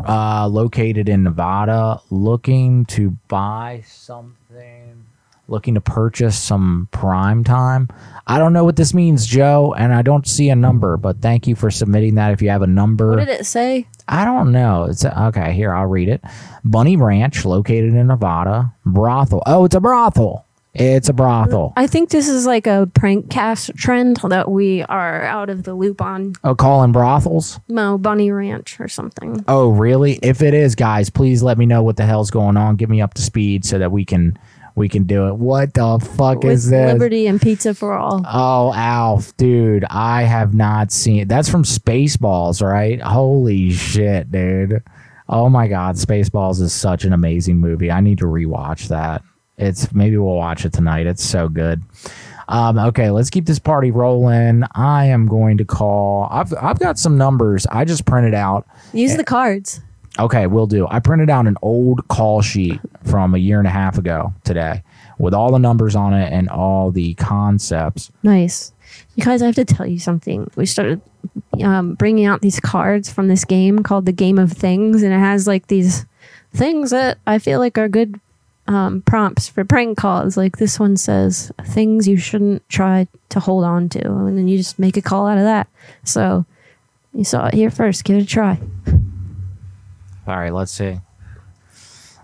[0.08, 5.04] uh, located in Nevada, looking to buy something,
[5.48, 7.88] looking to purchase some prime time.
[8.26, 11.48] I don't know what this means, Joe, and I don't see a number, but thank
[11.48, 12.34] you for submitting that.
[12.34, 13.88] If you have a number, What did it say?
[14.08, 14.86] I don't know.
[14.86, 15.54] It's okay.
[15.54, 16.22] Here, I'll read it.
[16.64, 19.42] Bunny Ranch, located in Nevada, brothel.
[19.46, 20.46] Oh, it's a brothel.
[20.74, 21.74] It's a brothel.
[21.76, 25.74] I think this is like a prank cast trend that we are out of the
[25.74, 26.34] loop on.
[26.44, 27.60] Oh, calling brothels.
[27.68, 29.44] No, Bunny Ranch or something.
[29.48, 30.20] Oh, really?
[30.22, 32.76] If it is, guys, please let me know what the hell's going on.
[32.76, 34.38] Get me up to speed so that we can
[34.78, 35.36] we can do it.
[35.36, 36.94] What the fuck With is this?
[36.94, 38.24] Liberty and Pizza for All.
[38.26, 41.28] Oh, Alf, dude, I have not seen.
[41.28, 43.02] That's from Spaceballs, right?
[43.02, 44.84] Holy shit, dude!
[45.28, 47.90] Oh my god, Spaceballs is such an amazing movie.
[47.90, 49.24] I need to rewatch that.
[49.58, 51.08] It's maybe we'll watch it tonight.
[51.08, 51.82] It's so good.
[52.48, 54.64] Um, okay, let's keep this party rolling.
[54.76, 56.28] I am going to call.
[56.30, 57.66] I've I've got some numbers.
[57.66, 58.68] I just printed out.
[58.94, 59.82] Use the cards.
[60.20, 60.88] Okay, we'll do.
[60.90, 64.84] I printed out an old call sheet from a year and a half ago today
[65.20, 68.12] with all the numbers on it and all the concepts.
[68.24, 68.74] Nice.
[69.16, 70.50] You guys, I have to tell you something.
[70.56, 71.02] We started
[71.64, 75.20] um, bringing out these cards from this game called the Game of Things, and it
[75.20, 76.06] has like these
[76.54, 78.20] things that I feel like are good
[78.68, 80.38] um, prompts for prank calls.
[80.38, 84.58] Like this one says things you shouldn't try to hold on to, and then you
[84.58, 85.68] just make a call out of that.
[86.04, 86.46] So
[87.14, 88.04] you saw it here first.
[88.04, 88.60] Give it a try.
[90.28, 91.00] All right, let's see.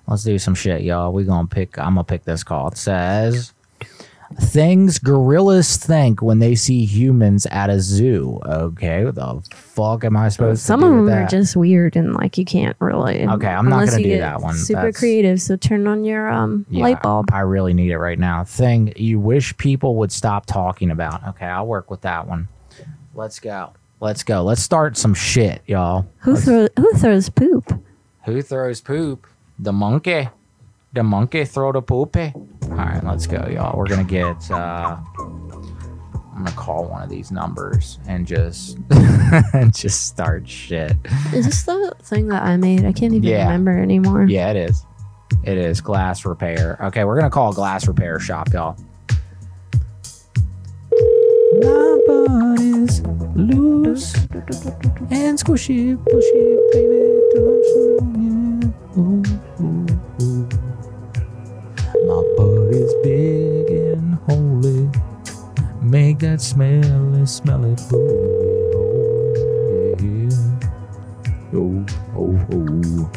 [0.07, 1.13] Let's do some shit, y'all.
[1.13, 1.77] We gonna pick.
[1.80, 2.67] I'm gonna pick this call.
[2.67, 3.53] It says
[4.41, 8.39] things gorillas think when they see humans at a zoo.
[8.45, 11.55] Okay, what the fuck am I supposed Some to of do them with are just
[11.55, 13.25] weird and like you can't really.
[13.25, 14.55] Okay, I'm not gonna do that one.
[14.55, 15.41] Super That's- creative.
[15.41, 17.27] So turn on your um Yeah, light bulb.
[17.31, 18.43] I really need it right now.
[18.43, 21.25] Thing you wish people would stop talking about.
[21.30, 22.49] Okay, I'll work with that one.
[23.13, 23.71] Let's go.
[24.01, 24.43] Let's go.
[24.43, 26.07] Let's start some shit, y'all.
[26.19, 26.69] Who throws?
[26.77, 27.71] Who throws poop?
[28.26, 29.28] Who throws poop?
[29.60, 30.30] The monkey.
[30.94, 32.34] The monkey throw the poopy.
[32.36, 33.78] All right, let's go, y'all.
[33.78, 34.50] We're gonna get.
[34.52, 34.98] uh
[36.36, 38.78] I'm gonna call one of these numbers and just
[39.54, 40.94] and just start shit.
[41.34, 42.86] Is this the thing that I made?
[42.86, 43.44] I can't even Yeah.
[43.45, 44.24] remember anymore.
[44.24, 44.86] Yeah, it is.
[45.44, 46.78] It is glass repair.
[46.82, 48.76] Okay, we're gonna call a glass repair shop, y'all.
[50.91, 53.01] My body's
[53.35, 54.13] loose
[55.11, 57.01] and squishy, pushy, baby.
[57.34, 57.63] Don't
[58.15, 58.73] you know?
[58.97, 59.23] Ooh,
[59.61, 59.88] ooh,
[60.21, 60.43] ooh.
[62.07, 64.89] My body's big and holy.
[65.81, 68.75] Make that smelly, smelly booty.
[68.75, 70.30] Oh, yeah.
[71.53, 71.85] Oh,
[72.17, 73.11] oh, oh.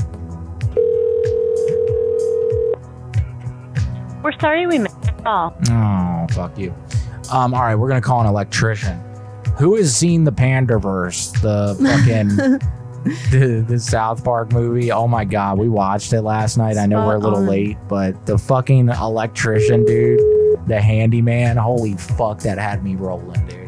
[4.22, 5.54] We're sorry we missed call.
[5.70, 6.74] Oh, fuck you.
[7.31, 8.98] Um, all right, we're gonna call an electrician.
[9.59, 12.28] Who has seen the Panderverse, the fucking
[13.31, 14.93] the, the South Park movie?
[14.93, 16.77] Oh my god, we watched it last night.
[16.77, 17.47] I know we're a little on.
[17.47, 20.20] late, but the fucking electrician dude,
[20.66, 23.66] the handyman, holy fuck, that had me rolling, dude.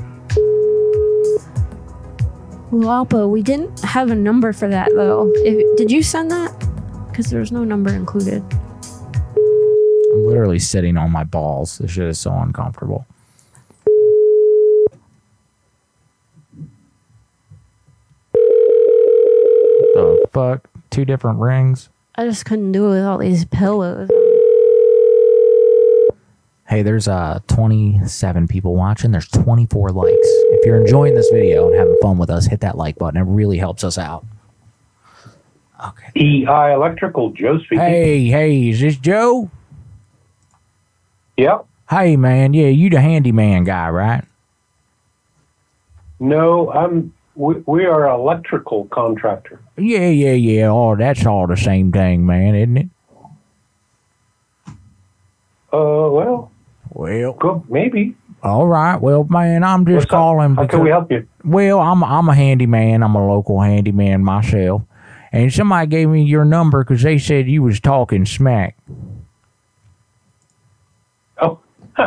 [2.70, 5.32] Walpo, we didn't have a number for that though.
[5.36, 6.52] If, did you send that?
[7.09, 8.43] Because there was no number included.
[10.12, 11.78] I'm literally sitting on my balls.
[11.78, 13.06] This shit is so uncomfortable.
[19.94, 20.69] The fuck?
[20.90, 21.89] Two different rings.
[22.15, 24.09] I just couldn't do it with all these pillows.
[26.69, 29.10] Hey, there's uh 27 people watching.
[29.10, 30.16] There's 24 likes.
[30.20, 33.20] If you're enjoying this video and having fun with us, hit that like button.
[33.20, 34.24] It really helps us out.
[35.86, 36.44] Okay.
[36.44, 37.78] EI Electrical, Joe speaking.
[37.78, 39.51] Hey, hey, is this Joe?
[41.36, 41.66] Yep.
[41.89, 42.52] Hey, man.
[42.52, 44.24] Yeah, you the handyman guy, right?
[46.20, 47.15] No, I'm.
[47.36, 49.60] We, we are an electrical contractor.
[49.78, 50.68] Yeah, yeah, yeah.
[50.68, 52.88] Oh, that's all the same thing, man, isn't it?
[55.72, 56.50] Uh, well.
[56.90, 57.64] Well.
[57.68, 58.16] Maybe.
[58.42, 58.96] All right.
[58.96, 60.10] Well, man, I'm just What's up?
[60.10, 61.26] calling How because can we help you?
[61.44, 63.02] Well, I'm I'm a handyman.
[63.02, 64.82] I'm a local handyman myself,
[65.32, 68.76] and somebody gave me your number because they said you was talking smack.
[71.40, 71.59] Oh.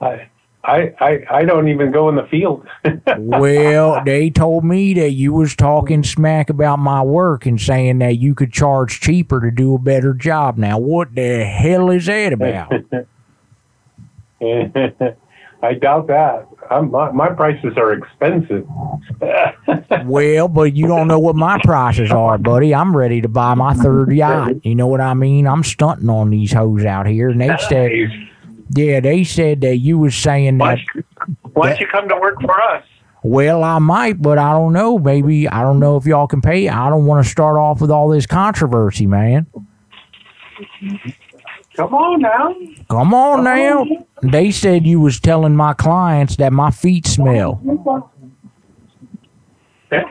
[0.00, 0.28] I,
[0.66, 2.66] I, I, I don't even go in the field.
[3.18, 8.18] well, they told me that you was talking smack about my work and saying that
[8.18, 10.58] you could charge cheaper to do a better job.
[10.58, 12.72] Now, what the hell is that about?
[15.62, 16.48] I doubt that.
[16.68, 18.66] I'm, my, my prices are expensive.
[20.04, 22.74] well, but you don't know what my prices are, buddy.
[22.74, 24.64] I'm ready to buy my third yacht.
[24.64, 25.46] You know what I mean?
[25.46, 27.92] I'm stunting on these hoes out here, and they said,
[28.70, 30.78] yeah, they said that you was saying that.
[31.52, 32.84] Why don't you come to work for us?
[33.22, 34.98] Well, I might, but I don't know.
[34.98, 36.68] Maybe I don't know if y'all can pay.
[36.68, 39.46] I don't want to start off with all this controversy, man.
[41.76, 42.54] Come on now.
[42.88, 43.84] Come on now.
[44.22, 47.60] They said you was telling my clients that my feet smell.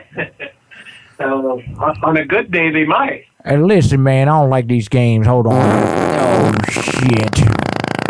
[1.18, 3.24] Uh, on on a good day, they might.
[3.42, 5.26] Hey, listen, man, I don't like these games.
[5.26, 5.54] Hold on.
[5.54, 7.65] Oh shit.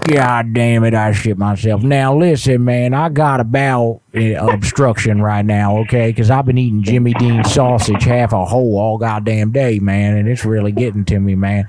[0.06, 1.82] God damn it, I shit myself.
[1.82, 6.10] Now listen, man, I got a bowel uh, obstruction right now, okay?
[6.10, 10.28] Because I've been eating Jimmy Dean sausage half a whole all goddamn day, man, and
[10.28, 11.68] it's really getting to me, man.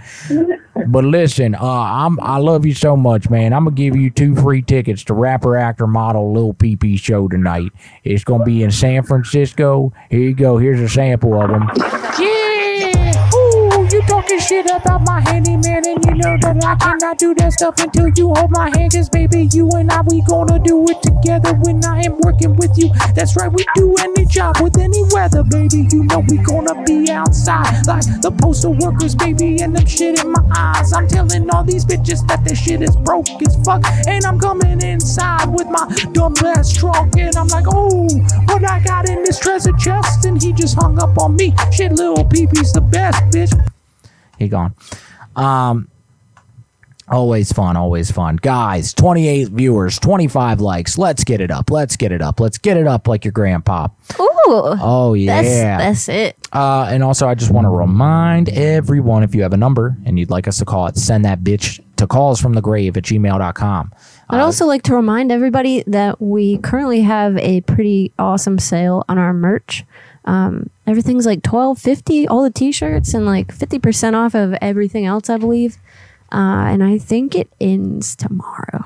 [0.88, 3.53] But listen, uh, I'm I love you so much, man.
[3.53, 7.72] I'm gonna give you two free tickets to rapper, actor, model, Lil PP show tonight.
[8.03, 9.91] It's gonna be in San Francisco.
[10.09, 10.57] Here you go.
[10.57, 11.69] Here's a sample of them.
[12.19, 12.36] Yeah.
[14.07, 18.07] Talking shit about my handyman, and you know that I cannot do that stuff until
[18.09, 18.93] you hold my hand.
[18.93, 22.77] Cause baby, you and I, we gonna do it together when I am working with
[22.77, 22.89] you.
[23.13, 25.88] That's right, we do any job with any weather, baby.
[25.91, 30.31] You know we gonna be outside like the postal workers, baby, and them shit in
[30.31, 30.93] my eyes.
[30.93, 34.81] I'm telling all these bitches that this shit is broke as fuck, and I'm coming
[34.81, 38.07] inside with my dumb ass trunk, and I'm like, oh,
[38.45, 41.53] what I got in this treasure chest, and he just hung up on me.
[41.71, 43.53] Shit, little peepee's the best, bitch.
[44.38, 44.73] He gone.
[45.35, 45.89] Um,
[47.09, 48.93] always fun, always fun, guys.
[48.93, 50.97] Twenty-eight viewers, twenty-five likes.
[50.97, 51.69] Let's get it up.
[51.72, 52.39] Let's get it up.
[52.39, 53.88] Let's get it up like your grandpa.
[54.19, 54.26] Ooh.
[54.49, 56.38] Oh yeah, That's, that's it.
[56.53, 60.18] Uh, and also, I just want to remind everyone if you have a number and
[60.18, 63.03] you'd like us to call it, send that bitch to calls from the grave at
[63.03, 63.91] gmail.com.
[64.30, 69.18] I'd also like to remind everybody that we currently have a pretty awesome sale on
[69.18, 69.84] our merch.
[70.28, 75.06] Um, everything's like twelve fifty, all the t-shirts, and like fifty percent off of everything
[75.06, 75.78] else, I believe.
[76.32, 78.86] Uh, and I think it ends tomorrow.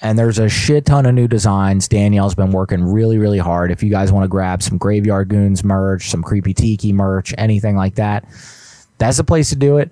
[0.00, 1.88] And there's a shit ton of new designs.
[1.88, 3.70] Danielle's been working really, really hard.
[3.72, 7.76] If you guys want to grab some Graveyard Goonz merch, some Creepy Tiki merch, anything
[7.76, 8.24] like that,
[8.98, 9.90] that's the place to do it.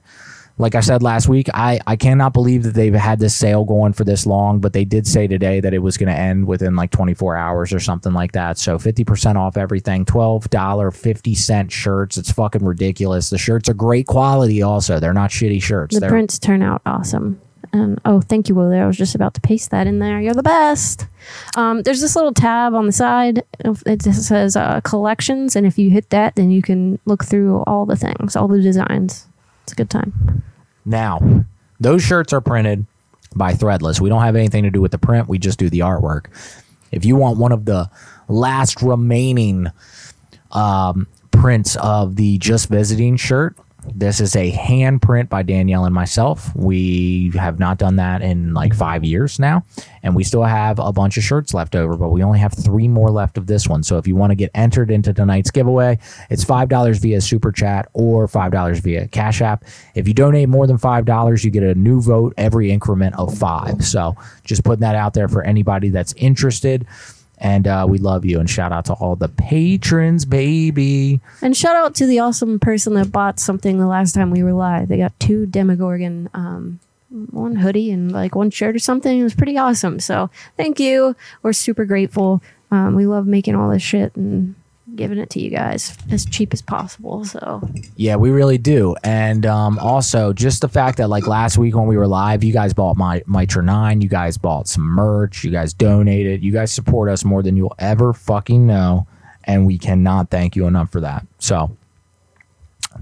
[0.56, 3.92] Like I said last week, I, I cannot believe that they've had this sale going
[3.92, 6.76] for this long, but they did say today that it was going to end within
[6.76, 8.56] like 24 hours or something like that.
[8.56, 12.16] So 50% off everything, $12.50 shirts.
[12.16, 13.30] It's fucking ridiculous.
[13.30, 15.00] The shirts are great quality also.
[15.00, 15.96] They're not shitty shirts.
[15.96, 17.40] The They're, prints turn out awesome.
[17.72, 18.78] And oh, thank you, Willie.
[18.78, 20.20] I was just about to paste that in there.
[20.20, 21.08] You're the best.
[21.56, 23.42] Um, there's this little tab on the side.
[23.64, 27.84] It says uh, collections, and if you hit that, then you can look through all
[27.84, 29.26] the things, all the designs.
[29.64, 30.42] It's a good time.
[30.84, 31.44] Now,
[31.80, 32.86] those shirts are printed
[33.34, 34.00] by Threadless.
[34.00, 35.28] We don't have anything to do with the print.
[35.28, 36.26] We just do the artwork.
[36.92, 37.90] If you want one of the
[38.28, 39.68] last remaining
[40.52, 43.56] um, prints of the Just Visiting shirt,
[43.94, 46.54] this is a hand print by Danielle and myself.
[46.54, 49.64] We have not done that in like five years now,
[50.02, 52.88] and we still have a bunch of shirts left over, but we only have three
[52.88, 53.82] more left of this one.
[53.82, 55.98] So if you want to get entered into tonight's giveaway,
[56.30, 59.64] it's five dollars via super chat or five dollars via Cash App.
[59.94, 63.36] If you donate more than five dollars, you get a new vote every increment of
[63.36, 63.84] five.
[63.84, 66.86] So just putting that out there for anybody that's interested.
[67.44, 71.20] And uh, we love you and shout out to all the patrons, baby.
[71.42, 74.54] And shout out to the awesome person that bought something the last time we were
[74.54, 74.88] live.
[74.88, 76.80] They got two Demogorgon, um,
[77.10, 79.20] one hoodie and like one shirt or something.
[79.20, 80.00] It was pretty awesome.
[80.00, 81.14] So thank you.
[81.42, 82.42] We're super grateful.
[82.70, 84.54] Um, we love making all this shit and
[84.94, 87.24] giving it to you guys as cheap as possible.
[87.24, 88.94] So Yeah, we really do.
[89.02, 92.52] And um, also, just the fact that like last week when we were live, you
[92.52, 96.72] guys bought my Mitra 9, you guys bought some merch, you guys donated, you guys
[96.72, 99.06] support us more than you'll ever fucking know.
[99.44, 101.26] And we cannot thank you enough for that.
[101.38, 101.76] So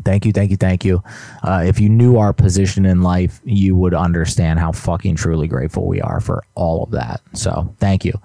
[0.05, 1.03] thank you, thank you, thank you.
[1.43, 5.87] Uh, if you knew our position in life, you would understand how fucking truly grateful
[5.87, 7.21] we are for all of that.
[7.35, 8.21] So thank you.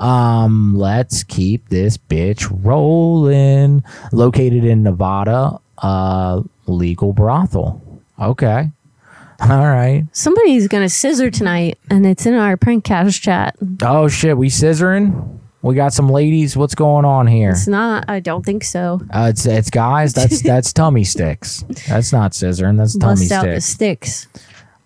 [0.00, 3.84] Um, let's keep this bitch rolling.
[4.12, 7.82] Located in Nevada, uh, legal brothel.
[8.18, 8.70] Okay.
[9.40, 10.04] All right.
[10.12, 13.56] somebody's gonna scissor tonight, and it's in our Prankcast chat.
[13.82, 15.38] Oh shit, we scissoring.
[15.62, 16.56] We got some ladies.
[16.56, 17.50] What's going on here?
[17.50, 18.06] It's not.
[18.08, 19.00] I don't think so.
[19.10, 20.14] Uh, it's it's guys.
[20.14, 21.62] That's that's tummy sticks.
[21.88, 22.78] That's not scissoring.
[22.78, 24.26] That's tummy Bust out the sticks.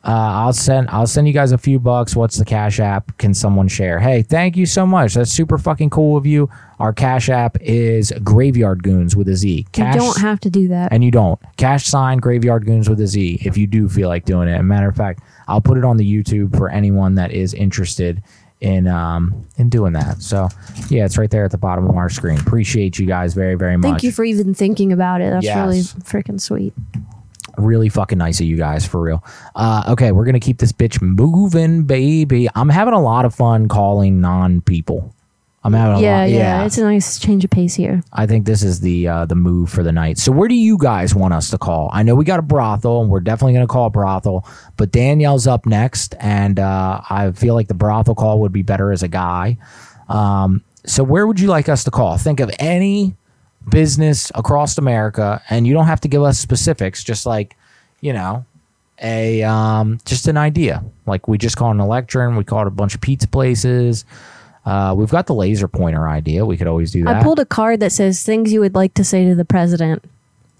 [0.07, 2.15] Uh, I'll send I'll send you guys a few bucks.
[2.15, 3.17] What's the Cash App?
[3.17, 3.99] Can someone share?
[3.99, 5.15] Hey, thank you so much.
[5.15, 6.51] That's super fucking cool of you.
[6.79, 9.67] Our Cash App is Graveyard Goons with a Z.
[9.73, 10.93] Cash you don't have to do that.
[10.93, 11.41] and you don't.
[11.57, 14.63] Cash sign Graveyard Goons with a Z if you do feel like doing it.
[14.63, 18.23] Matter of fact, I'll put it on the YouTube for anyone that is interested
[18.61, 20.21] in um in doing that.
[20.21, 20.49] So
[20.91, 22.39] yeah, it's right there at the bottom of our screen.
[22.39, 23.89] Appreciate you guys very very much.
[23.91, 25.31] Thank you for even thinking about it.
[25.31, 26.75] That's really freaking sweet.
[27.59, 29.25] Really fucking nice of you guys for real.
[29.55, 32.49] Uh, okay, we're gonna keep this bitch moving, baby.
[32.55, 35.13] I'm having a lot of fun calling non people.
[35.67, 36.29] I'm having a Yeah, lot.
[36.29, 38.03] yeah, It's a nice change of pace here.
[38.13, 40.19] I think this is the uh, the move for the night.
[40.19, 41.89] So where do you guys want us to call?
[41.91, 44.47] I know we got a brothel, and we're definitely going to call a brothel.
[44.77, 48.93] But Danielle's up next, and uh, I feel like the brothel call would be better
[48.93, 49.57] as a guy.
[50.11, 52.19] Um, so where would you like us to call?
[52.19, 53.15] Think of any
[53.69, 57.03] business across America, and you don't have to give us specifics.
[57.05, 57.57] Just like
[58.01, 58.45] you know,
[59.03, 60.85] a um, just an idea.
[61.07, 62.37] Like we just called an Electron.
[62.37, 64.05] We called a bunch of pizza places.
[64.67, 66.47] Uh, we've got the laser pointer idea.
[66.47, 67.17] We could always do that.
[67.17, 70.03] I pulled a card that says things you would like to say to the president.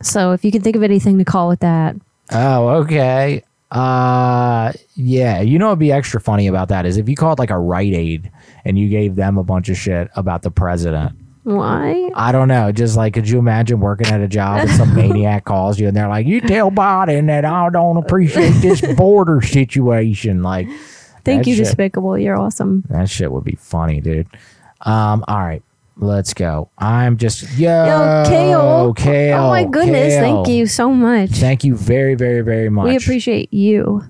[0.03, 1.97] So if you can think of anything to call with that,
[2.33, 3.43] Oh, okay.
[3.71, 5.41] Uh, yeah.
[5.41, 7.93] You know what'd be extra funny about that is if you called like a Rite
[7.93, 8.31] Aid
[8.65, 11.13] and you gave them a bunch of shit about the president.
[11.45, 12.11] Why?
[12.15, 12.73] I don't know.
[12.73, 15.97] Just like, could you imagine working at a job and some maniac calls you and
[15.97, 20.67] they're like, "You tell Biden that I don't appreciate this border situation." Like,
[21.25, 22.19] Thank you, shit- Despicable.
[22.19, 22.85] You're awesome.
[22.89, 24.27] That shit would be funny, dude.
[24.83, 25.63] Um, all right,
[25.97, 26.71] let's go.
[26.79, 28.95] I'm just yo, Yo, Kale.
[28.95, 29.39] Kale.
[29.39, 30.15] oh my goodness.
[30.15, 31.31] Thank you so much.
[31.31, 32.87] Thank you very, very, very much.
[32.87, 34.03] We appreciate you.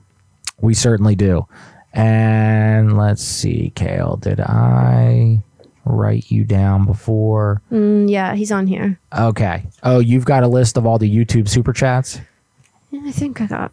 [0.61, 1.47] We certainly do.
[1.93, 4.17] And let's see, Kale.
[4.17, 5.43] Did I
[5.85, 7.63] write you down before?
[7.71, 8.99] Mm, yeah, he's on here.
[9.17, 9.65] Okay.
[9.83, 12.21] Oh, you've got a list of all the YouTube super chats.
[12.91, 13.73] Yeah, I think I got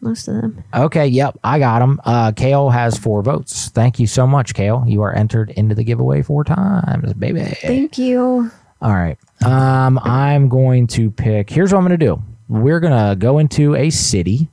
[0.00, 0.64] most of them.
[0.74, 2.00] Okay, yep, I got them.
[2.04, 3.68] Uh, Kale has four votes.
[3.68, 4.84] Thank you so much, Kale.
[4.86, 7.42] You are entered into the giveaway four times, baby.
[7.42, 8.50] Thank you.
[8.80, 9.16] All right.
[9.44, 11.50] Um, I'm going to pick.
[11.50, 12.22] Here's what I'm going to do.
[12.48, 14.48] We're going to go into a city.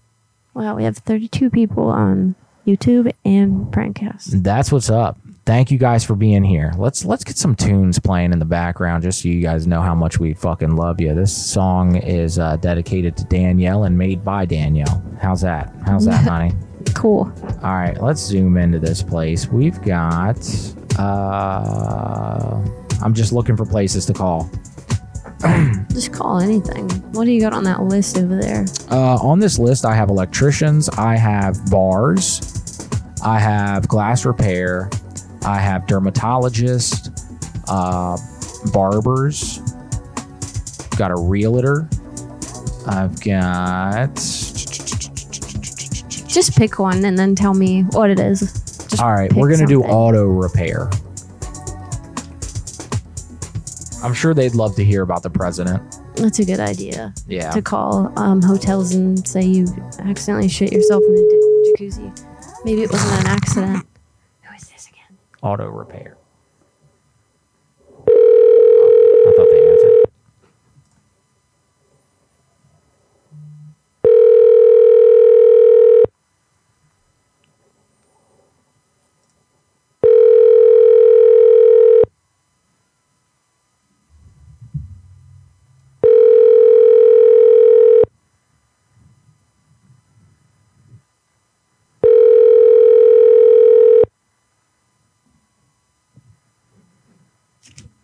[0.53, 2.35] Wow, we have 32 people on
[2.67, 4.43] YouTube and Prankcast.
[4.43, 5.17] That's what's up.
[5.49, 6.71] Thank you guys for being here.
[6.77, 9.95] Let's let's get some tunes playing in the background just so you guys know how
[9.95, 11.15] much we fucking love you.
[11.15, 15.03] This song is uh, dedicated to Danielle and made by Danielle.
[15.19, 15.73] How's that?
[15.87, 16.53] How's that, honey?
[16.93, 17.33] Cool.
[17.63, 19.47] All right, let's zoom into this place.
[19.47, 20.37] We've got.
[20.99, 22.63] Uh,
[23.01, 24.51] I'm just looking for places to call.
[25.89, 26.87] Just call anything.
[27.13, 28.65] What do you got on that list over there?
[28.91, 32.87] Uh, on this list, I have electricians, I have bars,
[33.23, 34.89] I have glass repair,
[35.45, 37.09] I have dermatologists,
[37.67, 38.17] uh,
[38.71, 39.59] barbers,
[40.97, 41.87] got a realtor,
[42.87, 44.15] I've got.
[46.27, 48.39] Just pick one and then tell me what it is.
[48.89, 50.89] Just All right, we're gonna do auto repair.
[54.03, 55.81] I'm sure they'd love to hear about the president.
[56.15, 57.13] That's a good idea.
[57.27, 57.51] Yeah.
[57.51, 59.65] To call um, hotels and say you
[59.99, 62.25] accidentally shit yourself in the jacuzzi.
[62.65, 63.85] Maybe it wasn't an accident.
[65.41, 66.17] Auto repair.
[68.07, 70.09] I thought they answered.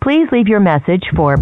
[0.06, 1.36] Please leave your message for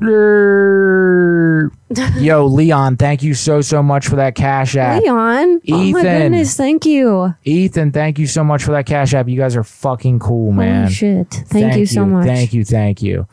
[2.18, 5.02] Yo, Leon, thank you so so much for that cash app.
[5.02, 5.16] Leon.
[5.16, 6.02] Oh my Ethan.
[6.02, 7.34] goodness, thank you.
[7.44, 9.28] Ethan, thank you so much for that cash app.
[9.28, 10.84] You guys are fucking cool, man.
[10.84, 11.28] Holy shit.
[11.28, 12.24] Thank, you so much.
[12.24, 13.26] Thank you, thank you.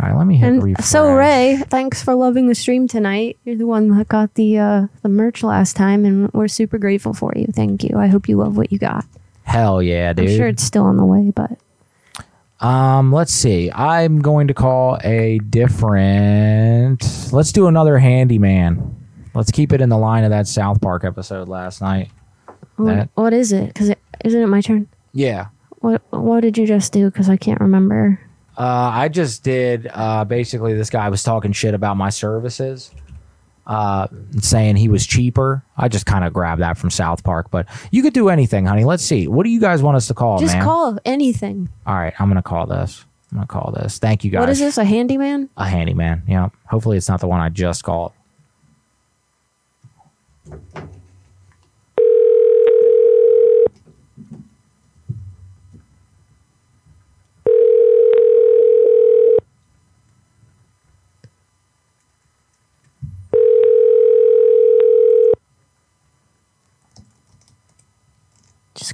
[0.00, 0.86] All right, let me hit And refresh.
[0.86, 3.36] so Ray, thanks for loving the stream tonight.
[3.44, 7.12] You're the one that got the uh, the merch last time, and we're super grateful
[7.12, 7.48] for you.
[7.54, 7.98] Thank you.
[7.98, 9.04] I hope you love what you got.
[9.42, 10.30] Hell yeah, dude.
[10.30, 11.58] I'm sure it's still on the way, but
[12.64, 13.70] Um, let's see.
[13.70, 17.28] I'm going to call a different.
[17.32, 18.96] Let's do another handyman.
[19.34, 22.10] Let's keep it in the line of that South Park episode last night.
[22.76, 23.66] what, That- what is it?
[23.68, 24.88] Because it, isn't it my turn?
[25.12, 25.48] Yeah.
[25.80, 27.10] What What did you just do?
[27.10, 28.18] Because I can't remember.
[28.56, 29.90] Uh, I just did.
[29.92, 32.90] Uh, basically, this guy was talking shit about my services,
[33.66, 34.08] uh,
[34.40, 35.64] saying he was cheaper.
[35.76, 38.84] I just kind of grabbed that from South Park, but you could do anything, honey.
[38.84, 39.26] Let's see.
[39.28, 40.64] What do you guys want us to call, just man?
[40.64, 41.68] call anything.
[41.86, 43.04] All right, I'm gonna call this.
[43.32, 43.98] I'm gonna call this.
[43.98, 44.40] Thank you guys.
[44.40, 44.78] What is this?
[44.78, 45.48] A handyman?
[45.56, 46.22] A handyman.
[46.28, 46.50] Yeah.
[46.66, 48.12] Hopefully, it's not the one I just called.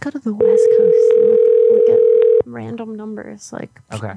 [0.00, 1.40] Go to the West Coast and look,
[1.72, 2.00] look at
[2.46, 3.52] random numbers.
[3.52, 4.14] Like Okay.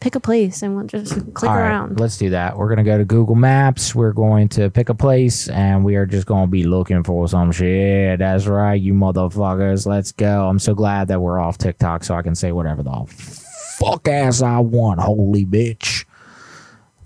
[0.00, 2.00] pick a place and we'll just click All right, around.
[2.00, 2.56] let's do that.
[2.56, 3.94] We're gonna go to Google Maps.
[3.94, 7.52] We're going to pick a place, and we are just gonna be looking for some
[7.52, 8.18] shit.
[8.20, 9.86] That's right, you motherfuckers.
[9.86, 10.48] Let's go.
[10.48, 13.04] I'm so glad that we're off TikTok, so I can say whatever the
[13.78, 15.00] fuck ass I want.
[15.00, 16.05] Holy bitch.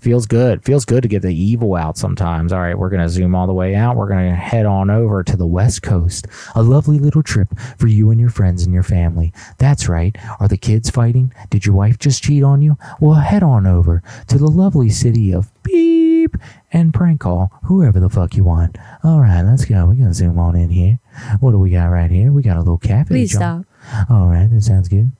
[0.01, 0.65] Feels good.
[0.65, 2.51] Feels good to get the evil out sometimes.
[2.51, 3.95] All right, we're going to zoom all the way out.
[3.95, 6.25] We're going to head on over to the West Coast.
[6.55, 9.31] A lovely little trip for you and your friends and your family.
[9.59, 10.17] That's right.
[10.39, 11.31] Are the kids fighting?
[11.51, 12.77] Did your wife just cheat on you?
[12.99, 16.35] Well, head on over to the lovely city of Beep
[16.73, 18.79] and prank call whoever the fuck you want.
[19.03, 19.85] All right, let's go.
[19.85, 20.97] We're going to zoom on in here.
[21.41, 22.31] What do we got right here?
[22.31, 23.07] We got a little cafe.
[23.07, 23.67] Please John.
[24.09, 25.11] All right, that sounds good.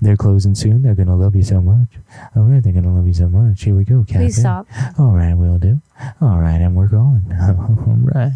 [0.00, 0.82] They're closing soon.
[0.82, 1.88] They're gonna love you so much.
[2.36, 3.62] Oh, All right, they're gonna love you so much.
[3.64, 4.18] Here we go, Cafe.
[4.26, 4.66] Please stop.
[4.98, 5.80] All right, we'll do.
[6.20, 7.24] All right, and we're going.
[7.40, 8.32] All right.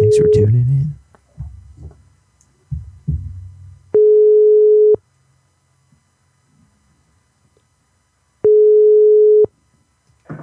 [0.00, 0.95] Thanks for tuning in.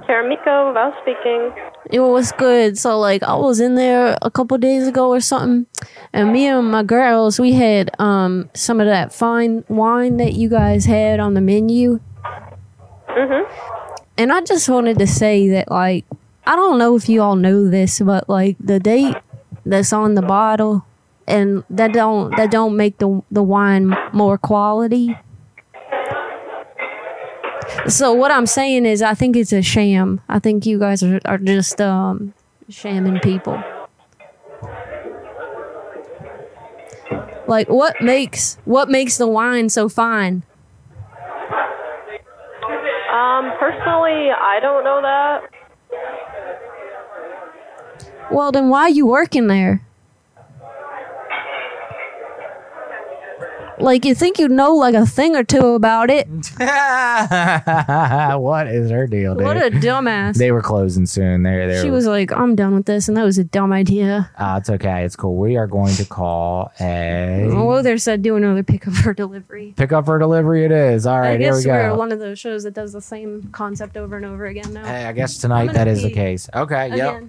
[0.06, 1.52] Karamiko, Val speaking.
[1.90, 2.76] Yo, what's good?
[2.78, 5.66] So like I was in there a couple days ago or something,
[6.12, 10.48] and me and my girls we had um some of that fine wine that you
[10.48, 12.00] guys had on the menu.
[13.08, 13.46] Mhm.
[14.18, 16.04] And I just wanted to say that like
[16.46, 19.16] I don't know if you all know this, but like the date
[19.64, 20.84] that's on the bottle
[21.26, 25.16] and that don't that don't make the the wine more quality.
[27.88, 30.20] So what I'm saying is I think it's a sham.
[30.28, 32.34] I think you guys are, are just um
[32.68, 33.62] shamming people.
[37.46, 40.44] Like what makes what makes the wine so fine?
[43.12, 45.42] Um, personally, I don't know that.
[48.32, 49.83] Well then why are you working there?
[53.78, 56.26] Like you think you know like a thing or two about it.
[58.38, 59.44] what is her deal, dude?
[59.44, 60.36] What a dumbass.
[60.36, 61.42] They were closing soon.
[61.42, 63.72] They they She were- was like, I'm done with this, and that was a dumb
[63.72, 64.30] idea.
[64.38, 65.04] Uh, it's okay.
[65.04, 65.36] It's cool.
[65.36, 69.74] We are going to call a Oh, there said do another pickup for delivery.
[69.76, 70.64] pick up for delivery.
[70.64, 71.34] It is all right.
[71.34, 71.96] I Here we guess we're go.
[71.96, 74.84] one of those shows that does the same concept over and over again now.
[74.84, 76.48] Hey, I guess tonight that is the case.
[76.54, 76.96] Okay.
[76.96, 77.24] Yep.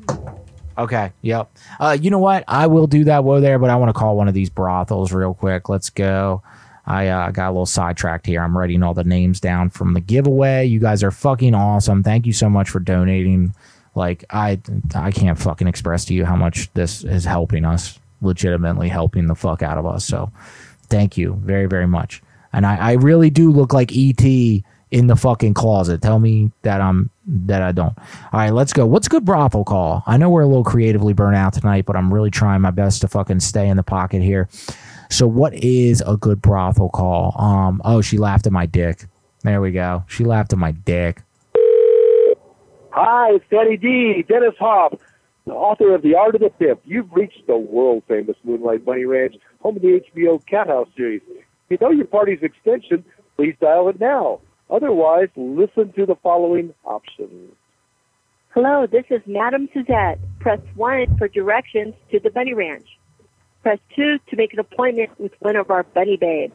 [0.78, 1.12] Okay.
[1.22, 1.58] Yep.
[1.80, 2.44] Uh, you know what?
[2.48, 3.24] I will do that.
[3.24, 5.70] Whoa there, but I want to call one of these brothels real quick.
[5.70, 6.44] Let's go.
[6.86, 8.42] I uh, got a little sidetracked here.
[8.42, 10.66] I'm writing all the names down from the giveaway.
[10.66, 12.04] You guys are fucking awesome.
[12.04, 13.56] Thank you so much for donating.
[13.96, 14.60] Like I,
[14.94, 18.00] I can't fucking express to you how much this is helping us.
[18.22, 20.06] Legitimately helping the fuck out of us.
[20.06, 20.32] So,
[20.88, 22.22] thank you very very much.
[22.54, 26.02] And I, I really do look like ET in the fucking closet.
[26.02, 27.98] Tell me that I'm that I don't.
[27.98, 28.86] All right, let's go.
[28.86, 30.04] What's a good brothel call?
[30.06, 33.02] I know we're a little creatively burnt out tonight, but I'm really trying my best
[33.02, 34.48] to fucking stay in the pocket here.
[35.10, 37.36] So what is a good brothel call?
[37.40, 39.06] Um oh, she laughed at my dick.
[39.44, 40.04] There we go.
[40.08, 41.22] She laughed at my dick.
[42.92, 44.24] Hi, it's Danny D.
[44.28, 44.94] Dennis Hof,
[45.46, 46.80] the author of The Art of the Pimp.
[46.86, 51.22] You've reached the world famous Moonlight Bunny Ranch, home of the HBO Cat House series.
[51.28, 53.04] If you know your party's extension,
[53.36, 54.40] please dial it now.
[54.70, 57.54] Otherwise, listen to the following options.
[58.54, 60.20] Hello, this is Madam Suzette.
[60.40, 62.88] Press 1 for directions to the Bunny Ranch.
[63.62, 66.54] Press 2 to make an appointment with one of our bunny babes.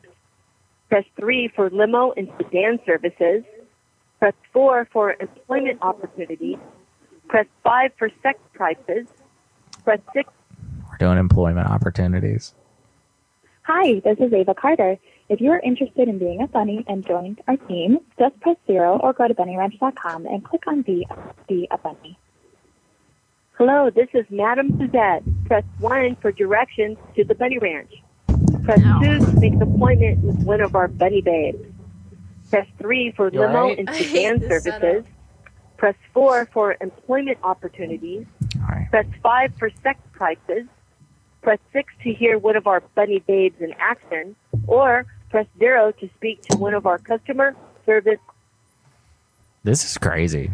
[0.88, 3.44] Press 3 for limo and sedan services.
[4.18, 6.56] Press 4 for employment opportunities.
[7.28, 9.06] Press 5 for sex prices.
[9.84, 10.28] Press 6.
[10.90, 12.54] We're doing employment opportunities.
[13.62, 14.98] Hi, this is Ava Carter.
[15.30, 18.98] If you are interested in being a bunny and joining our team, just press zero
[19.00, 21.06] or go to bunnyranch.com and click on Be,
[21.46, 22.18] Be a Bunny.
[23.56, 25.22] Hello, this is Madam Suzette.
[25.44, 27.92] Press 1 for directions to the Bunny Ranch.
[28.64, 31.64] Press 2 to make an appointment with one of our bunny babes.
[32.50, 33.78] Press 3 for You limo alright?
[33.78, 35.04] and sedan this services.
[35.76, 38.26] Press 4 for employment opportunities.
[38.90, 40.66] Press 5 for sex prices.
[41.42, 44.34] Press 6 to hear one of our bunny babes in action.
[44.66, 48.18] Or press 0 to speak to one of our customer service.
[49.62, 50.50] This is crazy.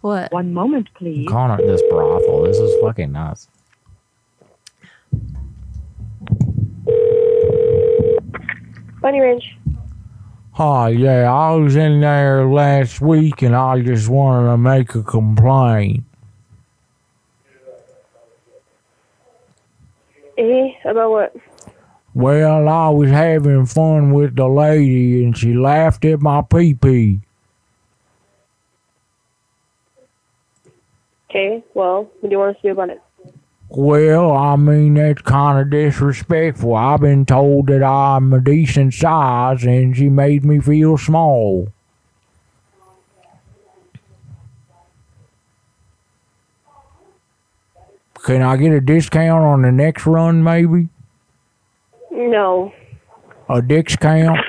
[0.00, 0.32] What?
[0.32, 1.26] One moment, please.
[1.28, 2.42] I'm calling it this brothel.
[2.42, 3.48] This is fucking nuts.
[9.00, 9.56] Bunny Ranch.
[10.52, 15.02] Hi, yeah, I was in there last week and I just wanted to make a
[15.02, 16.02] complaint.
[20.38, 20.72] Eh?
[20.84, 21.36] About what?
[22.16, 27.20] Well, I was having fun with the lady and she laughed at my pee pee.
[31.28, 33.02] Okay, well, what do you want us to do about it?
[33.68, 36.74] Well, I mean, that's kind of disrespectful.
[36.74, 41.68] I've been told that I'm a decent size and she made me feel small.
[48.24, 50.88] Can I get a discount on the next run, maybe?
[52.16, 52.72] No.
[53.48, 54.40] A discount?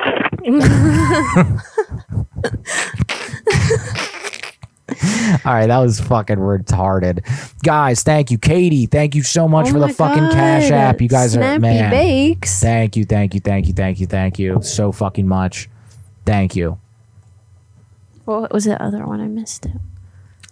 [5.45, 7.19] All right, that was fucking retarded.
[7.61, 8.37] Guys, thank you.
[8.37, 11.01] Katie, thank you so much Oh for the my fucking Cash App.
[11.01, 11.91] You guys are Snappy man.
[11.91, 12.61] Bakes.
[12.61, 15.69] Thank you, thank you, thank you, thank you, thank you so fucking much.
[16.25, 16.79] Thank you.
[18.23, 19.19] What was the other one?
[19.19, 19.73] I missed it.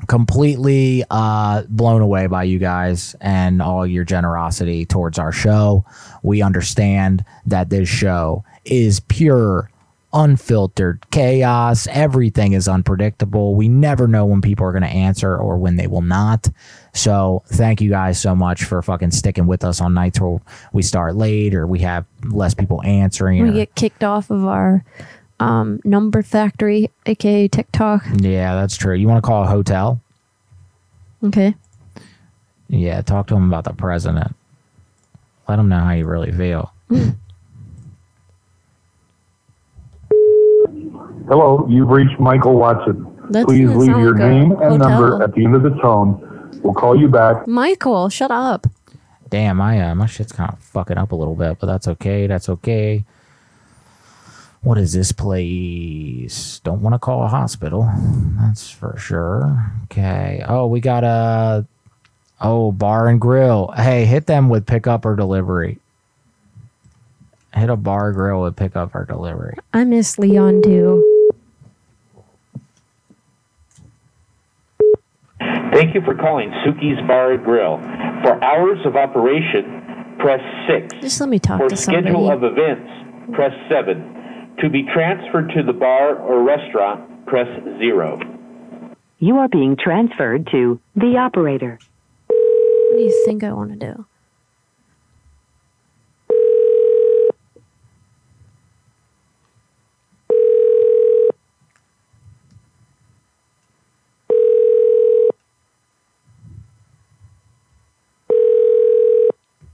[0.08, 5.86] Completely uh, blown away by you guys and all your generosity towards our show.
[6.24, 9.72] We understand that this show is pure,
[10.14, 11.88] unfiltered chaos.
[11.88, 13.56] Everything is unpredictable.
[13.56, 16.50] We never know when people are going to answer or when they will not.
[16.94, 20.40] So, thank you guys so much for fucking sticking with us on nights where
[20.72, 23.44] we start late or we have less people answering.
[23.44, 24.84] We or- get kicked off of our
[25.40, 28.04] um, number factory, aka TikTok.
[28.18, 28.96] yeah, that's true.
[28.96, 30.02] You want to call a hotel?
[31.24, 31.56] Okay.
[32.68, 34.36] Yeah, talk to him about the president.
[35.48, 36.74] Let him know how you really feel.
[41.28, 43.12] Hello, you've reached Michael Watson.
[43.32, 46.22] That Please leave your like name and number at the end of the tone.
[46.64, 47.48] We'll call you back.
[47.48, 48.68] Michael, shut up.
[49.30, 52.28] Damn, my uh, my shit's kind of fucking up a little bit, but that's okay.
[52.28, 53.04] That's okay.
[54.66, 56.60] What is this place?
[56.64, 57.88] Don't want to call a hospital.
[58.40, 59.72] That's for sure.
[59.84, 60.44] Okay.
[60.48, 61.68] Oh, we got a
[62.42, 63.72] oh bar and grill.
[63.78, 65.78] Hey, hit them with pickup or delivery.
[67.54, 69.56] Hit a bar grill with pickup or delivery.
[69.72, 71.32] I miss Leon too.
[75.40, 77.78] Thank you for calling Suki's Bar and Grill.
[78.24, 81.02] For hours of operation, press 6.
[81.02, 82.90] Just let me talk For to schedule of events,
[83.36, 84.15] press 7.
[84.62, 88.20] To be transferred to the bar or restaurant, press 0.
[89.20, 91.78] You are being transferred to the operator.
[92.28, 94.06] What do you think I want to do?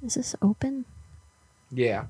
[0.03, 0.85] Is this open?
[1.71, 2.05] Yeah.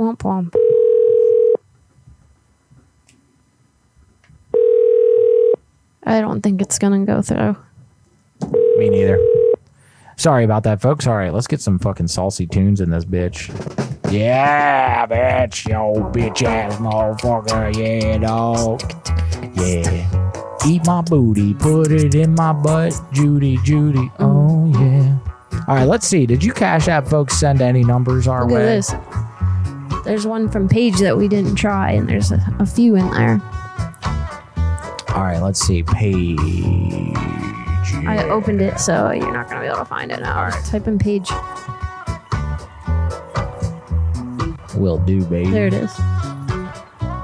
[0.00, 0.54] Womp womp.
[6.04, 7.54] I don't think it's gonna go through.
[8.78, 9.18] Me neither.
[10.16, 11.06] Sorry about that, folks.
[11.06, 13.48] All right, let's get some fucking saucy tunes in this bitch.
[14.10, 18.80] Yeah, bitch, yo, bitch ass motherfucker, yeah, dog.
[19.54, 20.56] Yeah.
[20.66, 24.10] Eat my booty, put it in my butt, Judy, Judy.
[24.18, 25.18] Oh, yeah.
[25.68, 26.26] All right, let's see.
[26.26, 28.62] Did you Cash App folks send any numbers our Look way?
[28.62, 28.94] at this.
[30.04, 33.40] There's one from Paige that we didn't try, and there's a, a few in there.
[35.14, 35.82] All right, let's see.
[35.82, 36.38] Page.
[38.06, 40.50] I opened it, so you're not gonna be able to find it now.
[40.50, 41.30] Just type in Paige.
[44.76, 45.50] Will do, baby.
[45.50, 45.92] There it is.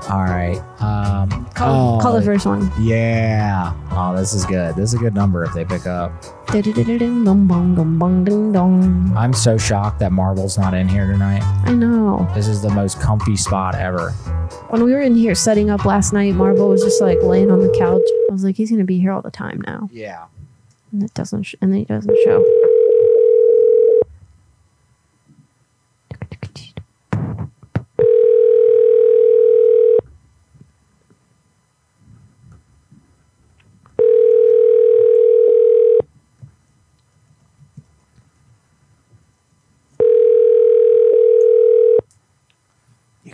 [0.09, 0.61] All right.
[0.81, 2.71] Um, Call, call oh, the first one.
[2.79, 3.73] Yeah.
[3.99, 4.77] Oh, this is good.
[4.77, 6.13] This is a good number if they pick up.
[6.53, 9.17] Ding dong bong dong bong ding dong.
[9.17, 11.43] I'm so shocked that Marvel's not in here tonight.
[11.65, 12.29] I know.
[12.35, 14.11] This is the most comfy spot ever.
[14.69, 17.61] When we were in here setting up last night, Marvel was just like laying on
[17.61, 18.03] the couch.
[18.29, 19.89] I was like, he's gonna be here all the time now.
[19.91, 20.27] Yeah.
[20.93, 21.45] And it doesn't.
[21.45, 22.45] Sh- and then he doesn't show.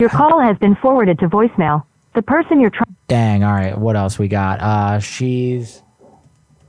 [0.03, 1.85] Your call has been forwarded to voicemail.
[2.13, 3.45] The person you're trying Dang.
[3.45, 3.77] All right.
[3.77, 4.59] What else we got?
[4.59, 5.81] Uh, she's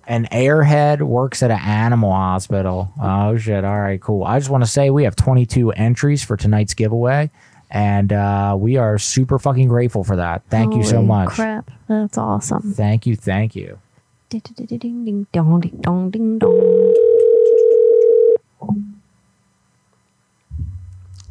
[0.07, 2.93] an airhead, works at an animal hospital.
[3.03, 3.65] Oh shit.
[3.65, 4.01] All right.
[4.01, 4.23] Cool.
[4.23, 7.29] I just want to say we have 22 entries for tonight's giveaway,
[7.73, 10.45] and uh, we are super fucking grateful for that.
[10.49, 11.31] Thank you so Holy much.
[11.31, 12.73] Crap, that's awesome.
[12.75, 13.17] Thank you.
[13.17, 13.81] Thank you.
[14.29, 16.95] Ding ding ding dong ding dong ding dong.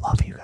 [0.02, 0.43] Love you guys.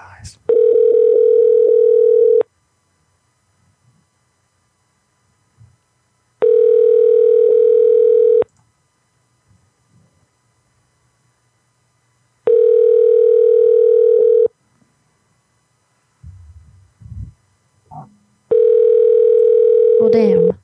[20.00, 20.58] Well, damn.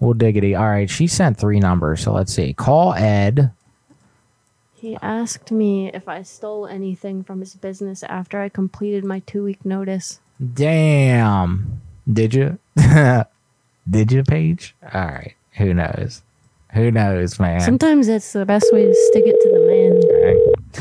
[0.00, 0.54] Well, diggity.
[0.56, 0.90] All right.
[0.90, 2.02] She sent three numbers.
[2.02, 2.52] So let's see.
[2.52, 3.52] Call Ed.
[4.74, 9.44] He asked me if I stole anything from his business after I completed my two
[9.44, 10.18] week notice.
[10.54, 11.80] Damn.
[12.12, 12.58] Did you?
[13.88, 14.74] Did you, Paige?
[14.92, 15.34] All right.
[15.58, 16.22] Who knows?
[16.74, 17.60] Who knows, man?
[17.60, 19.60] Sometimes that's the best way to stick it to the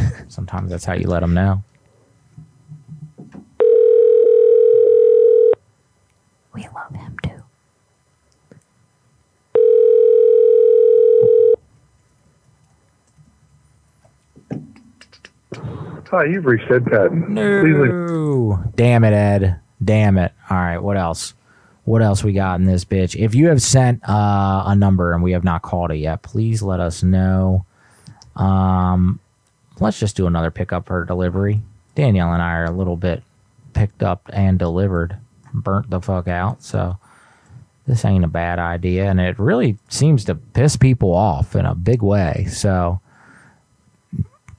[0.02, 0.26] man.
[0.30, 1.64] Sometimes that's how you let them know.
[6.54, 7.44] We love him too.
[16.12, 17.28] Hi, you've reached Ed Patton.
[17.28, 18.62] Please leave No.
[18.76, 19.62] Damn it, Ed.
[19.82, 20.34] Damn it.
[20.50, 20.78] All right.
[20.78, 21.34] What else?
[21.86, 23.16] What else we got in this bitch?
[23.16, 26.62] If you have sent uh, a number and we have not called it yet, please
[26.62, 27.66] let us know.
[28.36, 29.22] Um,
[29.80, 31.62] let's just do another pickup or delivery.
[31.96, 33.24] Danielle and I are a little bit
[33.74, 35.16] picked up and delivered,
[35.54, 36.62] burnt the fuck out.
[36.62, 36.98] So
[37.88, 41.74] this ain't a bad idea, and it really seems to piss people off in a
[41.74, 42.48] big way.
[42.50, 43.00] So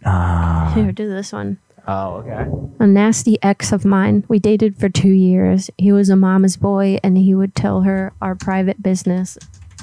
[0.05, 1.59] Uh, Here, do this one.
[1.87, 2.47] oh, okay.
[2.81, 4.25] A nasty ex of mine.
[4.29, 5.71] We dated for two years.
[5.79, 9.39] He was a mama's boy and he would tell her our private business.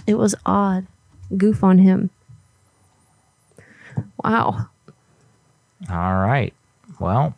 [0.07, 0.87] It was odd.
[1.37, 2.09] Goof on him.
[4.23, 4.67] Wow.
[5.89, 6.53] All right.
[6.99, 7.35] Well,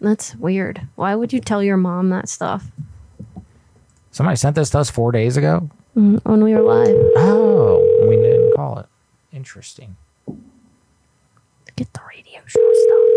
[0.00, 0.82] That's weird.
[0.94, 2.66] Why would you tell your mom that stuff
[4.12, 5.70] somebody sent this to us four days ago.
[5.96, 6.94] Mm, when we were live?
[7.16, 8.86] Oh, we didn't call it.
[9.32, 9.96] Interesting.
[11.80, 13.08] Get the radio show stuff.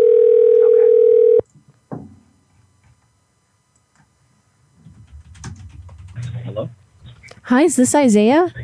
[6.44, 6.70] Hello?
[7.42, 8.54] Hi, is this Isaiah?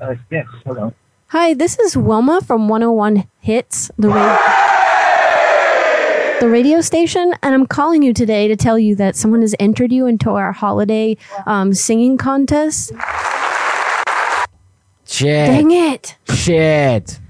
[0.00, 0.94] Uh, yes, hold on.
[1.26, 4.38] Hi, this is Wilma from 101 Hits, the radio,
[6.40, 9.92] the radio station, and I'm calling you today to tell you that someone has entered
[9.92, 12.92] you into our holiday um, singing contest.
[15.04, 15.48] Shit.
[15.48, 16.16] Dang it!
[16.30, 17.20] Shit.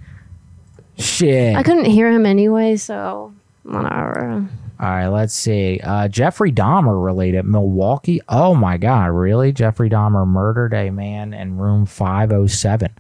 [0.99, 1.57] Shit.
[1.57, 3.33] I couldn't hear him anyway, so
[3.65, 4.49] whatever.
[4.79, 5.81] All right, let's see.
[5.83, 8.21] Uh, Jeffrey Dahmer related Milwaukee.
[8.29, 9.51] Oh my God, really?
[9.53, 12.91] Jeffrey Dahmer murdered a man in room 507.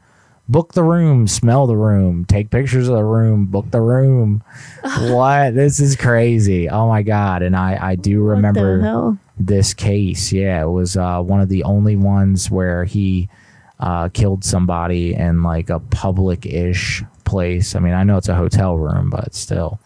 [0.48, 4.42] Book the room, smell the room, take pictures of the room, book the room.
[4.82, 5.54] what?
[5.54, 6.68] This is crazy.
[6.68, 7.42] Oh my God.
[7.42, 10.32] And I, I do remember this case.
[10.32, 13.28] Yeah, it was uh, one of the only ones where he
[13.80, 17.74] uh, killed somebody in like a public ish place.
[17.74, 19.78] I mean, I know it's a hotel room, but still.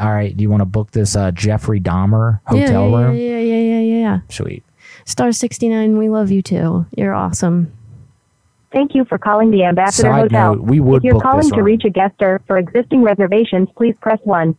[0.00, 3.16] All right, do you want to book this uh, Jeffrey Dahmer hotel yeah, yeah, room?
[3.16, 4.18] Yeah, yeah, yeah, yeah, yeah.
[4.30, 4.64] Sweet.
[5.04, 6.86] Star 69, we love you too.
[6.96, 7.72] You're awesome.
[8.72, 10.54] Thank you for calling the Ambassador Side Hotel.
[10.54, 11.66] note, we would if you're book calling this to room.
[11.66, 14.56] reach a guest or for existing reservations, please press 1.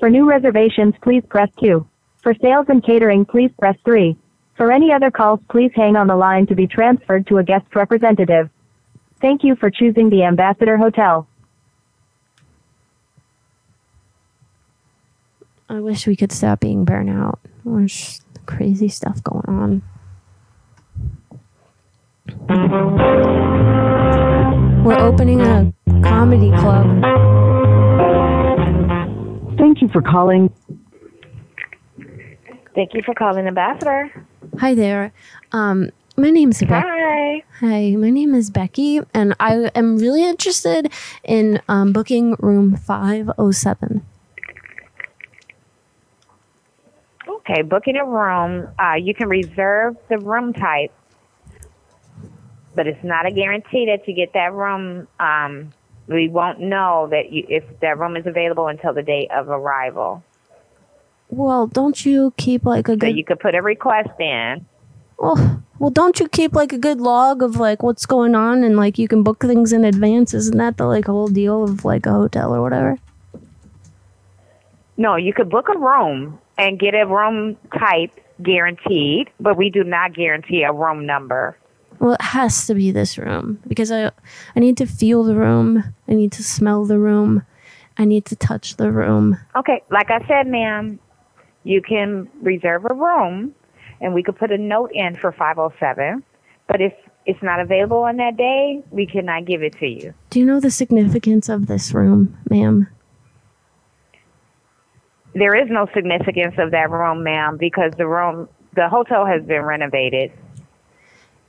[0.00, 1.86] For new reservations, please press 2.
[2.22, 4.16] For sales and catering, please press 3.
[4.56, 7.66] For any other calls, please hang on the line to be transferred to a guest
[7.74, 8.48] representative.
[9.20, 11.26] Thank you for choosing the Ambassador Hotel.
[15.68, 17.38] I wish we could stop being burnout.
[17.64, 19.82] There's crazy stuff going on.
[24.84, 25.72] We're opening a
[26.02, 27.02] comedy club.
[29.56, 30.52] Thank you for calling.
[32.74, 34.10] Thank you for calling Ambassador.
[34.58, 35.12] Hi there.
[35.52, 36.72] Um, my name's Becky.
[36.86, 37.42] Hi.
[37.60, 40.92] Hi, my name is Becky, and I am really interested
[41.22, 44.04] in um, booking room 507.
[47.26, 48.68] Okay, booking a room.
[48.78, 50.92] Uh, you can reserve the room type,
[52.74, 55.08] but it's not a guarantee that you get that room.
[55.18, 55.72] Um,
[56.06, 60.22] we won't know that you, if that room is available until the day of arrival.
[61.28, 64.66] Well, don't you keep like a So good you could put a request in.
[65.18, 68.76] well, well, don't you keep like a good log of like what's going on and
[68.76, 70.34] like you can book things in advance?
[70.34, 72.98] Isn't that the like whole deal of like a hotel or whatever?
[74.96, 78.12] No, you could book a room and get a room type
[78.42, 81.56] guaranteed, but we do not guarantee a room number.
[82.00, 84.10] Well, it has to be this room because I
[84.56, 85.94] I need to feel the room.
[86.08, 87.44] I need to smell the room.
[87.96, 89.38] I need to touch the room.
[89.54, 90.98] Okay, like I said, ma'am,
[91.62, 93.54] you can reserve a room
[94.00, 96.24] and we could put a note in for 507.
[96.66, 96.92] But if
[97.26, 100.14] it's not available on that day, we cannot give it to you.
[100.30, 102.88] Do you know the significance of this room, ma'am?
[105.34, 109.62] There is no significance of that room, ma'am, because the room, the hotel has been
[109.62, 110.32] renovated.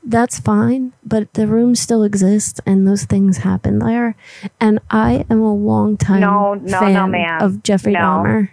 [0.03, 4.15] That's fine, but the room still exists and those things happen there.
[4.59, 7.41] And I am a long time No, no, no, fan ma'am.
[7.41, 7.99] of Jeffrey No.
[7.99, 8.49] Dahmer.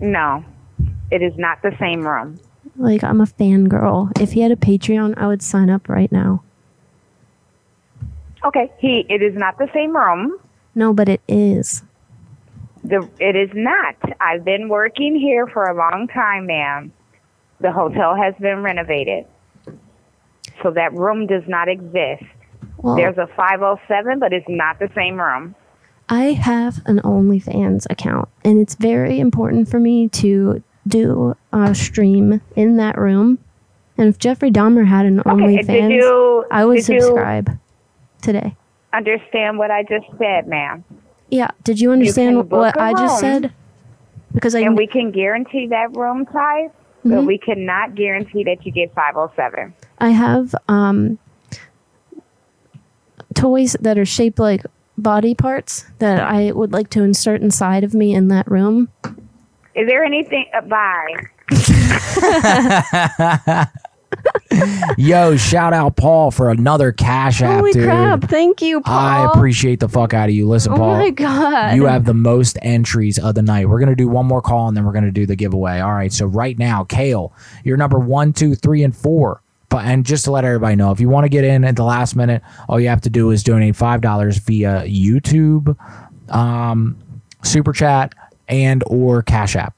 [0.00, 0.44] No,
[1.10, 2.38] it is not the same room.
[2.76, 4.18] Like I'm a fangirl.
[4.20, 6.42] If he had a Patreon, I would sign up right now.
[8.44, 10.38] Okay, he, it is not the same room.
[10.74, 11.82] No, but it is.
[12.84, 13.94] The, it is not.
[14.20, 16.92] I've been working here for a long time, ma'am.
[17.60, 19.26] The hotel has been renovated.
[20.62, 22.24] So that room does not exist.
[22.78, 25.54] Well- There's a 507, but it's not the same room.
[26.08, 32.40] I have an OnlyFans account, and it's very important for me to do a stream
[32.56, 33.38] in that room.
[33.96, 37.56] And if Jeffrey Dahmer had an Okay, OnlyFans, you- I would subscribe
[38.22, 38.56] today.
[38.92, 40.82] Understand what I just said, ma'am.
[41.30, 41.50] Yeah.
[41.64, 43.52] Did you understand can book what I just said?
[44.32, 46.70] Because I and we can guarantee that room size,
[47.04, 47.26] but Mhm.
[47.26, 49.74] we cannot guarantee that you get 507.
[49.98, 51.18] I have um,
[53.34, 54.64] toys that are shaped like
[54.98, 58.88] body parts that I would like to insert inside of me in that room.
[59.74, 60.44] Is there anything?
[60.54, 61.14] Uh, bye.
[64.98, 67.84] Yo, shout out Paul for another cash app, Holy dude.
[67.84, 68.22] crap!
[68.24, 68.98] Thank you, Paul.
[68.98, 70.46] I appreciate the fuck out of you.
[70.48, 70.80] Listen, Paul.
[70.82, 70.98] Oh Paul.
[70.98, 71.76] my God.
[71.76, 73.68] You have the most entries of the night.
[73.68, 75.80] We're gonna do one more call and then we're gonna do the giveaway.
[75.80, 76.12] All right.
[76.12, 77.32] So right now, Kale,
[77.64, 79.42] you're number one, two, three, and four.
[79.68, 81.84] But and just to let everybody know, if you want to get in at the
[81.84, 85.76] last minute, all you have to do is donate five dollars via YouTube,
[86.28, 86.96] um,
[87.44, 88.12] super chat,
[88.48, 89.74] and or Cash App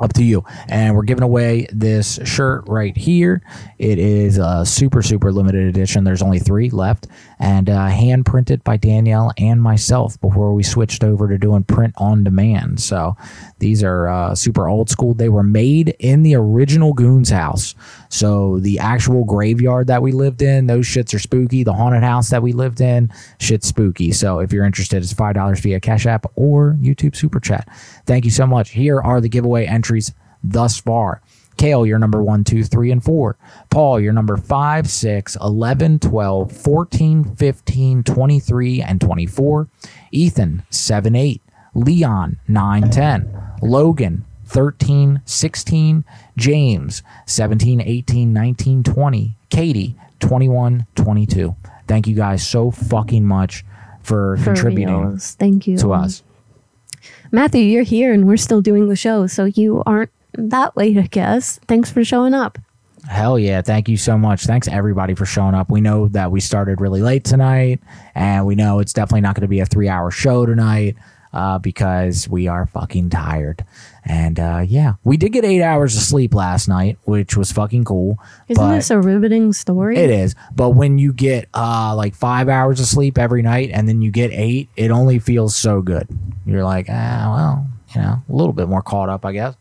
[0.00, 0.44] up to you.
[0.68, 3.42] And we're giving away this shirt right here.
[3.78, 6.04] It is a super, super limited edition.
[6.04, 7.06] There's only three left
[7.38, 11.94] and uh, hand printed by Danielle and myself before we switched over to doing print
[11.96, 12.80] on demand.
[12.80, 13.16] So
[13.58, 15.14] these are uh, super old school.
[15.14, 17.74] They were made in the original Goonz house.
[18.10, 21.64] So the actual graveyard that we lived in, those shits are spooky.
[21.64, 24.12] The haunted house that we lived in, shit's spooky.
[24.12, 27.68] So if you're interested, it's five dollars via Cash App or YouTube Super Chat.
[28.06, 28.70] Thank you so much.
[28.70, 30.12] Here are the giveaway entries
[30.42, 31.22] thus far.
[31.56, 33.36] Kale, you're number one, two, three, and four.
[33.68, 39.68] Paul, you're number five, six, 11, 12, 14, 15, 23, and 24.
[40.10, 41.42] Ethan, 7, 8.
[41.74, 43.36] Leon, 9, 10.
[43.62, 46.04] Logan, 13, 16.
[46.36, 49.36] James, 17, 18, 19, 20.
[49.48, 51.54] Katie, 21, 22.
[51.86, 53.64] Thank you guys so fucking much
[54.02, 55.34] for, For contributing reals.
[55.36, 55.78] Thank you.
[55.78, 56.24] to us.
[57.30, 61.06] Matthew, you're here and we're still doing the show, so you aren't that late, I
[61.06, 61.60] guess.
[61.68, 62.58] Thanks for showing up.
[63.08, 63.62] Hell yeah.
[63.62, 64.44] Thank you so much.
[64.44, 65.70] Thanks everybody for showing up.
[65.70, 67.80] We know that we started really late tonight,
[68.16, 70.96] and we know it's definitely not going to be a three hour show tonight
[71.32, 73.64] uh, because we are fucking tired.
[74.04, 77.84] And uh, yeah, we did get eight hours of sleep last night, which was fucking
[77.84, 78.18] cool.
[78.48, 79.96] Isn't this a riveting story?
[79.96, 80.34] it is.
[80.54, 84.10] But when you get uh, like five hours of sleep every night and then you
[84.10, 86.08] get eight, it only feels so good.
[86.46, 89.54] You're like, ah, well, you know, a little bit more caught up, I guess.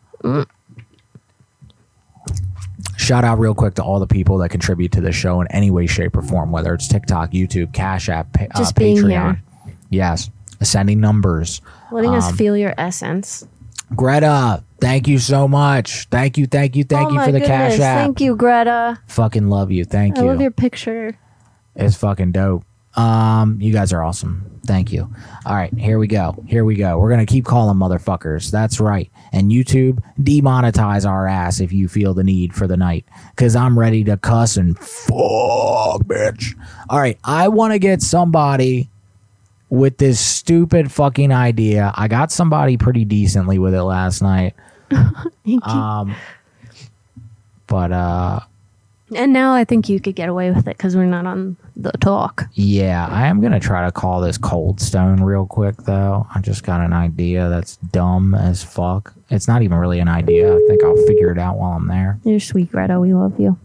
[2.97, 5.71] Shout out real quick to all the people that contribute to the show in any
[5.71, 9.07] way, shape, or form, whether it's TikTok, YouTube, Cash App, pa- uh, Just being Patreon.
[9.37, 9.43] here.
[9.89, 10.29] Yes,
[10.61, 11.61] ascending numbers.
[11.91, 13.47] Letting us Um, feel your essence.
[13.95, 16.07] Greta, thank you so much.
[16.09, 17.77] Thank you, thank you, thank oh you for the goodness.
[17.77, 17.97] Cash App.
[18.01, 18.99] Thank you, Greta.
[19.07, 19.83] Fucking love you.
[19.85, 20.27] Thank I you.
[20.27, 21.17] I love your picture.
[21.75, 22.63] It's fucking dope.
[22.95, 24.59] Um, you guys are awesome.
[24.65, 25.09] Thank you.
[25.45, 26.43] All right, here we go.
[26.47, 26.99] Here we go.
[26.99, 28.51] We're gonna keep calling motherfuckers.
[28.51, 29.09] That's right.
[29.31, 33.05] And YouTube demonetize our ass if you feel the need for the night,
[33.35, 36.55] cause I'm ready to cuss and fuck, bitch.
[36.89, 38.89] All right, I want to get somebody
[39.69, 41.91] with this stupid fucking idea.
[41.95, 44.55] I got somebody pretty decently with it last night.
[44.89, 45.61] Thank you.
[45.61, 46.15] Um,
[47.67, 48.39] but uh,
[49.15, 51.91] and now I think you could get away with it because we're not on the
[51.93, 52.47] talk.
[52.53, 56.27] Yeah, I am gonna try to call this Cold Stone real quick though.
[56.33, 59.13] I just got an idea that's dumb as fuck.
[59.29, 60.55] It's not even really an idea.
[60.55, 62.19] I think I'll figure it out while I'm there.
[62.23, 62.99] You're sweet, Greta.
[62.99, 63.57] We love you.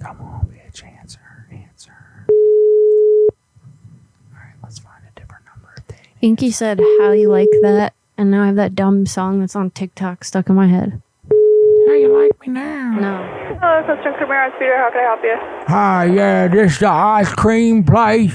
[0.00, 2.26] Come on, bitch, answer, answer.
[2.28, 2.34] All
[4.34, 5.74] right, let's find a different number.
[6.22, 7.92] Inky said, How you like that?
[8.16, 11.02] And now I have that dumb song that's on TikTok stuck in my head.
[11.30, 12.96] How you like me now?
[12.98, 13.58] No.
[13.60, 14.76] Hello, Customer Premier on speaker.
[14.76, 15.36] How can I help you?
[15.68, 18.34] Hi, yeah, this the ice cream place.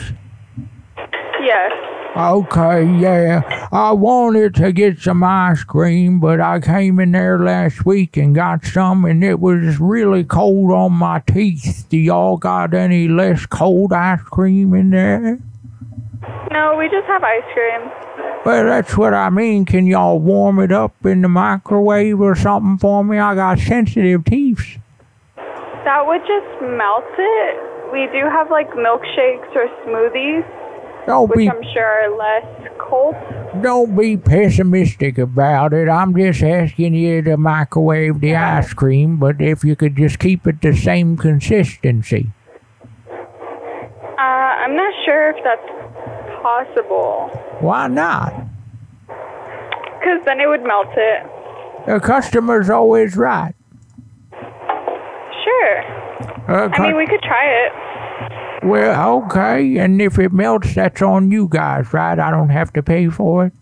[1.42, 1.72] Yes.
[2.16, 3.70] Okay, yeah.
[3.72, 8.36] I wanted to get some ice cream, but I came in there last week and
[8.36, 11.86] got some, and it was really cold on my teeth.
[11.90, 15.40] Do y'all got any less cold ice cream in there?
[16.52, 17.90] No, we just have ice cream.
[18.46, 19.66] Well, that's what I mean.
[19.66, 23.20] Can y'all warm it up in the microwave or something for me?
[23.20, 24.78] I got sensitive teeth.
[25.38, 27.92] That would just melt it.
[27.92, 30.46] We do have like milkshakes or smoothies,
[31.06, 33.16] Don't which be I'm sure are less cold.
[33.62, 35.90] Don't be pessimistic about it.
[35.90, 40.48] I'm just asking you to microwave the ice cream, but if you could just keep
[40.48, 42.32] it the same consistency.
[43.10, 46.11] Uh, I'm not sure if that's
[46.42, 47.30] possible.
[47.60, 48.34] Why not?
[50.00, 51.28] Because then it would melt it.
[51.88, 53.54] The customer's always right.
[54.32, 55.84] Sure.
[56.48, 58.66] Uh, I mean, we could try it.
[58.66, 62.18] well, okay, and if it melts, that's on you guys, right?
[62.20, 63.54] I don't have to pay for it.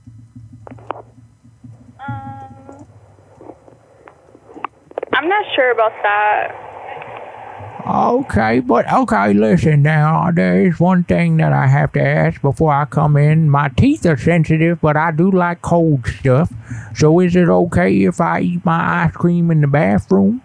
[5.19, 6.68] I'm not sure about that.
[7.87, 10.29] Okay, but okay, listen now.
[10.31, 13.49] There is one thing that I have to ask before I come in.
[13.49, 16.51] My teeth are sensitive, but I do like cold stuff.
[16.95, 20.41] So is it okay if I eat my ice cream in the bathroom?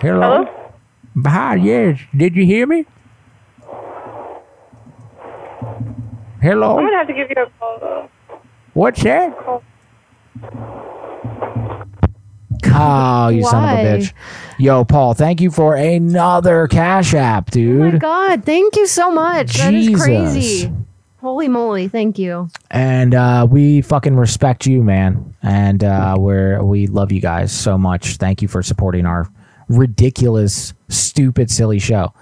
[0.00, 0.44] Hello?
[0.44, 0.70] Hello?
[1.26, 1.98] Hi, yes.
[2.16, 2.86] Did you hear me?
[6.40, 6.78] Hello?
[6.78, 8.10] I'm gonna have to give you a call though.
[8.74, 9.34] What's that?
[12.76, 14.12] Oh, you son of a bitch.
[14.58, 17.80] Yo, Paul, thank you for another Cash App, dude.
[17.82, 17.98] Oh my.
[17.98, 19.58] God, thank you so much.
[19.58, 20.72] That is crazy.
[21.20, 22.48] Holy moly, thank you.
[22.70, 25.34] and uh, we fucking respect you, man.
[25.42, 28.16] And uh, we're we love you guys so much.
[28.16, 29.28] Thank you for supporting our
[29.68, 32.12] ridiculous, stupid, silly show.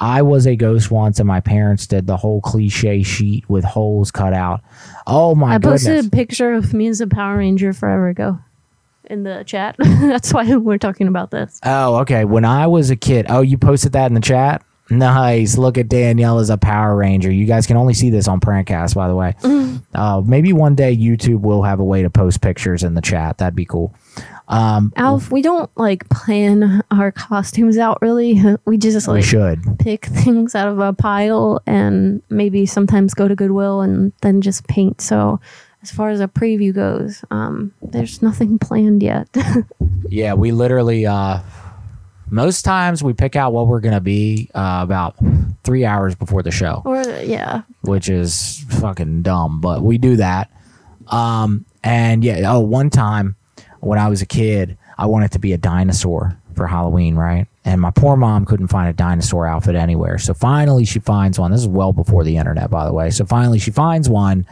[0.00, 4.10] I was a ghost once, and my parents did the whole cliche sheet with holes
[4.10, 4.62] cut out.
[5.06, 6.06] Oh my I posted goodness!
[6.06, 8.38] a picture of me as a Power Ranger forever ago
[9.04, 9.76] in the chat.
[9.78, 11.60] That's why we're talking about this.
[11.64, 12.24] Oh, okay.
[12.24, 14.64] When I was a kid, oh, you posted that in the chat.
[14.88, 15.56] Nice.
[15.56, 17.30] Look at Danielle as a Power Ranger.
[17.30, 19.34] You guys can only see this on Prankcast, by the way.
[19.94, 23.38] Uh, maybe one day YouTube will have a way to post pictures in the chat.
[23.38, 23.94] That'd be cool.
[24.50, 28.42] Um, Alf, we don't like plan our costumes out really.
[28.66, 29.60] We just we like should.
[29.78, 34.66] pick things out of a pile and maybe sometimes go to Goodwill and then just
[34.66, 35.00] paint.
[35.00, 35.40] So
[35.82, 39.28] as far as a preview goes, um, there's nothing planned yet.
[40.08, 41.38] Yeah, we literally uh
[42.28, 45.14] most times we pick out what we're gonna be uh, about
[45.62, 50.50] three hours before the show, or yeah, which is fucking dumb, but we do that.
[51.06, 53.36] Um and yeah, oh one time
[53.80, 57.46] when I was a kid, I wanted to be a dinosaur for Halloween, right?
[57.64, 60.18] And my poor mom couldn't find a dinosaur outfit anywhere.
[60.18, 61.50] So finally she finds one.
[61.50, 63.10] This is well before the internet, by the way.
[63.10, 64.46] So finally she finds one,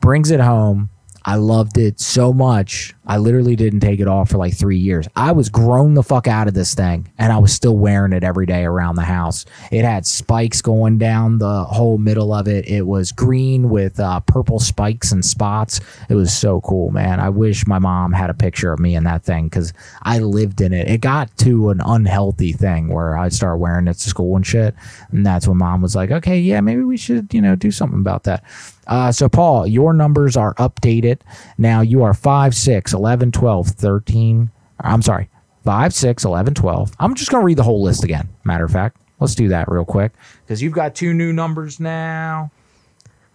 [0.00, 0.90] brings it home.
[1.26, 2.94] I loved it so much.
[3.06, 5.08] I literally didn't take it off for like three years.
[5.16, 8.24] I was grown the fuck out of this thing, and I was still wearing it
[8.24, 9.46] every day around the house.
[9.70, 12.68] It had spikes going down the whole middle of it.
[12.68, 15.80] It was green with uh, purple spikes and spots.
[16.10, 17.20] It was so cool, man.
[17.20, 19.72] I wish my mom had a picture of me in that thing because
[20.02, 20.88] I lived in it.
[20.88, 24.74] It got to an unhealthy thing where I started wearing it to school and shit,
[25.10, 28.00] and that's when mom was like, "Okay, yeah, maybe we should, you know, do something
[28.00, 28.44] about that."
[28.86, 31.20] Uh, so, Paul, your numbers are updated.
[31.58, 34.50] Now you are 5, 6, 11, 12, 13.
[34.80, 35.28] I'm sorry,
[35.64, 36.92] 5, 6, 11, 12.
[36.98, 38.28] I'm just going to read the whole list again.
[38.44, 40.12] Matter of fact, let's do that real quick
[40.44, 42.50] because you've got two new numbers now.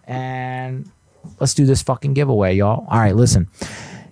[0.04, 0.90] And
[1.38, 2.86] let's do this fucking giveaway, y'all.
[2.88, 3.48] All right, listen.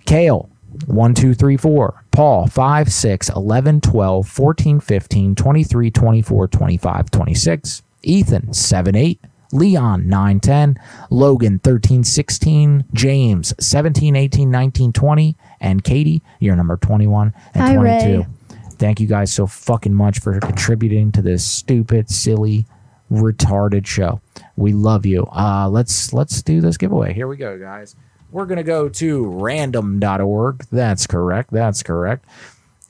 [0.07, 0.49] Kale,
[0.87, 2.05] 1, 2, 3, 4.
[2.13, 7.83] Paul, 5, 6, 11, 12, 14, 15, 23, 24, 25, 26.
[8.03, 9.21] Ethan, 7, 8.
[9.53, 10.79] Leon, 910,
[11.11, 15.37] Logan, 1316, James, 17, 18, 19, 20.
[15.61, 18.19] And Katie, you're number 21 and Hi, 22.
[18.19, 18.27] Ray.
[18.73, 22.67] Thank you guys so fucking much for contributing to this stupid, silly,
[23.11, 24.21] retarded show.
[24.57, 25.25] We love you.
[25.33, 27.13] Uh, let's let's do this giveaway.
[27.13, 27.97] Here we go, guys.
[28.31, 30.67] We're gonna go to random.org.
[30.71, 31.51] That's correct.
[31.51, 32.25] That's correct.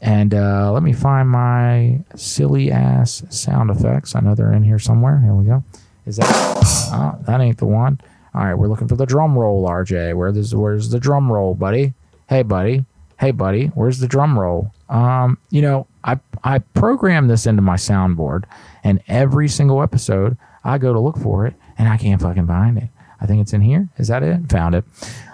[0.01, 4.14] And uh, let me find my silly ass sound effects.
[4.14, 5.18] I know they're in here somewhere.
[5.20, 5.64] Here we go.
[6.09, 6.26] Is that?
[6.90, 8.01] Oh, that ain't the one.
[8.35, 10.16] All right, we're looking for the drum roll, RJ.
[10.16, 10.55] Where this?
[10.55, 11.93] Where's the drum roll, buddy?
[12.30, 12.86] Hey, buddy.
[13.20, 13.66] Hey, buddy.
[13.66, 14.72] Where's the drum roll?
[14.89, 18.44] Um, you know, I I programmed this into my soundboard,
[18.82, 22.78] and every single episode I go to look for it, and I can't fucking find
[22.78, 22.89] it.
[23.20, 23.88] I think it's in here.
[23.98, 24.48] Is that it?
[24.50, 24.84] Found it.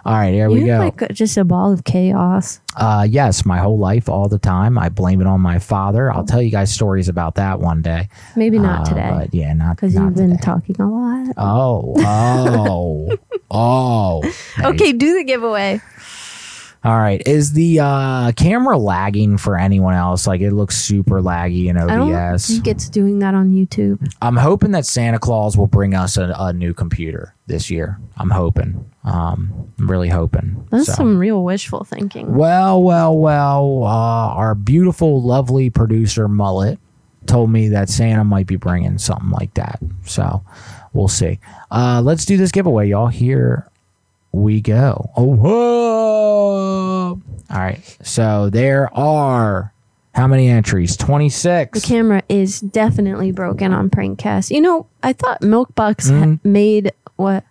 [0.06, 0.85] All right, here we You're go.
[0.85, 2.61] like just a ball of chaos.
[2.77, 4.77] Uh, yes, my whole life, all the time.
[4.78, 6.11] I blame it on my father.
[6.12, 8.09] I'll tell you guys stories about that one day.
[8.36, 9.11] Maybe not Uh, today.
[9.11, 11.35] But yeah, not Because you've been talking a lot.
[11.39, 13.16] Oh, oh,
[13.51, 14.32] oh.
[14.62, 15.81] Okay, do the giveaway.
[16.85, 17.23] All right.
[17.27, 20.27] Is the uh, camera lagging for anyone else?
[20.27, 22.47] Like it looks super laggy in I don't OBS.
[22.47, 24.06] think it's doing that on YouTube.
[24.20, 27.98] I'm hoping that Santa Claus will bring us a, a new computer this year.
[28.19, 28.85] I'm hoping.
[29.05, 30.66] Um, I'm really hoping.
[30.70, 32.35] That's So- some real wishful thinking.
[32.35, 33.85] Well, well, well.
[33.85, 36.78] Uh, our beautiful, lovely producer Mullet
[37.27, 39.81] told me that Santa might be bringing something like that.
[40.05, 40.44] So
[40.93, 41.39] we'll see.
[41.70, 43.06] Uh, let's do this giveaway, y'all.
[43.06, 43.66] Here
[44.32, 45.09] we go.
[45.16, 45.84] Oh, whoa.
[47.55, 47.99] All right.
[48.03, 49.73] So there are
[50.15, 50.97] how many entries?
[50.97, 51.81] 26.
[51.81, 54.51] The camera is definitely broken on Prankcast.
[54.51, 56.41] You know, I thought Milkbox ha- Mhm.
[56.45, 57.45] made what?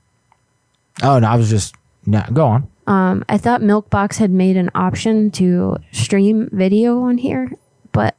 [1.01, 1.75] Oh no, I was just
[2.05, 2.23] no.
[2.31, 2.67] Go on.
[2.85, 7.51] Um, I thought Milkbox had made an option to stream video on here,
[7.93, 8.15] but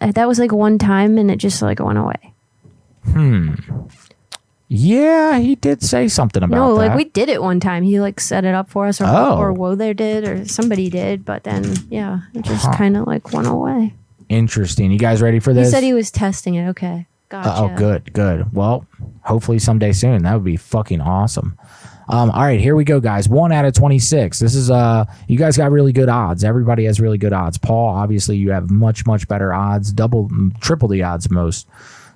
[0.00, 2.32] uh, that was like one time and it just like went away.
[3.12, 3.52] Hmm.
[4.68, 6.88] Yeah, he did say something about no, that.
[6.88, 7.82] like we did it one time.
[7.82, 9.36] He like set it up for us, or Oh.
[9.38, 11.24] or Whoa there did, or somebody did.
[11.24, 12.72] But then, yeah, it just Huh.
[12.76, 13.94] kind of like went away.
[14.30, 14.90] Interesting.
[14.90, 15.60] You guys ready for this?
[15.60, 15.72] He this?
[15.72, 16.68] said he was testing it.
[16.70, 17.50] Okay, gotcha.
[17.50, 18.54] Uh, oh, good, good.
[18.54, 18.86] Well,
[19.20, 20.22] hopefully someday soon.
[20.22, 21.58] That would be fucking awesome.
[22.08, 23.28] Um, all right, here we go, guys.
[23.28, 24.38] One out of twenty-six.
[24.38, 26.42] This is uh, you guys got really good odds.
[26.42, 27.58] Everybody has really good odds.
[27.58, 29.92] Paul, obviously, you have much, much better odds.
[29.92, 31.66] Double, mm, triple the odds most.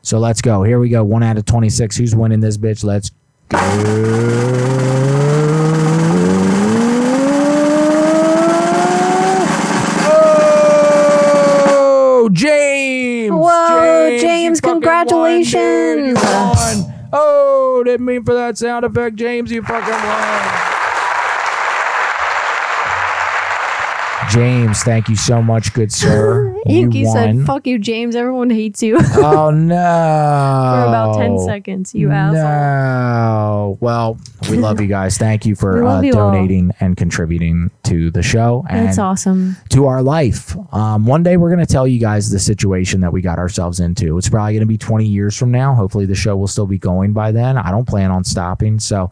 [0.08, 0.62] So let's go.
[0.62, 1.04] Here we go.
[1.04, 1.94] One out of twenty-six.
[1.94, 2.82] Who's winning this bitch?
[2.82, 3.10] Let's
[3.50, 3.58] go.
[12.10, 13.32] Oh James.
[13.32, 14.80] Whoa, James, you fucking
[15.12, 15.52] won, dude.
[15.52, 16.08] congratulations.
[16.08, 17.10] You won.
[17.12, 19.52] Oh, didn't mean for that sound effect, James.
[19.52, 20.67] You fucking won.
[24.30, 26.54] James, thank you so much, good sir.
[26.66, 27.12] you won.
[27.12, 28.14] said, "Fuck you, James.
[28.14, 29.74] Everyone hates you." oh no!
[29.74, 32.42] For about ten seconds, you asshole.
[32.42, 33.78] No.
[33.80, 34.18] Well,
[34.50, 35.16] we love you guys.
[35.16, 36.30] Thank you We for love uh, you all.
[36.32, 39.56] donating and contributing to the show and That's awesome.
[39.70, 40.54] to our life.
[40.74, 43.80] Um, one day we're going to tell you guys the situation that we got ourselves
[43.80, 44.18] into.
[44.18, 45.74] It's probably going to be 20 years from now.
[45.74, 47.56] Hopefully, the show will still be going by then.
[47.56, 48.78] I don't plan on stopping.
[48.78, 49.10] So,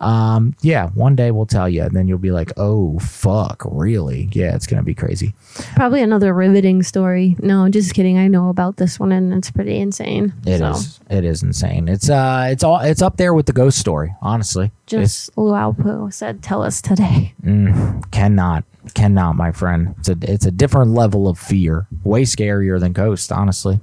[0.00, 4.28] um, yeah, one day we'll tell you, and then you'll be like, oh, fuck, really?
[4.32, 5.34] Yeah, it's going to be crazy.
[5.74, 7.36] Probably another riveting story.
[7.40, 8.16] No, just kidding.
[8.18, 10.32] I know about this one, and it's pretty insane.
[10.46, 10.94] It is.
[10.94, 11.88] so, It is insane.
[11.88, 12.78] It's uh, it's all.
[12.80, 14.14] It's up there with the ghost story.
[14.22, 18.64] Honestly, Just Luaupo said, "Tell us today." Mm, cannot,
[18.94, 19.94] cannot, my friend.
[20.00, 21.86] It's a it's a different level of fear.
[22.04, 23.80] Way scarier than Ghost, honestly.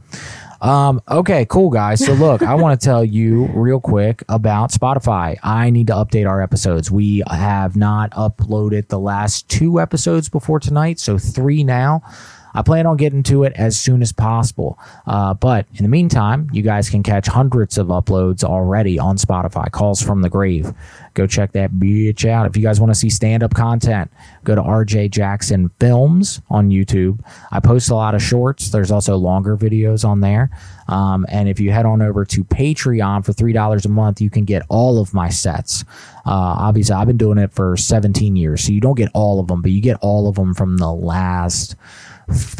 [0.61, 2.03] Um, okay, cool guys.
[2.06, 5.38] So look, I want to tell you real quick about Spotify.
[5.44, 6.90] I need to update our episodes.
[6.90, 12.02] We have not uploaded the last two episodes before tonight, so three now.
[12.56, 14.80] I plan on getting to it as soon as possible.
[15.06, 19.69] Uh, but in the meantime, you guys can catch hundreds of uploads already on Spotify.
[19.69, 20.73] Calls from the Grave.
[21.14, 22.48] Go check that bitch out.
[22.48, 24.10] If you guys want to see stand up content,
[24.44, 27.19] go to RJ Jackson Films on YouTube.
[27.52, 28.69] I post a lot of shorts.
[28.69, 30.49] There's also longer videos on there.
[30.88, 34.45] Um, and if you head on over to Patreon for $3 a month, you can
[34.45, 35.84] get all of my sets.
[36.26, 39.48] Uh, obviously, I've been doing it for 17 years, so you don't get all of
[39.48, 41.76] them, but you get all of them from the last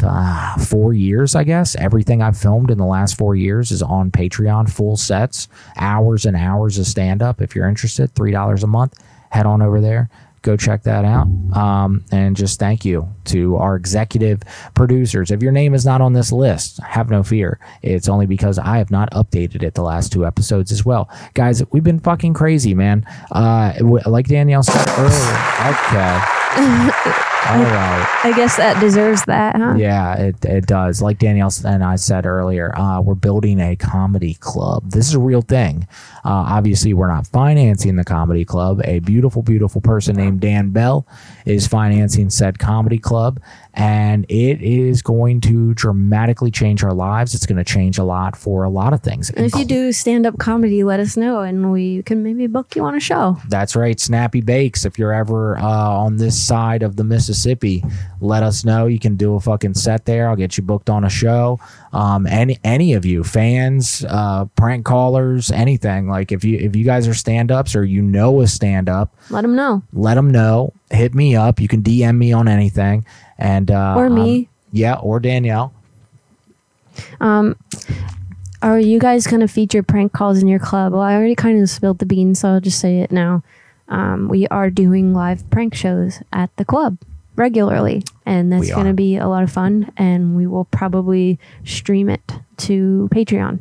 [0.02, 1.74] uh, four years, I guess.
[1.76, 6.36] Everything I've filmed in the last four years is on Patreon, full sets, hours and
[6.36, 7.40] hours of stand up.
[7.40, 8.98] If you're interested, $3 a month,
[9.30, 10.08] head on over there.
[10.42, 11.26] Go check that out.
[11.56, 14.42] Um, and just thank you to our executive
[14.74, 15.30] producers.
[15.30, 17.58] If your name is not on this list, have no fear.
[17.82, 21.10] It's only because I have not updated it the last two episodes as well.
[21.34, 23.06] Guys, we've been fucking crazy, man.
[23.30, 23.72] Uh,
[24.06, 25.36] like Danielle said earlier.
[25.66, 27.22] Okay.
[27.48, 28.20] All right.
[28.24, 29.74] I guess that deserves that, huh?
[29.76, 31.00] Yeah, it, it does.
[31.00, 34.90] Like Danielle and I said earlier, uh, we're building a comedy club.
[34.90, 35.86] This is a real thing.
[36.24, 38.80] Uh, obviously, we're not financing the comedy club.
[38.84, 41.06] A beautiful, beautiful person named Dan Bell
[41.44, 43.15] is financing said comedy club,
[43.74, 47.34] and it is going to dramatically change our lives.
[47.34, 49.30] It's going to change a lot for a lot of things.
[49.30, 52.74] And if you do stand up comedy, let us know, and we can maybe book
[52.76, 53.38] you on a show.
[53.48, 54.84] That's right, Snappy Bakes.
[54.84, 57.84] If you're ever uh, on this side of the Mississippi,
[58.20, 58.86] let us know.
[58.86, 60.28] You can do a fucking set there.
[60.28, 61.58] I'll get you booked on a show.
[61.92, 66.84] Um, any any of you fans, uh, prank callers, anything like if you if you
[66.84, 69.82] guys are stand ups or you know a stand up, Let them know.
[69.92, 70.72] let them know.
[70.90, 71.60] Hit me up.
[71.60, 73.04] You can DM me on anything,
[73.38, 74.38] and uh, Or me.
[74.38, 75.72] um, yeah, or Danielle.
[77.20, 77.56] Um,
[78.62, 80.92] are you guys going to feature prank calls in your club?
[80.92, 83.42] Well, I already kind of spilled the beans, so I'll just say it now.
[83.88, 86.98] Um, we are doing live prank shows at the club
[87.36, 89.92] regularly, and that's going to be a lot of fun.
[89.96, 93.60] And we will probably stream it to Patreon.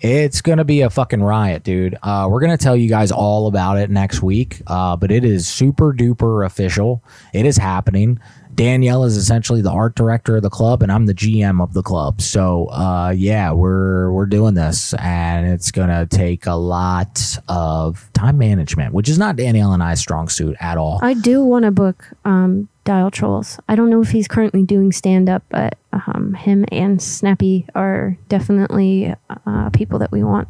[0.00, 1.98] It's gonna be a fucking riot, dude.
[2.02, 4.62] Uh, we're gonna tell you guys all about it next week.
[4.66, 7.02] Uh, but it is super duper official.
[7.32, 8.20] It is happening.
[8.54, 11.82] Danielle is essentially the art director of the club, and I'm the GM of the
[11.82, 12.20] club.
[12.20, 18.36] So, uh, yeah, we're we're doing this, and it's gonna take a lot of time
[18.36, 20.98] management, which is not Danielle and I's strong suit at all.
[21.02, 23.60] I do want to book um, Dial Trolls.
[23.68, 28.16] I don't know if he's currently doing stand up, but um, him and Snappy are
[28.30, 30.48] definitely uh, people that we want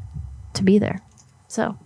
[0.54, 1.02] to be there.
[1.48, 1.76] So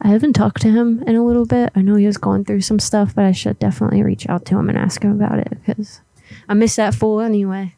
[0.00, 1.72] I haven't talked to him in a little bit.
[1.74, 4.58] I know he was going through some stuff, but I should definitely reach out to
[4.58, 6.00] him and ask him about it because
[6.48, 7.74] I miss that fool anyway.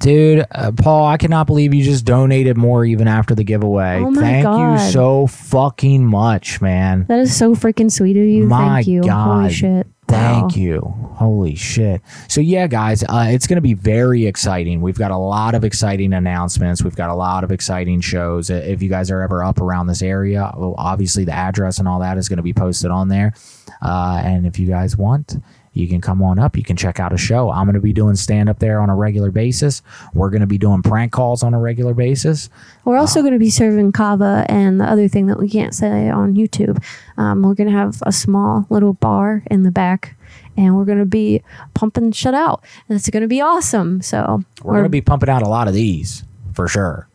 [0.00, 3.98] Dude, uh, Paul, I cannot believe you just donated more even after the giveaway.
[3.98, 4.72] Oh my Thank God.
[4.72, 7.04] you so fucking much, man.
[7.06, 8.46] That is so freaking sweet of you.
[8.46, 9.02] My Thank you.
[9.02, 9.40] God.
[9.42, 9.86] Holy shit.
[10.08, 10.80] Thank you.
[11.12, 12.00] Holy shit.
[12.28, 14.80] So yeah, guys, uh, it's going to be very exciting.
[14.80, 16.82] We've got a lot of exciting announcements.
[16.82, 18.50] We've got a lot of exciting shows.
[18.50, 21.86] Uh, If you guys are ever up around this area, well, obviously the address and
[21.86, 23.34] all that is going to be posted on there.
[23.82, 25.36] Uh, and if you guys want,
[25.72, 26.56] you can come on up.
[26.56, 27.50] You can check out a show.
[27.50, 29.82] I'm going to be doing stand up there on a regular basis.
[30.14, 32.50] We're going to be doing prank calls on a regular basis.
[32.84, 36.08] We're also going to be serving kava and the other thing that we can't say
[36.08, 36.82] on YouTube.
[37.16, 40.16] Um, we're going to have a small little bar in the back
[40.56, 41.42] and we're going to be
[41.74, 42.64] pumping shit out.
[42.88, 44.02] And it's going to be awesome.
[44.02, 47.06] So We're going to be pumping out a lot of these for sure.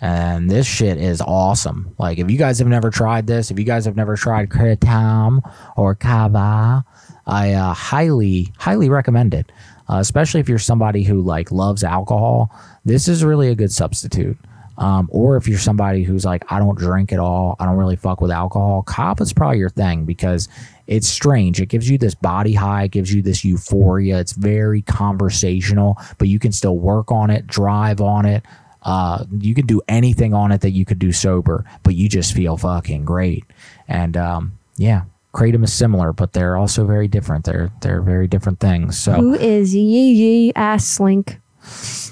[0.00, 1.94] And this shit is awesome.
[1.96, 5.48] Like, if you guys have never tried this, if you guys have never tried Kratom
[5.76, 6.84] or Kava,
[7.26, 9.50] I uh, highly, highly recommend it.
[9.88, 12.50] Uh, especially if you're somebody who like loves alcohol,
[12.84, 14.38] this is really a good substitute.
[14.78, 17.96] Um, or if you're somebody who's like, I don't drink at all, I don't really
[17.96, 20.48] fuck with alcohol, Kava's probably your thing because
[20.86, 21.60] it's strange.
[21.60, 24.18] It gives you this body high, it gives you this euphoria.
[24.18, 28.44] It's very conversational, but you can still work on it, drive on it.
[28.82, 32.34] Uh, you can do anything on it that you could do sober, but you just
[32.34, 33.44] feel fucking great.
[33.88, 35.02] And um, yeah,
[35.32, 37.44] kratom is similar, but they're also very different.
[37.44, 38.98] They're they're very different things.
[38.98, 41.40] So who is Yee Yee Ass Slink?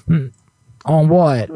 [0.06, 0.28] Hmm.
[0.84, 1.50] on what?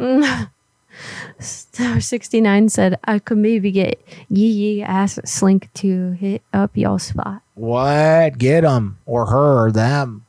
[1.39, 6.99] Star 69 said, I could maybe get Yee Yee Ass Slink to hit up y'all
[6.99, 7.43] spot.
[7.55, 8.39] What?
[8.39, 10.25] Get them or her or them.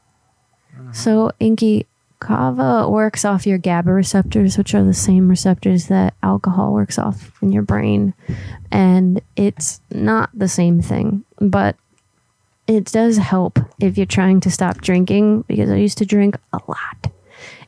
[0.75, 0.93] Mm-hmm.
[0.93, 1.85] So, Inky,
[2.19, 7.31] kava works off your GABA receptors, which are the same receptors that alcohol works off
[7.41, 8.13] in your brain.
[8.71, 11.75] And it's not the same thing, but
[12.67, 16.59] it does help if you're trying to stop drinking because I used to drink a
[16.67, 17.11] lot.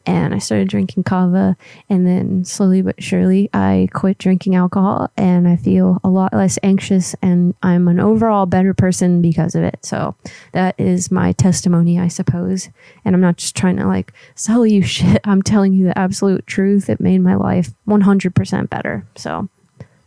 [0.06, 1.58] And I started drinking kava,
[1.90, 6.58] and then slowly but surely, I quit drinking alcohol, and I feel a lot less
[6.64, 9.80] anxious, and I'm an overall better person because of it.
[9.84, 10.16] So
[10.54, 12.70] that is my testimony, I suppose.
[13.04, 15.20] And I'm not just trying to like sell you shit.
[15.26, 16.90] I'm telling you the absolute truth.
[16.90, 19.06] It made my life 100% better.
[19.18, 19.50] So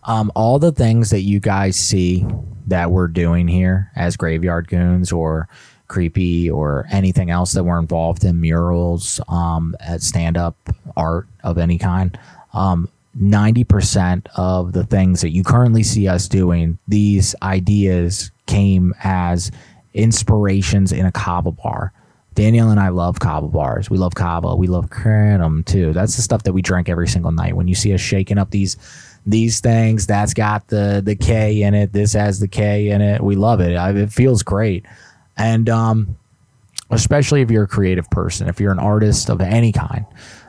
[0.05, 2.27] um, all the things that you guys see
[2.67, 5.49] that we're doing here as Graveyard Goonz or
[5.89, 10.57] creepy or anything else that we're involved in murals um, at stand-up
[10.97, 12.17] art of any kind
[12.55, 19.51] um, 90% of the things that you currently see us doing these ideas came as
[19.95, 21.93] inspirations in a kava bar
[22.35, 23.91] Danielle and I love kava bars.
[23.91, 24.55] We love kava.
[24.55, 25.93] We love kratom too.
[25.93, 27.57] That's the stuff that we drink every single night.
[27.57, 28.77] When you see us shaking up these
[29.27, 31.93] these things, that's got the the K in it.
[31.93, 33.23] This has the K in it.
[33.23, 33.75] We love it.
[33.75, 34.87] I, it feels great,
[35.37, 36.17] and um,
[36.91, 40.07] especially if you're a creative person, if you're an artist of any kind,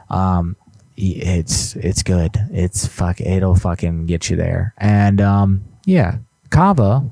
[0.09, 0.55] um,
[0.97, 2.37] it's it's good.
[2.51, 3.19] It's fuck.
[3.21, 4.73] It'll fucking get you there.
[4.77, 6.17] And um, yeah,
[6.51, 7.09] kava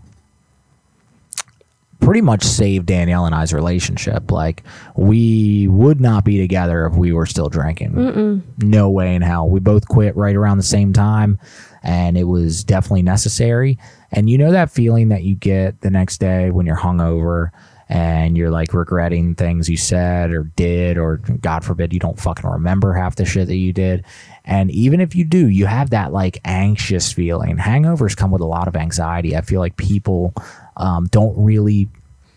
[2.00, 4.32] pretty much saved Danielle and I's relationship.
[4.32, 4.64] Like
[4.96, 7.92] we would not be together if we were still drinking.
[7.92, 8.42] Mm-mm.
[8.64, 9.50] No way in hell.
[9.50, 11.38] We both quit right around the same time,
[11.84, 13.78] and it was definitely necessary.
[14.12, 17.52] And you know that feeling that you get the next day when you're hungover
[17.92, 22.48] and you're like regretting things you said or did, or God forbid you don't fucking
[22.48, 24.06] remember half the shit that you did.
[24.46, 27.58] And even if you do, you have that like anxious feeling.
[27.58, 29.36] Hangovers come with a lot of anxiety.
[29.36, 30.36] I feel like people
[30.80, 31.88] um, don't really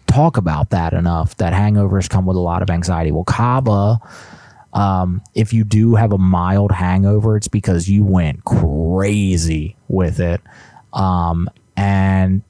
[0.07, 1.37] talk about that enough.
[1.39, 3.13] That hangovers come with a lot of anxiety.
[3.13, 3.99] Well, Kava,
[4.75, 10.41] um, if you do have a mild hangover, it's because you went crazy with it,
[10.93, 12.43] um, and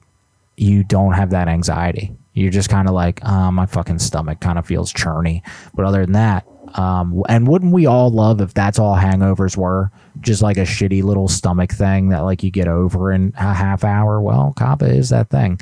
[0.56, 2.14] you don't have that anxiety.
[2.34, 5.42] You're just kind of like, uh, my fucking stomach kind of feels churny.
[5.74, 9.90] But other than that, um, and wouldn't we all love if that's all hangovers were?
[10.22, 13.84] Just like a shitty little stomach thing that like you get over in a half
[13.84, 14.20] hour.
[14.20, 15.60] Well, Kava is that thing.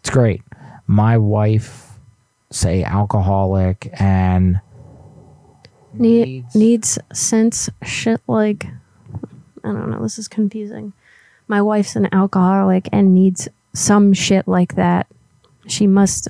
[0.00, 0.42] It's great.
[0.86, 1.92] My wife,
[2.50, 4.60] say alcoholic, and
[5.94, 8.66] Need, needs sense shit like
[9.66, 10.92] I don't know, this is confusing.
[11.48, 15.06] My wife's an alcoholic and needs some shit like that.
[15.66, 16.28] She must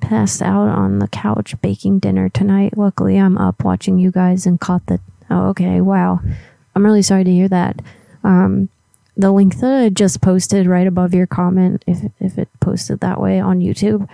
[0.00, 2.76] pass out on the couch baking dinner tonight.
[2.76, 5.00] Luckily, I'm up watching you guys and caught the.
[5.32, 5.80] Oh, okay.
[5.80, 6.20] Wow.
[6.76, 7.80] I'm really sorry to hear that.
[8.22, 8.68] Um,
[9.16, 13.20] the link that I just posted right above your comment, if if it posted that
[13.20, 14.08] way on YouTube,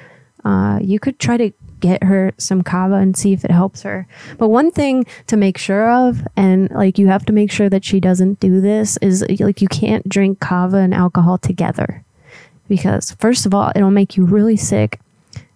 [0.44, 4.06] uh, you could try to get her some kava and see if it helps her.
[4.38, 7.84] But one thing to make sure of, and like you have to make sure that
[7.84, 12.04] she doesn't do this, is like you can't drink kava and alcohol together.
[12.68, 15.00] Because, first of all, it'll make you really sick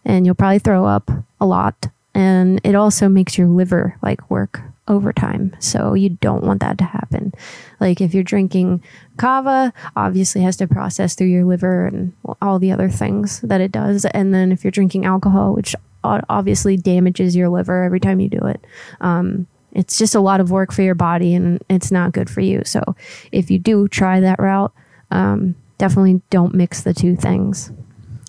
[0.04, 1.10] and you'll probably throw up
[1.40, 1.88] a lot.
[2.14, 5.54] And it also makes your liver like work overtime.
[5.60, 7.32] So you don't want that to happen.
[7.80, 8.82] Like if you're drinking
[9.16, 13.72] kava, obviously has to process through your liver and all the other things that it
[13.72, 14.04] does.
[14.06, 15.74] And then if you're drinking alcohol, which
[16.04, 18.60] obviously damages your liver every time you do it.
[19.00, 22.40] Um, it's just a lot of work for your body and it's not good for
[22.40, 22.62] you.
[22.64, 22.82] So
[23.30, 24.72] if you do try that route,
[25.10, 27.72] um, definitely don't mix the two things.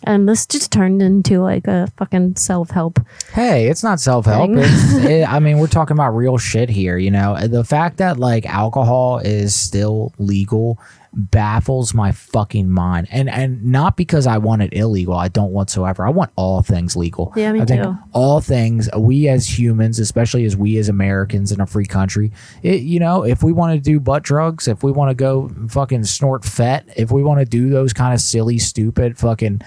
[0.05, 2.99] And this just turned into like a fucking self help.
[3.31, 4.51] Hey, it's not self help.
[5.03, 6.97] It, I mean, we're talking about real shit here.
[6.97, 10.79] You know, the fact that like alcohol is still legal
[11.13, 15.13] baffles my fucking mind, and and not because I want it illegal.
[15.13, 16.05] I don't whatsoever.
[16.05, 17.31] I want all things legal.
[17.35, 17.97] Yeah, me I think too.
[18.13, 22.31] all things we as humans, especially as we as Americans in a free country,
[22.61, 25.49] it, you know, if we want to do butt drugs, if we want to go
[25.69, 29.61] fucking snort fet, if we want to do those kind of silly, stupid, fucking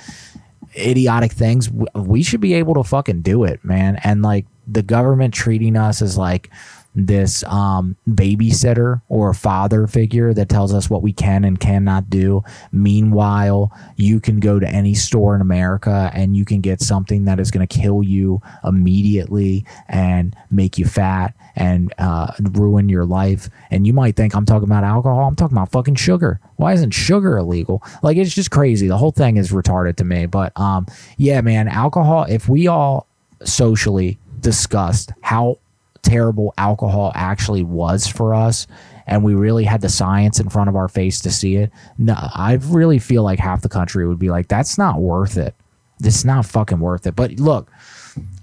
[0.77, 3.99] idiotic things, we should be able to fucking do it, man.
[4.03, 6.51] And like the government treating us as like
[6.97, 12.43] this um, babysitter or father figure that tells us what we can and cannot do.
[12.73, 17.39] Meanwhile, you can go to any store in America and you can get something that
[17.39, 23.51] is going to kill you immediately and make you fat and uh, ruin your life.
[23.71, 25.29] And you might think I'm talking about alcohol.
[25.29, 26.41] I'm talking about fucking sugar.
[26.57, 27.83] Why isn't sugar illegal?
[28.03, 28.89] Like it's just crazy.
[28.89, 30.25] The whole thing is retarded to me.
[30.25, 30.87] But um,
[31.19, 32.25] yeah, man, alcohol.
[32.27, 33.07] If we all
[33.45, 35.59] socially discussed how
[36.07, 38.67] terrible alcohol actually was for us
[39.09, 41.71] and we really had the science in front of our face to see it.
[41.99, 45.55] No i really feel like half the country would be like that's not worth it.
[46.03, 47.17] It's not fucking worth it.
[47.17, 47.71] But look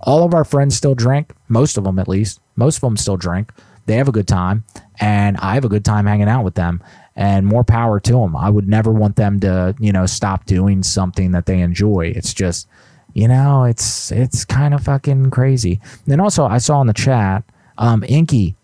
[0.02, 2.40] all of our friends still drink most of them at least.
[2.56, 3.52] Most of them still drink.
[3.86, 4.66] They have a good time
[5.00, 6.82] and i have a good time hanging out with them
[7.16, 10.84] and more power to them i would never want them to you know stop doing
[10.84, 12.12] something that they enjoy.
[12.16, 12.68] It's just
[13.14, 15.80] you know it's it's kind of fucking crazy.
[16.08, 17.44] And also i saw in the chat
[17.78, 18.56] um inky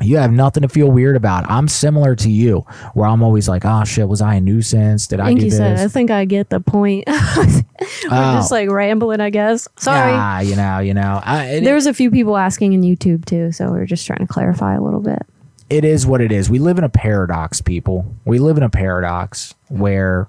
[0.00, 1.48] you have nothing to feel weird about.
[1.48, 2.60] I'm similar to you,
[2.94, 5.06] where I'm always like, "Oh shit, was I a nuisance?
[5.06, 7.04] Did I do Inky this?" said, I think I get the point.
[7.36, 7.62] We're
[8.10, 8.34] Oh.
[8.34, 9.68] just like rambling, I guess.
[9.76, 10.12] Sorry.
[10.12, 11.20] Ah, you know, you know.
[11.22, 14.04] I, it, There was a few people asking in YouTube too, so we are just
[14.06, 15.22] trying to clarify a little bit.
[15.70, 16.50] it is what it is.
[16.50, 18.04] We live in a paradox, people.
[18.24, 20.26] We live in a paradox where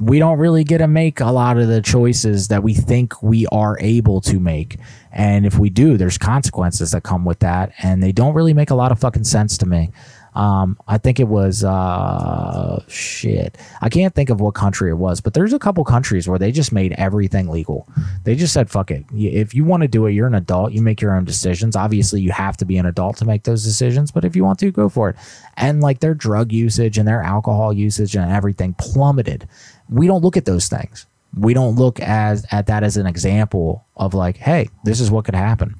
[0.00, 3.46] we don't really get to make a lot of the choices that we think we
[3.48, 4.78] are able to make.
[5.12, 7.72] And if we do, there's consequences that come with that.
[7.82, 9.90] And they don't really make a lot of fucking sense to me.
[10.34, 13.58] Um, I think it was uh shit.
[13.80, 16.52] I can't think of what country it was, but there's a couple countries where they
[16.52, 17.88] just made everything legal.
[18.22, 19.04] They just said, "Fuck it.
[19.12, 20.72] If you want to do it, you're an adult.
[20.72, 21.74] You make your own decisions.
[21.74, 24.60] Obviously, you have to be an adult to make those decisions, but if you want
[24.60, 25.16] to, go for it."
[25.56, 29.48] And like their drug usage and their alcohol usage and everything plummeted.
[29.90, 31.06] We don't look at those things.
[31.38, 35.24] We don't look as at that as an example of like, "Hey, this is what
[35.24, 35.74] could happen."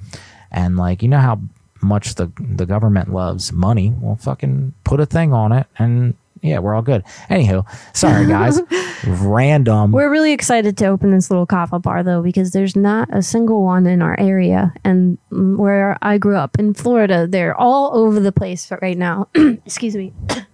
[0.50, 1.40] And like, you know how
[1.82, 3.94] much the the government loves money.
[4.00, 7.04] Well, fucking put a thing on it, and yeah, we're all good.
[7.28, 7.64] Anywho,
[7.94, 8.60] sorry guys,
[9.06, 9.92] random.
[9.92, 13.62] We're really excited to open this little kava bar though, because there's not a single
[13.62, 14.72] one in our area.
[14.84, 19.28] And where I grew up in Florida, they're all over the place right now.
[19.34, 20.12] Excuse me.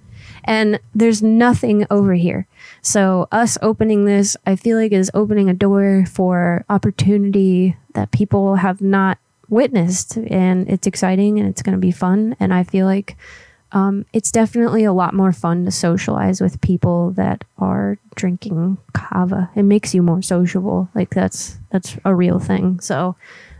[0.45, 2.47] and there's nothing over here.
[2.87, 8.55] So us opening this, I feel like is opening a door for opportunity that people
[8.55, 9.19] have not
[9.49, 13.17] witnessed and it's exciting and it's going to be fun and I feel like
[13.73, 19.51] um, it's definitely a lot more fun to socialize with people that are drinking kava.
[19.57, 20.89] It makes you more sociable.
[20.95, 22.79] Like that's that's a real thing.
[22.79, 23.17] So,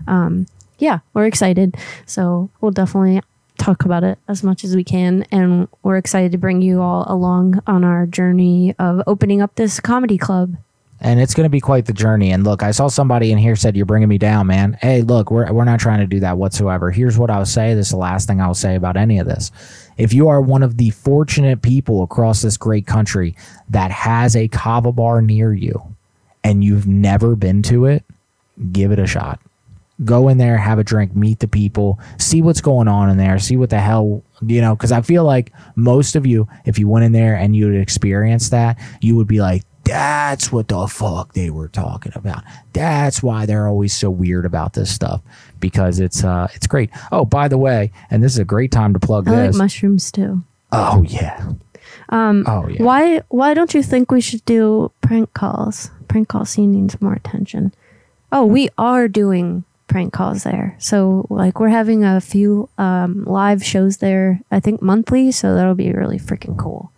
[0.07, 0.47] um,
[0.79, 1.75] yeah, we're excited.
[2.07, 3.21] So we'll definitely
[3.59, 7.05] talk about it as much as we can, and we're excited to bring you all
[7.09, 10.57] along on our journey of opening up this comedy club.
[10.99, 12.33] and it's going to be quite the journey.
[12.33, 14.79] And look, I saw somebody in here said you're bringing me down, man.
[14.81, 16.91] Hey, look, we're we're not trying to do that whatsoever.
[16.91, 17.75] Here's what I'll say.
[17.75, 19.51] This is the last thing I'll say about any of this.
[19.99, 23.37] If you are one of the fortunate people across this great country
[23.69, 25.83] that has a kava bar near you,
[26.43, 28.03] and you've never been to it,
[28.73, 29.39] give it a shot.
[30.05, 33.39] Go in there, have a drink, meet the people, see what's going on in there,
[33.39, 36.87] see what the hell, you know, because I feel like most of you, if you
[36.89, 40.87] went in there and you would experience that, you would be like, that's what the
[40.89, 42.43] fuck they were talking about.
[42.73, 45.23] That's why they're always so weird about this stuff
[45.61, 46.91] because it's uh it's great.
[47.13, 49.57] Oh, by the way, and this is a great time to plug I like this.
[49.57, 50.43] mushrooms too.
[50.73, 51.53] oh yeah.
[52.09, 52.83] Um, Oh, yeah.
[52.83, 55.91] Why why don't you think we should do prank calls?
[56.09, 57.73] Prank call scene needs more attention.
[58.33, 60.77] Oh, we are doing prank calls there.
[60.79, 64.41] So like we're having a few um, live shows there.
[64.51, 65.33] I think monthly.
[65.33, 66.93] So that'll be really freaking cool.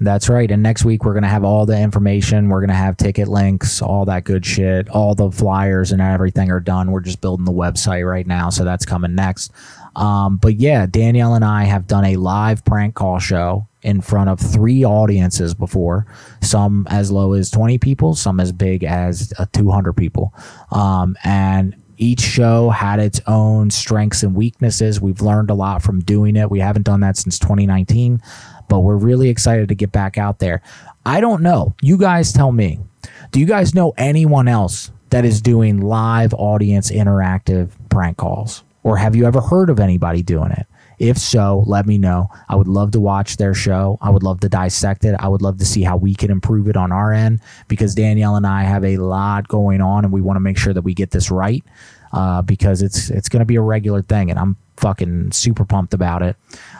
[0.00, 0.50] That's right.
[0.50, 2.48] And next week, we're to have all the information.
[2.48, 4.88] We're to have ticket links, all that good shit.
[4.88, 6.90] All the flyers and everything are done.
[6.90, 8.50] We're just building the website right now.
[8.50, 9.52] So that's coming next.
[9.94, 14.30] Um, but yeah, Danielle and I have done a live prank call show in front
[14.30, 16.06] of three audiences before,
[16.40, 20.34] some as low as 20 people, some as big as uh, 200 people.
[20.72, 25.00] Um, and each show had its own strengths and weaknesses.
[25.00, 26.50] We've learned a lot from doing it.
[26.50, 28.20] We haven't done that since 2019,
[28.68, 30.60] but we're really excited to get back out there.
[31.06, 31.74] I don't know.
[31.80, 32.78] You guys tell me.
[33.30, 38.64] Do you guys know anyone else that is doing live audience interactive prank calls?
[38.82, 40.66] Or have you ever heard of anybody doing it?
[40.98, 42.28] If so, let me know.
[42.48, 43.98] I would love to watch their show.
[44.00, 45.16] I would love to dissect it.
[45.18, 48.36] I would love to see how we can improve it on our end because Danielle
[48.36, 50.94] and I have a lot going on and we want to make sure that we
[50.94, 51.64] get this right
[52.14, 55.94] uh, because it's it's going to be a regular thing and I'm fucking super pumped
[55.94, 56.36] about it.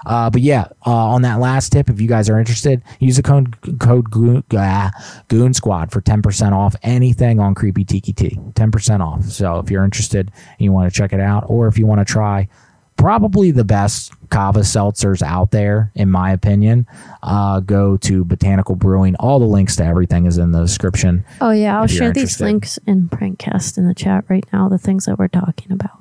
[0.06, 3.22] Uh, but yeah, uh, on that last tip, if you guys are interested, use the
[3.22, 4.90] code code Goon, ah,
[5.28, 8.38] Goon Squad for ten percent off anything on Creepy Tiki T.
[8.54, 9.24] Ten percent off.
[9.24, 12.00] So if you're interested and you want to check it out, or if you want
[12.00, 12.48] to try
[12.96, 16.86] probably the best kava seltzers out there in my opinion
[17.22, 21.50] uh, go to botanical brewing all the links to everything is in the description Oh
[21.50, 24.68] yeah, I'll share these links in Prankcast in the chat right now.
[24.68, 25.98] The things that we're talking about.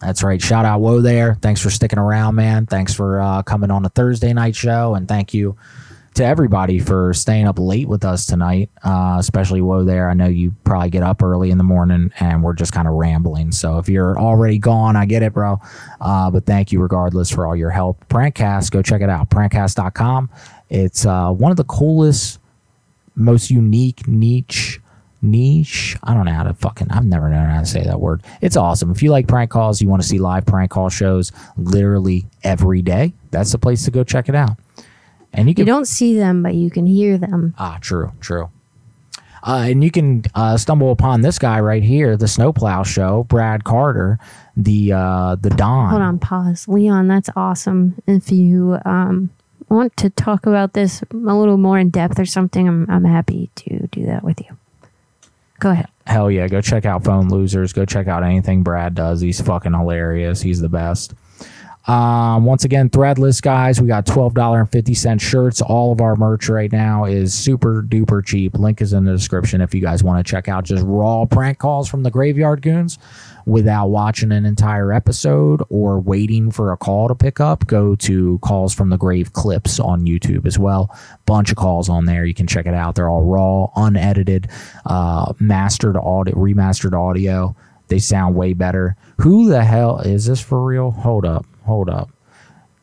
[0.00, 0.40] That's right.
[0.40, 1.34] Shout out Woe there.
[1.40, 2.66] Thanks for sticking around, man.
[2.66, 5.56] Thanks for uh, coming on a Thursday night show, and thank you
[6.16, 8.70] to everybody for staying up late with us tonight.
[8.82, 10.10] Uh, especially Woe there.
[10.10, 12.94] I know you probably get up early in the morning, and we're just kind of
[12.94, 13.52] rambling.
[13.52, 15.60] So if you're already gone, I get it, bro.
[16.00, 18.06] Uh, but thank you regardless for all your help.
[18.08, 19.30] Prankcast, go check it out.
[19.30, 20.30] Prankcast.com.
[20.70, 22.40] It's uh, one of the coolest,
[23.14, 24.80] most unique niche
[25.22, 25.96] niche.
[26.04, 26.90] I don't know how to fucking.
[26.90, 28.22] I've never known how to say that word.
[28.40, 28.90] It's awesome.
[28.90, 32.82] If you like prank calls, you want to see live prank call shows literally every
[32.82, 33.12] day.
[33.30, 34.58] That's the place to go check it out.
[35.36, 37.54] And you You don't see them, but you can hear them.
[37.58, 38.50] ah true true.
[39.42, 43.62] Uh, and you can uh, stumble upon this guy right here, the Snowplow Show, Brad
[43.62, 44.18] Carter,
[44.56, 45.90] the uh, the Don.
[45.90, 46.66] Hold on, pause.
[46.66, 47.94] Leon, that's awesome.
[48.08, 49.30] If you um,
[49.68, 53.50] want to talk about this a little more in depth or something, I'm, I'm happy
[53.56, 54.56] to do that with you.
[55.60, 55.86] Go ahead.
[56.08, 57.72] Hell yeah, go check out Phone Losers.
[57.72, 59.20] Go check out anything Brad does.
[59.20, 60.42] He's fucking hilarious.
[60.42, 61.14] He's the best.
[61.86, 65.60] Um, once again, threadless guys, we got twelve dollar and fifty cent shirts.
[65.62, 68.58] All of our merch right now is super duper cheap.
[68.58, 71.58] Link is in the description if you guys want to check out just raw prank
[71.58, 72.98] calls from the Graveyard Goonz
[73.46, 77.64] without watching an entire episode or waiting for a call to pick up.
[77.68, 80.92] Go to Calls from the Grave clips on YouTube as well.
[81.26, 82.24] Bunch of calls on there.
[82.24, 82.96] You can check it out.
[82.96, 84.48] They're all raw, unedited,
[84.86, 87.54] uh, mastered audio, remastered audio.
[87.86, 88.96] They sound way better.
[89.18, 90.90] Who the hell is this for real?
[90.90, 92.08] Hold up, hold up,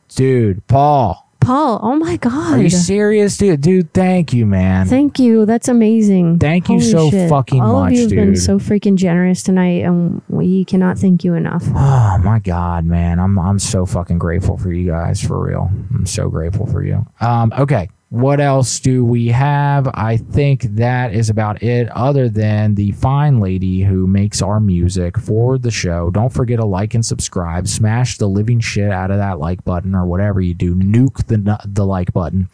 [0.08, 0.66] dude.
[0.66, 2.54] Paul, Paul, oh my God.
[2.54, 3.60] are you serious, dude?
[3.60, 4.86] Dude, thank you, man.
[4.86, 5.44] Thank you.
[5.44, 6.38] That's amazing.
[6.38, 7.28] Thank you Holy so shit.
[7.28, 11.24] fucking All much, of you have been so freaking generous tonight, and we cannot thank
[11.24, 11.64] you enough.
[11.76, 13.18] Oh my god, man.
[13.18, 15.70] I'm I'm so fucking grateful for you guys for real.
[15.92, 17.04] I'm so grateful for you.
[17.20, 17.90] Um okay.
[18.14, 19.88] What else do we have?
[19.92, 25.18] I think that is about it, other than the fine lady who makes our music
[25.18, 26.10] for the show.
[26.10, 27.66] Don't forget to like and subscribe.
[27.66, 30.76] Smash the living shit out of that like button or whatever you do.
[30.76, 32.48] Nuke the the like button.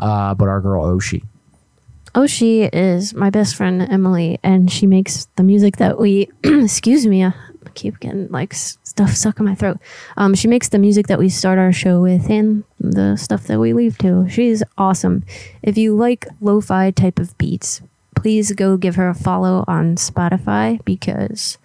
[0.00, 1.22] Uh, but our girl Oshi.
[2.16, 6.28] Oshi is my best friend Emily, and she makes the music that we.
[6.42, 7.24] excuse me,
[7.74, 9.78] keep getting like stuff stuck in my throat.
[10.16, 13.58] Um, she makes the music that we start our show with, and the stuff that
[13.58, 14.28] we leave to.
[14.28, 15.24] She's awesome.
[15.62, 17.82] If you like lo-fi type of beats,
[18.14, 21.58] please go give her a follow on Spotify because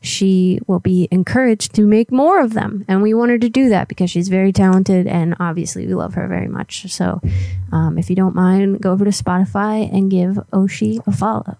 [0.00, 2.84] she will be encouraged to make more of them.
[2.88, 6.14] And we want her to do that because she's very talented and obviously we love
[6.14, 6.90] her very much.
[6.92, 7.20] So
[7.72, 11.58] um, if you don't mind, go over to Spotify and give Oshi a follow.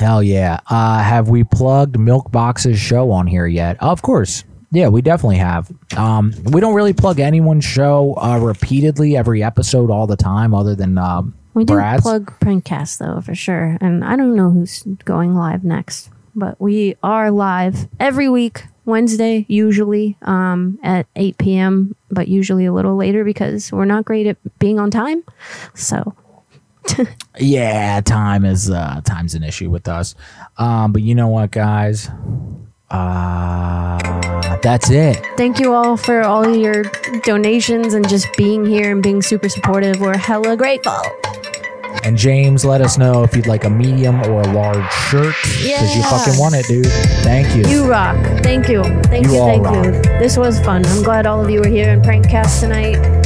[0.00, 0.60] Hell yeah.
[0.68, 3.76] Uh, have we plugged Milk Box's show on here yet?
[3.80, 4.44] Of course.
[4.72, 5.70] Yeah, we definitely have.
[5.96, 10.74] Um, we don't really plug anyone's show uh, repeatedly every episode all the time, other
[10.76, 12.02] than um, We do Brad's.
[12.02, 13.76] plug Prankcast though for sure.
[13.80, 19.44] And I don't know who's going live next, but we are live every week, Wednesday,
[19.48, 24.36] usually um, at 8 p.m., but usually a little later because we're not great at
[24.60, 25.24] being on time.
[25.74, 26.14] So
[27.38, 30.14] yeah, time is uh, time's an issue with us.
[30.58, 32.08] Um, but you know what, guys?
[32.90, 35.24] Uh, that's it.
[35.36, 36.84] thank you all for all your
[37.22, 40.00] donations and just being here and being super supportive.
[40.00, 41.00] We're hella grateful.
[42.02, 45.94] And James, let us know if you'd like a medium or a large shirt because
[45.96, 46.86] you fucking want it, dude.
[47.22, 47.70] Thank you.
[47.70, 48.16] You rock.
[48.42, 48.82] Thank you.
[49.04, 49.38] Thank You you.
[49.38, 50.02] all Thank you.
[50.18, 50.84] This was fun.
[50.86, 53.19] I'm glad all of you were here in Prankcast tonight.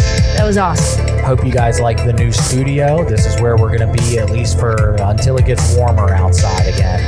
[0.45, 1.09] That was awesome.
[1.21, 3.03] Hope you guys like the new studio.
[3.03, 6.67] This is where we're going to be at least for until it gets warmer outside
[6.67, 7.01] again,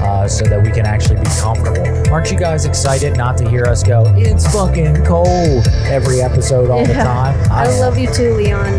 [0.00, 1.86] uh, so that we can actually be comfortable.
[2.12, 4.12] Aren't you guys excited not to hear us go?
[4.16, 7.38] It's fucking cold every episode all the time.
[7.52, 8.72] I love you too, Leon.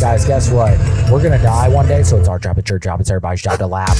[0.00, 0.78] Guys, guess what?
[1.10, 2.56] We're gonna die one day, so it's our job.
[2.56, 3.02] It's your job.
[3.02, 3.98] It's everybody's job to laugh.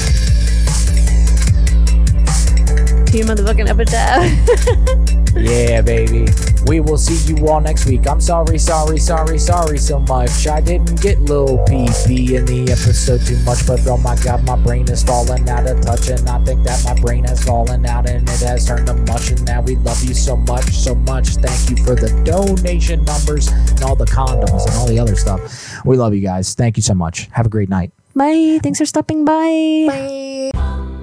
[3.07, 5.19] Team motherfucking epitaph.
[5.35, 6.27] Yeah, baby.
[6.67, 8.07] We will see you all next week.
[8.07, 10.47] I'm sorry, sorry, sorry, sorry so much.
[10.47, 14.57] I didn't get Lil PP in the episode too much, but oh my god, my
[14.57, 18.09] brain is falling out of touch, and I think that my brain has fallen out
[18.09, 19.31] and it has turned to mush.
[19.31, 21.29] And now we love you so much, so much.
[21.37, 25.85] Thank you for the donation numbers and all the condoms and all the other stuff.
[25.85, 26.55] We love you guys.
[26.55, 27.29] Thank you so much.
[27.33, 27.93] Have a great night.
[28.15, 28.61] Bye.
[28.63, 30.51] Thanks for stopping by.
[30.53, 31.02] Bye.